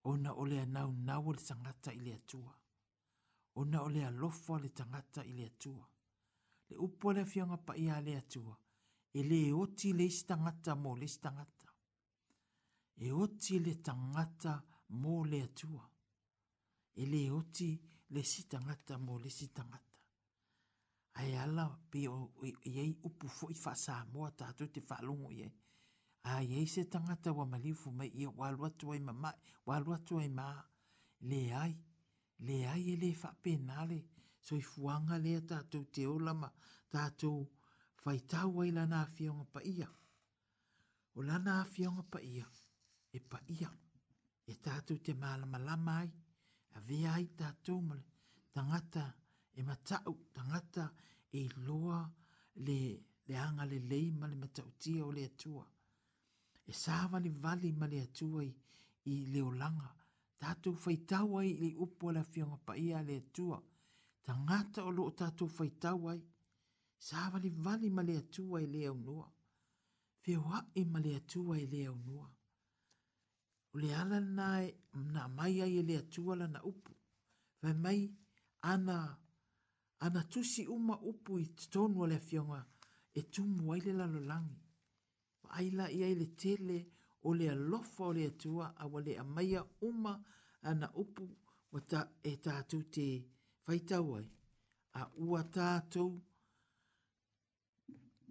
Ona 0.08 0.32
o 0.36 0.46
le 0.46 0.60
anau 0.62 0.92
nau 0.94 1.32
le 1.34 1.42
tangata 1.48 1.92
i 1.92 2.00
le 2.00 2.14
atua. 2.14 2.54
Ona 3.60 3.82
o 3.84 3.90
le 3.90 4.06
alofa 4.06 4.58
le 4.60 4.70
tangata 4.72 5.24
i 5.24 5.34
le 5.34 5.46
atua. 5.46 5.86
Le 6.70 6.76
upo 6.78 7.12
le 7.12 7.26
fianga 7.26 7.58
pa 7.58 7.74
i 7.76 7.90
a 7.90 8.00
le 8.00 8.16
atua. 8.16 8.56
E 9.12 9.24
le 9.24 9.52
oti 9.52 9.92
le 9.94 10.08
tangata 10.28 10.76
mo 10.76 10.96
le 10.96 11.04
istangata. 11.06 11.68
E 13.06 13.12
oti 13.12 13.60
le 13.60 13.82
tangata 13.82 14.64
mo 15.02 15.24
le 15.26 15.42
atua. 15.42 15.84
E 16.94 17.06
le 17.06 17.30
oti 17.30 17.70
le 18.08 18.24
sitangata 18.24 18.98
mo 18.98 19.18
le 19.18 19.30
sitangata 19.30 19.89
ai 21.18 21.32
ala 21.44 21.66
pe 21.92 22.02
o 22.08 22.18
ye 22.76 22.84
upu 23.08 23.28
fo 23.38 23.46
i 23.56 23.58
fa 23.64 23.74
sa 23.86 23.96
mo 24.14 24.22
ta 24.40 24.48
tu 24.58 24.66
te 24.74 24.80
fa 24.90 24.98
lu 25.08 25.16
ye 25.40 25.48
Ai 26.34 26.46
ye 26.52 26.58
se 26.74 26.82
tanga 26.94 27.16
ta 27.24 27.30
wa 27.38 27.46
mali 27.52 27.72
fu 27.82 27.90
mai 28.00 28.10
ye 28.20 28.28
wa 28.40 28.48
lu 28.56 28.62
tu 28.80 28.86
ai 28.94 29.02
mama 29.08 29.32
wa 29.68 29.76
lu 29.86 29.92
tu 30.08 30.14
ai 30.22 30.30
ma 30.40 30.48
le 31.30 31.42
ai 31.64 31.74
le 32.48 32.56
ai 32.74 32.82
ele 32.94 33.10
fa 33.22 33.30
pe 33.44 33.52
na 33.70 33.78
le 33.90 34.00
so 34.46 34.54
i 34.62 34.64
fu 34.72 34.82
le 35.26 35.34
ta 35.50 35.58
tu 35.72 35.80
te 35.94 36.02
o 36.14 36.16
lama 36.28 36.50
ta 36.94 37.04
tu 37.20 37.32
fa 38.02 38.12
i 38.20 38.22
ta 38.32 38.40
wa 38.56 38.62
ila 38.70 38.84
na 38.94 39.00
fi 39.16 39.24
nga 39.38 39.46
pa 39.54 39.62
ia 39.76 39.90
o 41.18 41.20
la 41.28 41.36
na 41.46 41.54
fi 41.74 41.82
o 41.90 42.04
pa 42.14 42.20
ia 42.36 42.48
e 43.18 43.20
pa 43.32 43.40
ia 43.58 43.70
e 44.52 44.54
ta 44.66 44.74
tu 44.88 44.94
te 45.06 45.12
mala 45.22 45.46
mala 45.54 45.76
mai 45.88 46.08
a 46.76 46.78
vi 46.88 46.98
ai 47.14 47.26
ta 47.40 47.48
tu 47.66 47.74
mo 47.88 47.96
tanga 48.54 48.80
ta 48.96 49.06
tu 49.16 49.19
e 49.60 49.64
matau 49.70 50.14
tangata 50.36 50.86
e 51.40 51.42
loa 51.68 52.00
le 52.68 52.80
le 53.28 53.36
anga 53.48 53.64
le 53.72 53.80
leima 53.92 54.26
le 54.32 54.36
matau 54.44 54.68
tia 54.82 55.02
o 55.08 55.12
le 55.18 55.24
atua. 55.30 55.66
E 56.72 56.74
sāwa 56.84 57.18
le 57.24 57.30
vali 57.44 57.70
ma 57.80 57.86
le 57.94 57.98
atua 58.08 58.40
i, 58.50 58.52
i 59.12 59.14
le 59.34 59.42
olanga. 59.50 59.90
Tātou 60.42 60.74
whaitau 60.84 61.30
ai 61.42 61.50
le 61.62 61.70
upo 61.86 62.12
la 62.16 62.24
fionga 62.32 62.58
pa 62.66 62.74
ia 62.86 63.02
le 63.10 63.16
atua. 63.22 63.58
Tangata 64.26 64.80
o 64.88 64.92
loo 64.98 65.12
tātou 65.20 65.50
whaitau 65.58 66.10
ai. 66.14 66.22
Sāwa 67.08 67.38
le 67.44 67.50
vali 67.66 67.90
ma 67.96 68.02
le 68.08 68.16
atua 68.24 68.62
i 68.66 68.68
le 68.74 68.82
aunua. 68.92 69.28
Feo 70.24 70.42
hae 70.54 70.82
ma 70.94 71.00
le 71.06 71.14
atua 71.20 71.60
i 71.66 71.68
le 71.74 71.82
aunua. 71.92 72.28
O 73.74 73.78
le 73.82 73.90
ala 74.02 74.20
nai 74.20 74.66
e, 74.70 74.76
na 75.14 75.28
mai 75.38 75.56
ai 75.64 75.82
le 75.90 75.96
atua 76.04 76.36
la 76.42 76.48
na 76.54 76.60
upo. 76.74 76.92
Vai 77.62 77.74
mai 77.84 78.00
ana 78.74 78.96
ana 80.00 80.24
tusi 80.32 80.62
uma 80.76 80.96
upu 81.10 81.32
i 81.40 81.46
tonu 81.74 82.00
le 82.12 82.18
fionga 82.28 82.60
e 83.14 83.22
tumu 83.34 83.62
ai 83.74 83.82
le 83.86 83.92
lalo 84.00 84.20
langi. 84.32 84.60
Aila 85.58 85.86
i 85.92 86.00
ai 86.08 86.16
tele 86.42 86.78
ole 87.28 87.40
le 87.40 87.46
alofa 87.58 88.04
o 88.06 88.12
le 88.18 88.24
atua 88.32 88.66
a 88.78 88.84
wale 88.94 89.14
a 89.18 89.24
maia 89.36 89.62
uma 89.88 90.14
ana 90.70 90.88
upu 91.02 91.24
wa 91.74 91.80
ta 91.92 92.00
e 92.30 92.38
tātou 92.46 92.84
te 92.96 93.06
A 94.92 95.02
uata 95.26 95.68
tu 95.94 96.04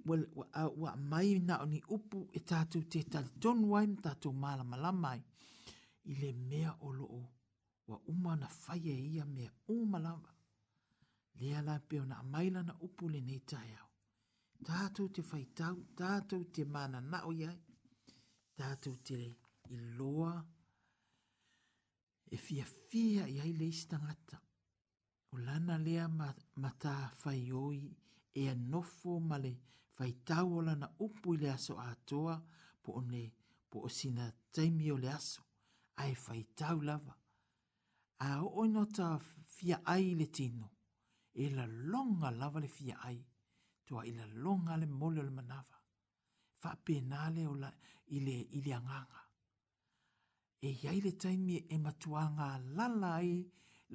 well, 0.08 0.24
wa, 0.38 0.44
a, 0.52 0.62
wa 0.82 0.90
mai 1.10 1.28
na 1.46 1.54
o 1.62 1.66
ni 1.72 1.80
upu 1.96 2.18
e 2.32 2.38
tātou 2.50 2.82
te 2.92 2.98
tali 3.12 3.30
tonu 3.42 3.68
ai 3.78 3.86
tātou 4.04 4.32
malama 4.42 4.76
lamai 4.84 5.20
i 6.10 6.12
le 6.20 6.30
mea 6.48 6.72
o 6.86 6.90
wa 7.88 7.96
uma 8.12 8.32
na 8.40 8.48
whaia 8.62 8.94
e 9.02 9.04
ia 9.14 9.24
mea 9.34 9.50
uma 9.74 9.98
lamai 10.06 10.37
lea 11.38 11.60
la 11.68 11.76
peo 11.88 12.04
na 12.10 12.16
maila 12.32 12.60
na 12.68 12.74
upu 12.86 13.04
le 13.14 13.20
nei 13.28 13.40
tai 13.50 13.70
au. 13.80 13.86
Tātou 14.66 15.06
te 15.14 15.22
whaitau, 15.30 15.76
tātou 15.98 16.42
te 16.54 16.64
mana 16.74 17.00
na 17.10 17.18
o 17.28 17.32
iai, 17.40 17.54
tātou 18.58 18.96
te 19.06 19.14
e 19.26 19.30
i 19.74 19.76
loa, 19.98 20.32
e 22.34 22.36
fia 22.44 22.64
fia 22.88 23.28
iai 23.34 23.52
le 23.60 23.68
istangata. 23.76 24.38
O 25.34 25.38
lana 25.46 25.76
lea 25.86 26.06
mata 26.10 26.94
ma 26.98 27.10
whai 27.22 27.42
oi, 27.64 27.78
e 28.42 28.44
anofo 28.52 29.18
ma 29.30 29.36
le 29.44 29.52
whaitau 29.98 30.56
o 30.58 30.62
lana 30.68 30.88
upu 31.06 31.36
le 31.42 31.50
aso 31.56 31.78
atoa, 31.90 32.34
po 32.82 32.98
o 33.00 33.02
ne, 33.12 33.24
po 33.70 33.84
o 33.86 33.88
sina 33.98 34.26
taimi 34.54 34.90
o 34.94 34.96
le 35.04 35.10
aso, 35.18 35.42
ai 36.02 36.14
whaitau 36.26 36.82
lava. 36.88 37.14
A 38.26 38.28
o 38.44 38.48
oinota 38.64 39.08
fia 39.58 39.76
ai 39.94 40.14
le 40.18 40.26
tino, 40.36 40.66
e 41.44 41.48
la 41.54 41.64
longa 41.92 42.28
lava 42.30 42.58
le 42.58 42.68
fia 42.76 42.96
ai, 43.08 43.18
tua 43.84 44.02
i 44.04 44.12
la 44.12 44.26
longa 44.44 44.74
le 44.76 44.86
mole 44.98 45.18
o 45.20 45.24
le 45.26 45.30
manawa, 45.38 45.76
fa 46.60 46.70
penale 46.84 47.42
o 47.46 47.52
la 47.62 47.70
ile 48.16 48.34
ile 48.56 48.72
anganga. 48.78 49.20
E 50.68 50.70
iai 50.82 50.98
le 51.06 51.12
taimi 51.22 51.56
e 51.74 51.76
matua 51.84 52.24
ngā 52.36 52.48
lala 52.76 53.10
ai, 53.20 53.34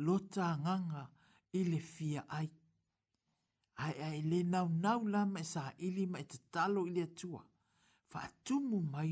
lota 0.05 0.43
anganga 0.53 1.03
i 1.59 1.61
le 1.71 1.79
fia 1.93 2.21
ai. 2.39 2.47
Ai 3.85 3.95
ai 4.07 4.19
le 4.29 4.39
nau 4.53 4.67
nau 4.83 5.01
la 5.13 5.21
mai 5.33 5.43
e 5.43 5.49
sa 5.53 5.63
ili 5.87 6.03
e 6.07 6.11
mai 6.13 6.25
te 6.31 6.37
talo 6.53 6.81
ili 6.89 7.01
atua, 7.09 7.41
fa 8.11 8.19
atumu 8.29 8.79
mai 8.93 9.11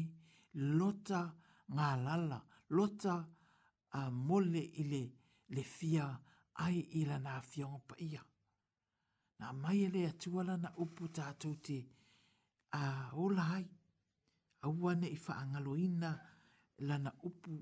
lota 0.80 1.22
ngā 1.76 1.90
lala, 2.06 2.40
lota 2.76 3.14
a 4.00 4.02
mole 4.28 4.64
ile 4.82 5.04
le 5.56 5.64
fia 5.78 6.06
ai 6.16 6.20
ai 6.62 6.82
i 7.00 7.04
la 7.10 7.18
nā 7.22 7.38
fionga 7.46 7.80
pa 7.90 7.98
ia. 8.06 8.22
Nā 9.42 9.52
mai 9.62 9.84
e 9.86 9.90
lea 9.94 10.12
tuala 10.24 10.58
na 10.64 10.72
upu 10.86 11.08
tātou 11.18 11.56
te 11.68 11.78
a 12.78 12.82
ola 13.26 13.46
hai, 13.54 13.64
a 14.66 14.68
uane 14.70 15.10
i 15.10 15.18
wha 15.24 15.38
angaloina 15.42 16.12
la 16.88 16.98
na 17.02 17.12
upu 17.30 17.56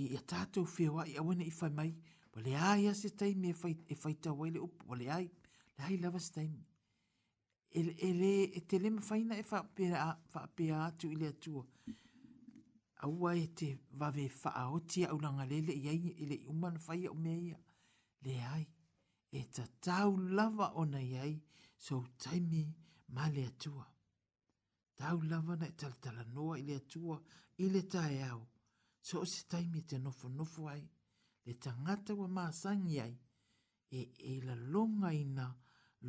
i 0.00 0.06
a 0.18 0.22
tātou 0.32 0.64
whewa 0.76 1.04
i 1.12 1.18
awane 1.20 1.44
i 1.44 1.52
whai 1.60 1.70
mai, 1.80 1.90
wa 2.32 2.44
le 2.46 2.56
ai 2.70 2.88
a 2.90 2.94
se 2.94 3.10
taimi 3.18 3.52
e, 3.52 3.70
e 3.92 3.94
whaita 4.04 4.32
wai 4.38 4.50
le 4.54 4.62
upu, 4.64 4.88
wa 4.90 4.96
le 5.00 5.10
ai, 5.18 5.28
le 5.76 5.84
hai 5.86 5.98
lava 6.00 6.18
se 6.20 6.32
taimi. 6.38 6.64
E, 7.76 7.82
e 8.08 8.10
le, 8.16 8.32
e 8.58 8.62
te 8.68 8.80
lema 8.80 9.04
whaina 9.10 9.36
e 9.36 9.44
whaapea 9.50 10.80
atu 10.86 11.10
i 11.12 11.16
le 11.20 11.30
atua, 11.34 11.62
a 13.04 13.10
e 13.36 13.46
te 13.58 13.70
wawe 14.00 14.26
wha 14.42 14.50
aotia 14.64 15.10
au 15.12 15.20
langa 15.20 15.44
lele 15.46 15.74
i 15.76 15.88
aine 15.92 16.14
i 16.24 16.30
le 16.30 16.40
umana 16.52 16.80
whai 16.88 17.04
au 17.12 17.18
mea 17.20 17.40
ia 17.50 17.58
le 18.24 18.34
ai 18.54 18.64
e 19.38 19.40
ta 19.54 19.64
tau 19.84 20.10
lava 20.36 20.66
o 20.80 20.82
nei 20.94 21.12
ai 21.24 21.34
so 21.84 21.96
taimi 22.22 22.62
ma 23.14 23.24
le 23.34 23.42
atua. 23.50 23.86
Tau 24.98 25.16
lava 25.30 25.54
na 25.60 25.66
e 25.72 25.76
talatala 25.80 26.24
noa 26.34 26.54
i 26.62 26.64
le 26.68 26.74
atua 26.82 27.16
i 27.64 27.66
le 27.74 27.80
ta 27.92 28.02
e 28.16 28.18
au 28.32 28.40
so 29.06 29.16
se 29.32 29.40
taimi 29.50 29.80
te 29.88 29.96
nofo 30.04 30.26
nofo 30.38 30.62
ai 30.74 30.84
le 31.46 31.52
ta 31.62 31.70
ngata 31.82 32.12
wa 32.20 32.26
maa 32.36 32.50
sangi 32.62 32.96
ai 33.06 33.14
e 34.00 34.00
e 34.32 34.34
la 34.46 34.54
longa 34.72 35.10
ina 35.22 35.46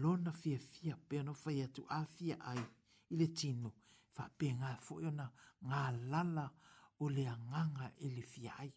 lona 0.01 0.32
fia 0.41 0.60
fia 0.72 0.95
peano 1.08 1.32
fai 1.41 1.58
atu 1.66 1.82
a 1.97 1.99
fia 2.16 2.36
ai 2.51 2.64
i 3.12 3.14
le 3.20 3.28
tino 3.39 3.70
fa 4.16 4.24
pe 4.38 4.47
ngā 4.60 4.72
ona 5.08 5.26
ngā 5.70 5.82
lala 6.12 6.45
o 7.03 7.05
le 7.16 7.24
anganga 7.36 7.86
i 7.91 7.93
e 8.05 8.08
le 8.16 8.24
fia 8.32 8.51
ai. 8.64 8.72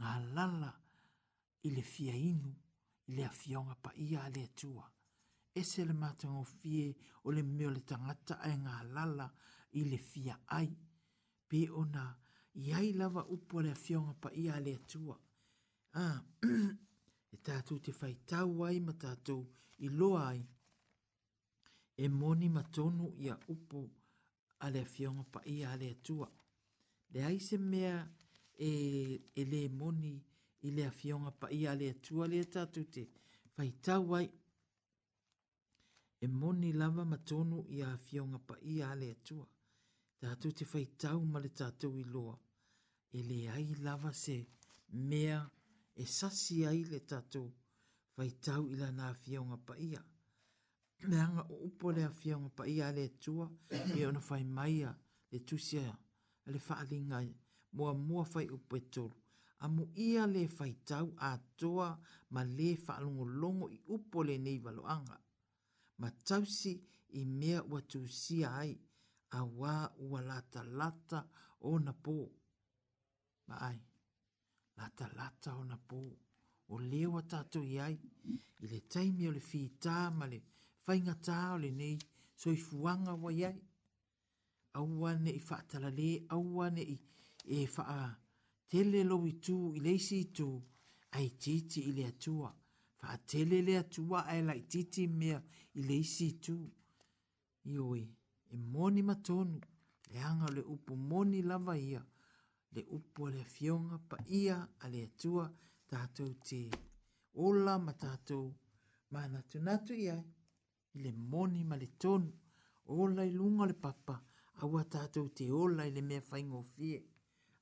Ngā 0.00 0.12
lala 0.34 0.70
o 0.76 0.85
i 1.66 1.70
le 1.70 1.82
fia 1.82 2.14
inu, 2.30 2.52
i 3.10 3.12
le 3.16 3.22
afionga 3.30 3.74
pa 3.84 3.90
ia 4.08 4.22
le 4.34 4.42
atua. 4.48 4.84
Ese 5.60 5.80
le 5.88 5.94
matango 6.04 6.42
fie 6.58 6.86
o 7.26 7.28
le 7.36 7.42
meo 7.54 7.70
le 7.76 7.82
tangata 7.90 8.34
ai 8.46 8.54
ngā 8.64 8.74
lala 8.94 9.26
i 9.80 9.82
le 9.90 9.98
fia 10.10 10.34
ai. 10.58 10.68
Pe 11.48 11.60
ona, 11.82 12.04
i 12.62 12.66
ai 12.78 12.88
lava 13.00 13.22
upo 13.36 13.54
le 13.64 13.70
afionga 13.76 14.14
pa 14.22 14.28
ia 14.42 14.54
le 14.66 14.74
tua. 14.92 15.16
Ah, 16.04 16.18
e 17.34 17.36
tātou 17.46 17.78
te 17.86 17.92
whai 17.98 18.14
tau 18.30 18.52
ai 18.68 18.78
ma 18.86 18.94
tātou 19.04 19.42
i 19.86 19.90
loa 19.98 20.22
ai. 20.32 20.42
E 22.04 22.08
moni 22.20 22.48
matonu 22.56 23.06
ia 23.26 23.34
upo 23.56 23.82
a 24.64 24.70
le 24.72 24.80
afionga 24.86 25.24
pa 25.34 25.40
ia 25.56 25.74
le 25.80 25.90
tua. 26.06 26.28
Le 27.12 27.20
aise 27.32 27.58
mea 27.58 27.96
e, 28.68 28.70
e 29.40 29.42
le 29.50 29.62
moni 29.80 30.14
matonu 30.14 30.34
i 30.68 30.70
le 30.76 30.84
afionga 30.92 31.30
pa 31.40 31.46
ia 31.60 31.70
le 31.80 31.86
atua 31.94 32.24
le 32.32 32.38
tatu 32.54 32.82
te 32.94 33.02
whai 33.56 33.70
tauai. 33.86 34.26
E 36.24 36.26
moni 36.40 36.70
lava 36.80 37.04
matonu 37.12 37.58
i 37.76 37.78
a 37.86 37.88
afionga 37.96 38.38
pa 38.48 38.54
ia 38.74 38.88
le 39.00 39.08
atua. 39.16 39.46
Tatu 40.22 40.46
te 40.58 40.64
whai 40.70 40.86
tau 41.02 41.20
ma 41.32 41.38
le 41.44 41.50
tatu 41.60 41.88
i 42.02 42.04
loa. 42.14 42.36
E 43.16 43.18
le 43.28 43.38
ai 43.56 43.68
lava 43.86 44.10
se 44.24 44.36
mea 45.10 45.40
e 46.02 46.04
sasi 46.18 46.56
ai 46.70 46.82
le 46.92 46.98
tatu 47.10 47.42
whai 48.16 48.30
tau 48.46 48.62
i 48.72 48.74
la 48.82 48.88
na 48.98 49.04
afionga 49.14 49.58
pa 49.68 49.74
ia. 49.90 50.02
Me 51.08 51.16
anga 51.26 51.42
o 51.54 51.56
upo 51.68 51.86
le 51.96 52.02
afionga 52.10 52.50
pa 52.58 52.64
ia 52.76 52.86
le 52.96 53.02
atua 53.12 53.46
e 53.98 54.00
ona 54.08 54.20
whai 54.28 54.44
maia 54.56 54.90
le 55.30 55.38
tusia 55.48 55.92
le 56.52 56.58
whaalinga 56.66 57.18
mua 57.76 57.90
mua 58.08 58.24
whai 58.32 58.46
upo 58.58 58.74
e 58.80 58.82
tolu 58.94 59.16
a 59.64 59.66
mu 59.74 59.82
ia 60.08 60.22
le 60.34 60.42
faitau 60.56 61.06
a 61.28 61.30
toa 61.60 61.88
ma 62.34 62.42
le 62.56 62.68
whaalongolongo 62.84 63.66
i 63.76 63.78
upo 63.96 64.18
le 64.28 64.36
nei 64.46 64.58
valoanga. 64.64 65.16
Ma 66.00 66.08
tausi 66.26 66.72
i 67.20 67.22
mea 67.38 67.58
ua 67.70 67.80
tūsia 67.92 68.48
ai, 68.62 68.72
a 69.38 69.40
wā 69.58 69.74
ua 70.08 70.20
lata 70.30 70.60
lata 70.78 71.18
o 71.70 71.72
na 71.86 71.92
pō. 72.04 72.16
Ma 73.48 73.56
ai, 73.70 73.78
lata 74.78 75.06
lata 75.18 75.50
o 75.60 75.64
na 75.70 75.78
pō, 75.90 76.00
o 76.72 76.78
lewa 76.90 77.20
tato 77.32 77.58
i 77.62 77.76
ai, 77.86 77.96
i 78.62 78.66
le 78.72 78.78
taimi 78.92 79.24
o 79.30 79.32
le 79.36 79.42
fītā 79.50 79.96
ma 80.18 80.24
le 80.32 80.38
whaingatā 80.86 81.38
o 81.54 81.62
le 81.64 81.70
nei, 81.80 81.96
so 82.40 82.50
i 82.52 82.56
fuanga 82.68 83.14
wa 83.24 83.32
iai. 83.40 83.58
Aua 84.78 85.14
ne 85.24 85.32
i 85.32 85.40
whaatala 85.48 85.90
le, 85.98 86.10
aua 86.36 86.68
ne 86.76 86.82
i 86.82 86.96
e 87.58 87.64
whaaa 87.74 88.08
tele 88.70 89.00
lowi 89.10 89.32
tu 89.46 89.56
i 89.76 89.80
leisi 89.86 90.18
tu 90.36 90.48
ai 91.16 91.28
titi 91.42 91.78
i 91.88 91.92
le 91.96 92.02
atua 92.12 92.48
fa 92.98 93.08
tele 93.30 93.58
le 93.66 93.74
atua 93.84 94.18
ai 94.32 94.42
lai 94.48 94.60
titi 94.72 95.02
mea 95.20 95.38
i 95.78 95.80
leisi 95.88 96.28
tu 96.44 96.56
i 97.72 97.74
oi 97.90 98.04
e 98.52 98.54
moni 98.72 99.00
matonu 99.10 99.56
le 100.12 100.18
anga 100.30 100.48
le 100.56 100.62
upo 100.74 100.92
moni 101.10 101.38
lava 101.50 101.74
ia 101.90 102.02
le 102.74 102.82
upo 102.96 103.22
le 103.34 103.42
fionga 103.54 103.96
pa 104.10 104.16
ia 104.42 104.56
a 104.84 104.86
le 104.92 105.00
atua 105.08 105.44
tatou 105.90 106.32
te 106.46 106.60
ola 107.46 107.72
ma 107.86 107.92
tatou 108.04 108.46
ma 109.12 109.20
natu 109.32 109.58
natu 109.66 109.92
ia, 110.06 110.16
i 110.96 110.98
le 111.04 111.10
moni 111.32 111.60
ma 111.70 111.74
le 111.82 111.88
tonu 112.02 112.28
ola 113.00 113.22
i 113.30 113.32
lunga 113.38 113.64
le 113.70 113.76
papa 113.84 114.14
awa 114.62 114.80
tatou 114.94 115.26
te 115.38 115.44
ola 115.62 115.82
i 115.88 115.92
le 115.96 116.02
mea 116.08 116.22
whaingo 116.30 116.60
fie 116.74 116.98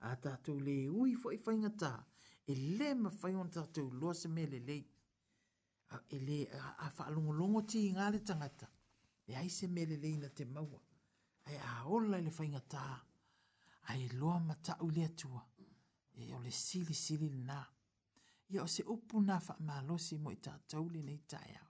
a 0.07 0.15
tātou 0.21 0.59
le 0.61 0.75
ui 0.93 1.15
fo 1.21 1.33
i 1.33 1.39
whainga 1.47 1.71
tā, 1.81 1.91
e 2.51 2.55
le 2.79 2.91
ma 3.01 3.11
whaion 3.23 3.49
tātou 3.57 3.89
loa 4.01 4.13
se 4.19 4.29
mele 4.29 4.59
le, 4.69 4.77
e 6.17 6.21
le 6.21 6.39
a, 6.59 6.91
whaalongolongo 6.99 7.63
ti 7.71 7.87
i 7.89 7.93
ngāre 7.97 8.21
tangata, 8.29 8.69
e 9.27 9.37
ai 9.41 9.49
se 9.51 9.69
mele 9.69 9.97
le 10.01 10.11
na 10.21 10.29
te 10.29 10.45
maua, 10.45 10.81
ai 11.49 11.57
a 11.57 11.73
ola 11.99 12.21
le 12.21 12.33
whainga 12.39 12.61
tā, 12.75 12.85
ai 13.95 14.05
loa 14.19 14.39
ma 14.45 14.59
tāu 14.67 14.91
le 14.93 15.05
atua, 15.09 15.41
e 16.15 16.29
o 16.37 16.41
le 16.45 16.53
sili 16.55 16.95
sili 16.95 17.31
nā, 17.49 17.61
ia 18.53 18.63
o 18.63 18.69
se 18.69 18.85
upu 18.97 19.23
nā 19.25 19.39
whaamalosi 19.43 20.19
mo 20.21 20.33
i 20.35 20.41
tātou 20.45 20.91
le 20.93 21.01
nei 21.03 21.23
tāiau, 21.33 21.69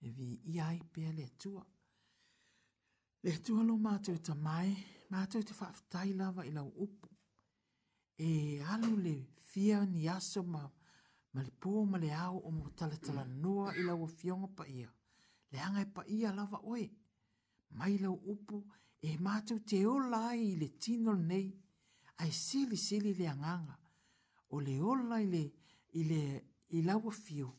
e 0.00 0.10
vi 0.12 0.32
i 0.54 0.60
ai 0.60 0.80
le 1.16 1.28
atua, 1.28 1.62
Le 3.26 3.32
tu 3.42 3.56
halo 3.58 3.74
mātou 3.74 4.20
ta 4.22 4.36
mai, 4.38 4.68
mātou 5.10 5.42
te 5.42 5.50
whaafitai 5.58 6.12
lava 6.14 6.44
i 6.46 6.52
lau 6.54 6.68
upu. 6.84 7.08
E 8.22 8.28
alu 8.70 8.92
le 9.02 9.14
fia 9.48 9.80
ni 9.84 10.04
aso 10.08 10.44
ma, 10.46 10.60
ma 11.34 11.42
le 11.42 11.50
pō 11.58 11.80
ma 11.90 11.98
le 11.98 12.12
au 12.28 12.38
o 12.46 12.52
mo 12.54 12.70
tala 12.78 12.94
tala 13.02 13.24
noa 13.26 13.72
i 13.74 13.82
lau 13.82 14.06
fionga 14.06 14.46
pa 14.60 14.68
ia. 14.70 14.86
Le 15.50 15.58
hanga 15.58 15.82
e 15.82 15.88
pa 15.96 16.04
ia 16.06 16.30
lava 16.38 16.60
oe. 16.62 16.86
Mai 17.74 17.96
lau 17.98 18.14
upu, 18.30 18.62
e 19.02 19.16
mātou 19.18 19.58
te 19.58 19.82
o 19.90 19.96
i 20.44 20.54
le 20.62 20.68
tino 20.86 21.12
nei, 21.18 21.48
ai 22.22 22.30
sili 22.30 22.76
sili 22.78 23.10
le 23.18 23.26
anganga. 23.32 23.74
O 24.54 24.60
le 24.62 24.78
o 24.80 24.94
le, 25.02 25.42
i 25.98 26.04
le, 26.06 26.22
i 26.78 26.82
lau 26.86 27.10
fio, 27.10 27.50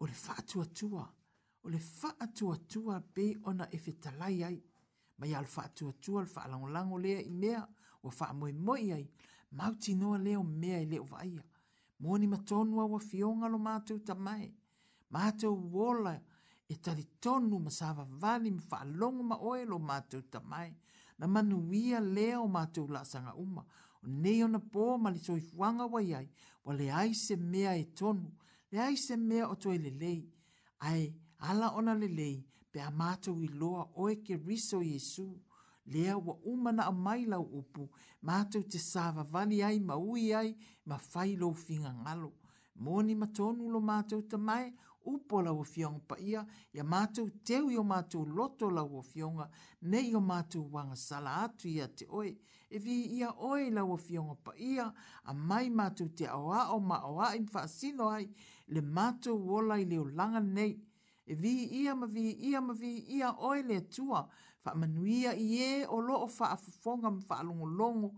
o 0.00 0.04
le 0.10 0.14
whaatua 0.26 0.64
tua, 0.74 1.06
o 1.62 1.68
le 1.68 1.78
whaatua 1.78 2.56
tua 2.66 2.98
be 3.14 3.36
ona 3.44 3.68
e 3.70 3.78
whetalai 3.86 4.40
ai 4.50 4.62
ma 5.18 5.26
ia 5.26 5.40
le 5.40 5.46
faatuatua 5.46 6.20
le 6.22 6.26
faalagolago 6.34 6.98
lea 6.98 7.20
i 7.24 7.30
mea 7.30 7.66
ua 8.02 8.10
faamoemoi 8.10 8.92
ai 8.92 9.04
mautinoa 9.58 10.18
lea 10.18 10.38
o 10.40 10.44
mea 10.44 10.78
i 10.82 10.86
lē 10.92 10.98
o 11.00 11.04
vaaia 11.04 11.42
moni 12.00 12.26
matonu 12.26 12.80
aua 12.80 13.00
fioga 13.00 13.48
lo 13.48 13.58
matou 13.58 13.98
ma 14.26 14.34
matou 15.14 15.56
wola 15.74 16.12
e 16.68 16.74
talitonu 16.84 17.56
ma 17.64 17.70
sa 17.78 17.86
vavali 17.98 18.50
fa 18.58 18.62
faalogo 18.68 19.22
ma 19.30 19.36
oe 19.50 19.64
lo 19.64 19.78
matou 19.78 20.22
tamae 20.32 20.70
na 21.18 21.26
manuia 21.26 22.00
le 22.00 22.36
o 22.36 22.46
matou 22.48 22.86
laasaga 22.88 23.32
uma 23.34 23.62
o 24.02 24.06
nei 24.06 24.42
ona 24.44 24.58
pō 24.72 24.98
ma 25.02 25.08
le 25.10 25.18
soifuaga 25.18 25.84
uai 25.92 26.14
ai 26.14 26.28
ua 26.64 26.74
ai 27.00 27.14
se 27.14 27.36
mea 27.36 27.72
e 27.76 27.84
tonu 27.98 28.28
le 28.70 28.78
ai 28.80 28.96
se 28.96 29.16
mea 29.16 29.48
o 29.48 29.54
toe 29.56 29.78
lelei 29.78 30.20
ae 30.80 31.14
ala 31.38 31.66
ona 31.78 31.92
lelei 31.94 32.36
le 32.36 32.55
pe 32.76 32.82
a 32.84 32.90
mātou 32.92 33.38
i 33.40 33.46
loa 33.56 33.86
oe 33.96 34.18
ke 34.20 34.36
riso 34.36 34.82
Yesu, 34.84 35.24
lea 35.94 36.12
wa 36.18 36.34
umana 36.52 36.84
a 36.90 36.92
maila 36.92 37.38
upu, 37.40 37.86
mātou 38.28 38.60
te 38.68 38.76
sāwa 38.78 39.22
vali 39.24 39.62
ai 39.64 39.78
ma 39.80 39.94
ui 39.96 40.26
ai 40.36 40.50
ma 40.84 40.98
whailo 41.00 41.54
finga 41.56 41.92
ngalo. 42.02 42.34
Mōni 42.84 43.14
ma 43.16 43.30
tōnu 43.32 43.70
lo 43.72 43.80
mātou 43.80 44.20
te 44.28 44.36
mai, 44.36 44.74
upo 45.08 45.40
la 45.46 45.54
fionga 45.64 46.02
pa 46.10 46.16
ia, 46.20 46.42
ia 46.74 46.84
mātou 46.84 47.30
teo 47.48 47.70
o 47.80 47.84
mātou 47.86 48.26
loto 48.26 48.68
lau 48.68 49.00
fionga, 49.06 49.48
nei 49.88 50.12
o 50.14 50.20
mātou 50.20 50.66
wanga 50.74 50.96
sala 50.98 51.36
atu 51.46 51.68
ia 51.70 51.86
te 51.88 52.04
oe, 52.10 52.34
e 52.68 52.78
vi 52.82 52.98
ia 53.20 53.30
oe 53.38 53.70
lau 53.72 53.96
fionga 53.96 54.34
pa 54.44 54.52
ia, 54.58 54.90
a 55.24 55.32
mai 55.32 55.70
mātou 55.70 56.12
te 56.12 56.28
awa 56.28 56.66
o 56.74 56.80
ma 56.82 57.00
awa 57.08 57.32
i 57.36 57.40
mwha 57.46 57.64
ai, 58.12 58.28
le 58.68 58.82
mātou 58.82 59.38
wola 59.48 59.80
i 59.80 59.84
leo 59.88 60.04
langa 60.10 60.40
nei, 60.44 60.76
e 61.26 61.34
vi 61.34 61.66
ia 61.82 61.94
ma 61.94 62.06
vi 62.06 62.36
ia 62.48 62.60
ma 62.60 62.72
vi 62.72 63.04
ia 63.08 63.34
oi 63.40 63.62
le 63.62 63.80
tua, 63.90 64.26
fa 64.62 64.74
manuia 64.74 65.32
i 65.34 65.58
e 65.60 65.86
o 65.88 65.98
loo 66.00 66.26
fa 66.26 66.50
afufonga 66.52 67.10
ma 67.10 67.20
fa 67.20 67.38
alongolongo, 67.40 68.10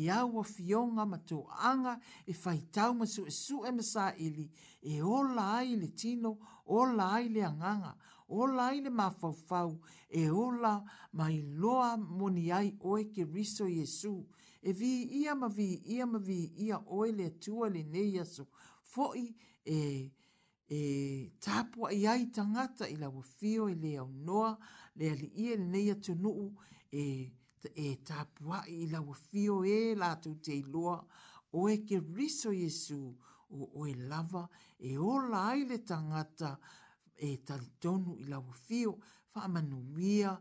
i 0.00 0.08
au 0.08 0.38
a 0.40 0.44
fionga 0.44 1.04
ma 1.04 1.18
tō 1.28 1.38
anga 1.70 1.94
e 2.24 2.32
fai 2.32 2.60
tau 2.74 2.92
ma 2.94 3.04
su 3.06 3.22
e 3.26 3.30
su 3.44 3.56
e 3.64 3.70
ma 3.72 3.82
sa 3.82 4.14
ili, 4.16 4.48
e 4.80 5.02
o 5.02 5.16
ai 5.38 5.76
le 5.76 5.92
tino, 5.94 6.38
o 6.64 6.84
ai 6.84 7.28
le 7.28 7.42
anganga, 7.42 7.96
o 8.28 8.38
ai 8.58 8.80
le 8.80 8.90
ma 8.90 9.10
fau 9.10 9.32
fau, 9.48 9.80
e 10.08 10.28
o 10.30 10.50
la 10.50 10.82
ma 11.12 11.30
i 11.30 11.42
loa 11.42 11.96
moni 11.96 12.50
ai 12.52 12.76
oi 12.80 13.10
ke 13.10 13.24
riso 13.24 13.66
Jesu, 13.66 14.14
e 14.60 14.72
vi 14.72 15.18
ia 15.20 15.34
ma 15.34 15.48
vi 15.48 15.82
ia 15.94 16.06
ma 16.06 16.18
vi 16.18 16.52
ia 16.64 16.78
oi 16.86 17.10
le 17.12 17.38
tua 17.38 17.68
le 17.68 17.82
neiasu, 17.82 18.46
fo'i 18.82 19.34
e... 19.64 19.74
Eh, 19.82 20.12
e 20.72 21.30
tapua 21.40 21.90
i 21.92 22.06
ai 22.06 22.30
tangata 22.32 22.86
i 22.88 22.96
lawa 22.96 23.22
fio 23.22 23.68
i 23.68 23.74
lea 23.74 24.02
unoa, 24.04 24.56
lea 24.96 25.14
li 25.20 25.26
ia 25.44 25.56
le 25.56 25.66
neia 25.72 25.94
tunuu 25.94 26.48
e, 26.92 27.02
e 27.84 27.88
tapua 28.08 28.64
i 28.66 28.86
lawa 28.88 29.14
fio 29.14 29.64
e 29.64 29.92
la 29.94 30.14
tu 30.22 30.30
te 30.44 30.52
iloa, 30.62 30.96
o 31.52 31.68
e 31.68 31.76
ke 31.86 31.98
riso 32.16 32.52
Yesu 32.52 33.00
o 33.54 33.68
o 33.80 33.86
e 33.86 33.94
lava 34.08 34.48
e 34.80 34.96
ola 34.96 35.28
la 35.32 35.40
ai 35.50 35.66
le 35.68 35.78
tangata 35.84 36.56
e 37.26 37.36
tali 37.44 37.68
tonu 37.82 38.16
i 38.16 38.24
lawa 38.32 38.52
fio, 38.66 38.96
fa 39.32 39.46
manumia 39.48 40.32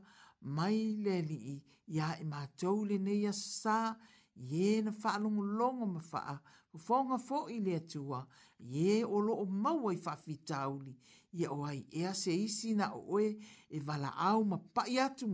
mai 0.56 0.80
le 1.04 1.18
li 1.30 1.40
i, 1.56 1.58
ia 1.96 2.16
e 2.16 2.24
matou 2.24 2.86
le 2.86 2.98
neia 2.98 3.34
sa, 3.34 3.98
Ie 4.42 4.82
na 4.82 4.90
whaalongolongo 5.02 5.86
ma 5.94 6.00
whaa, 6.12 6.38
ufonga 6.74 7.18
fo 7.20 7.50
i 7.52 7.58
le 7.60 7.76
atua, 7.76 8.26
ye 8.70 9.04
o 9.04 9.20
lo 9.22 9.34
o 9.42 9.46
mau 9.46 9.90
ai 9.90 9.98
fafitauli, 9.98 10.96
ye 11.34 11.48
o 11.48 11.64
ai 11.66 11.84
ea 11.92 12.14
se 12.14 12.32
isi 12.34 12.76
na 12.76 12.92
o 12.94 13.06
oe 13.18 13.36
e 13.70 13.80
vala 13.80 14.14
au 14.32 14.44
ma 14.46 14.58
pai 14.58 14.98
atu, 15.00 15.28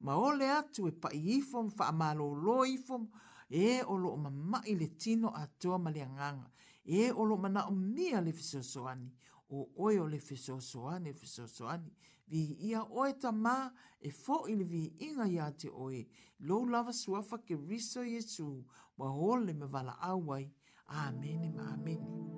ma 0.00 0.14
ole 0.16 0.48
atu 0.50 0.88
e 0.88 0.92
pai 0.92 1.16
ifom, 1.38 1.70
fa 1.70 1.88
amalo 1.88 2.34
lo 2.34 2.64
ifom, 2.66 3.06
e 3.50 3.80
o 3.82 3.96
lo 3.96 4.10
o 4.12 4.16
mamai 4.16 4.74
le 4.74 4.86
tino 4.98 5.28
atua 5.34 5.78
ma 5.78 5.90
le 5.90 6.02
anganga, 6.02 6.50
e 6.84 7.10
o 7.10 7.22
lo 7.24 7.36
mana 7.36 7.66
o 7.68 7.70
mia 7.72 8.20
le 8.20 8.32
fisosoani, 8.32 9.12
o 9.50 9.68
oe 9.76 9.98
o 10.00 10.06
le 10.06 10.18
fisosoani, 10.18 11.12
fisosoani, 11.14 11.92
e 12.30 12.42
vi 12.42 12.56
ia 12.70 12.82
oe 12.82 13.14
ta 13.18 13.32
ma 13.32 13.72
e 14.00 14.10
fo 14.10 14.46
il 14.48 14.64
vi 14.64 14.92
inga 14.98 15.24
ya 15.26 15.50
te 15.52 15.68
oe, 15.68 16.06
lo 16.40 16.64
lava 16.64 16.92
suafa 16.92 17.38
ke 17.38 17.54
riso 17.56 18.02
yesu, 18.04 18.64
ma 18.98 19.06
ole 19.06 19.52
me 19.54 19.66
vala 19.66 19.96
awai, 20.02 20.50
Amen, 20.90 21.52
amen. 21.54 21.58
amen. 22.00 22.37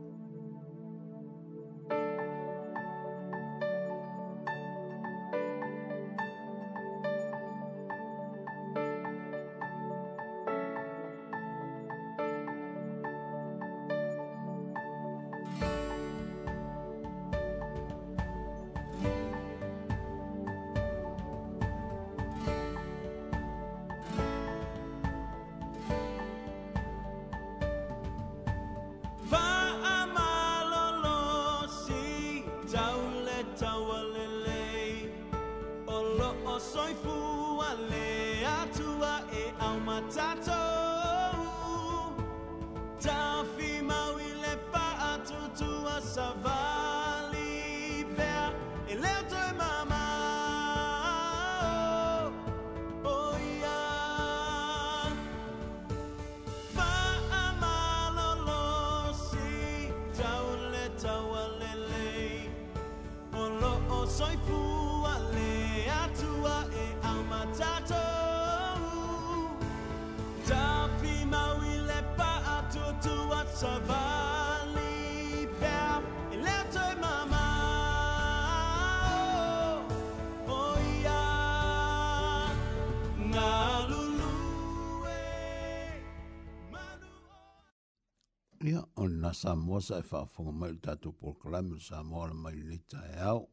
Samoa 89.40 89.80
sa 89.80 89.96
e 89.96 90.02
whaafonga 90.02 90.52
mai 90.52 90.68
le 90.72 90.78
tātou 90.84 91.14
proklame 91.16 91.72
le 91.78 91.80
Samoa 91.80 92.26
le 92.28 92.34
mai 92.36 92.56
le 92.60 92.76
tae 92.92 93.14
au. 93.32 93.46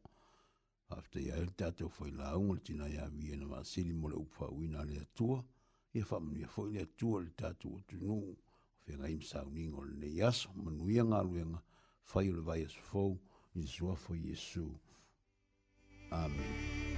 Afte 0.92 1.22
ia 1.22 1.36
le 1.40 1.48
tātou 1.56 1.88
whai 1.96 2.10
la 2.12 2.34
unga 2.36 2.58
le 2.58 2.60
tina 2.60 2.88
ia 2.92 3.06
vie 3.08 3.36
na 3.40 3.46
masiri 3.48 3.94
mo 3.96 4.10
le 4.12 4.18
upwha 4.20 4.50
uina 4.52 4.84
le 4.84 5.00
atua. 5.00 5.40
Ia 5.96 6.04
whaamani 6.04 6.44
a 6.44 6.52
whai 6.56 6.72
le 6.74 6.84
atua 6.84 7.22
le 7.24 7.32
tātou 7.40 7.78
o 7.78 7.80
tunu. 7.88 8.20
Whenga 8.84 9.08
im 9.08 9.22
sauninga 9.24 9.80
o 9.80 9.86
le 9.88 9.96
ne 10.04 10.12
yaso 10.20 10.52
manuia 10.60 11.08
ngā 11.08 11.22
ruenga 11.24 11.62
whai 12.12 12.28
le 12.34 12.44
vai 12.50 12.60
asu 12.68 12.84
fau. 12.92 13.16
Nisua 13.56 13.96
fo 13.96 14.12
Yesu. 14.12 14.68
Amen. 16.12 16.34
Amen. 16.36 16.97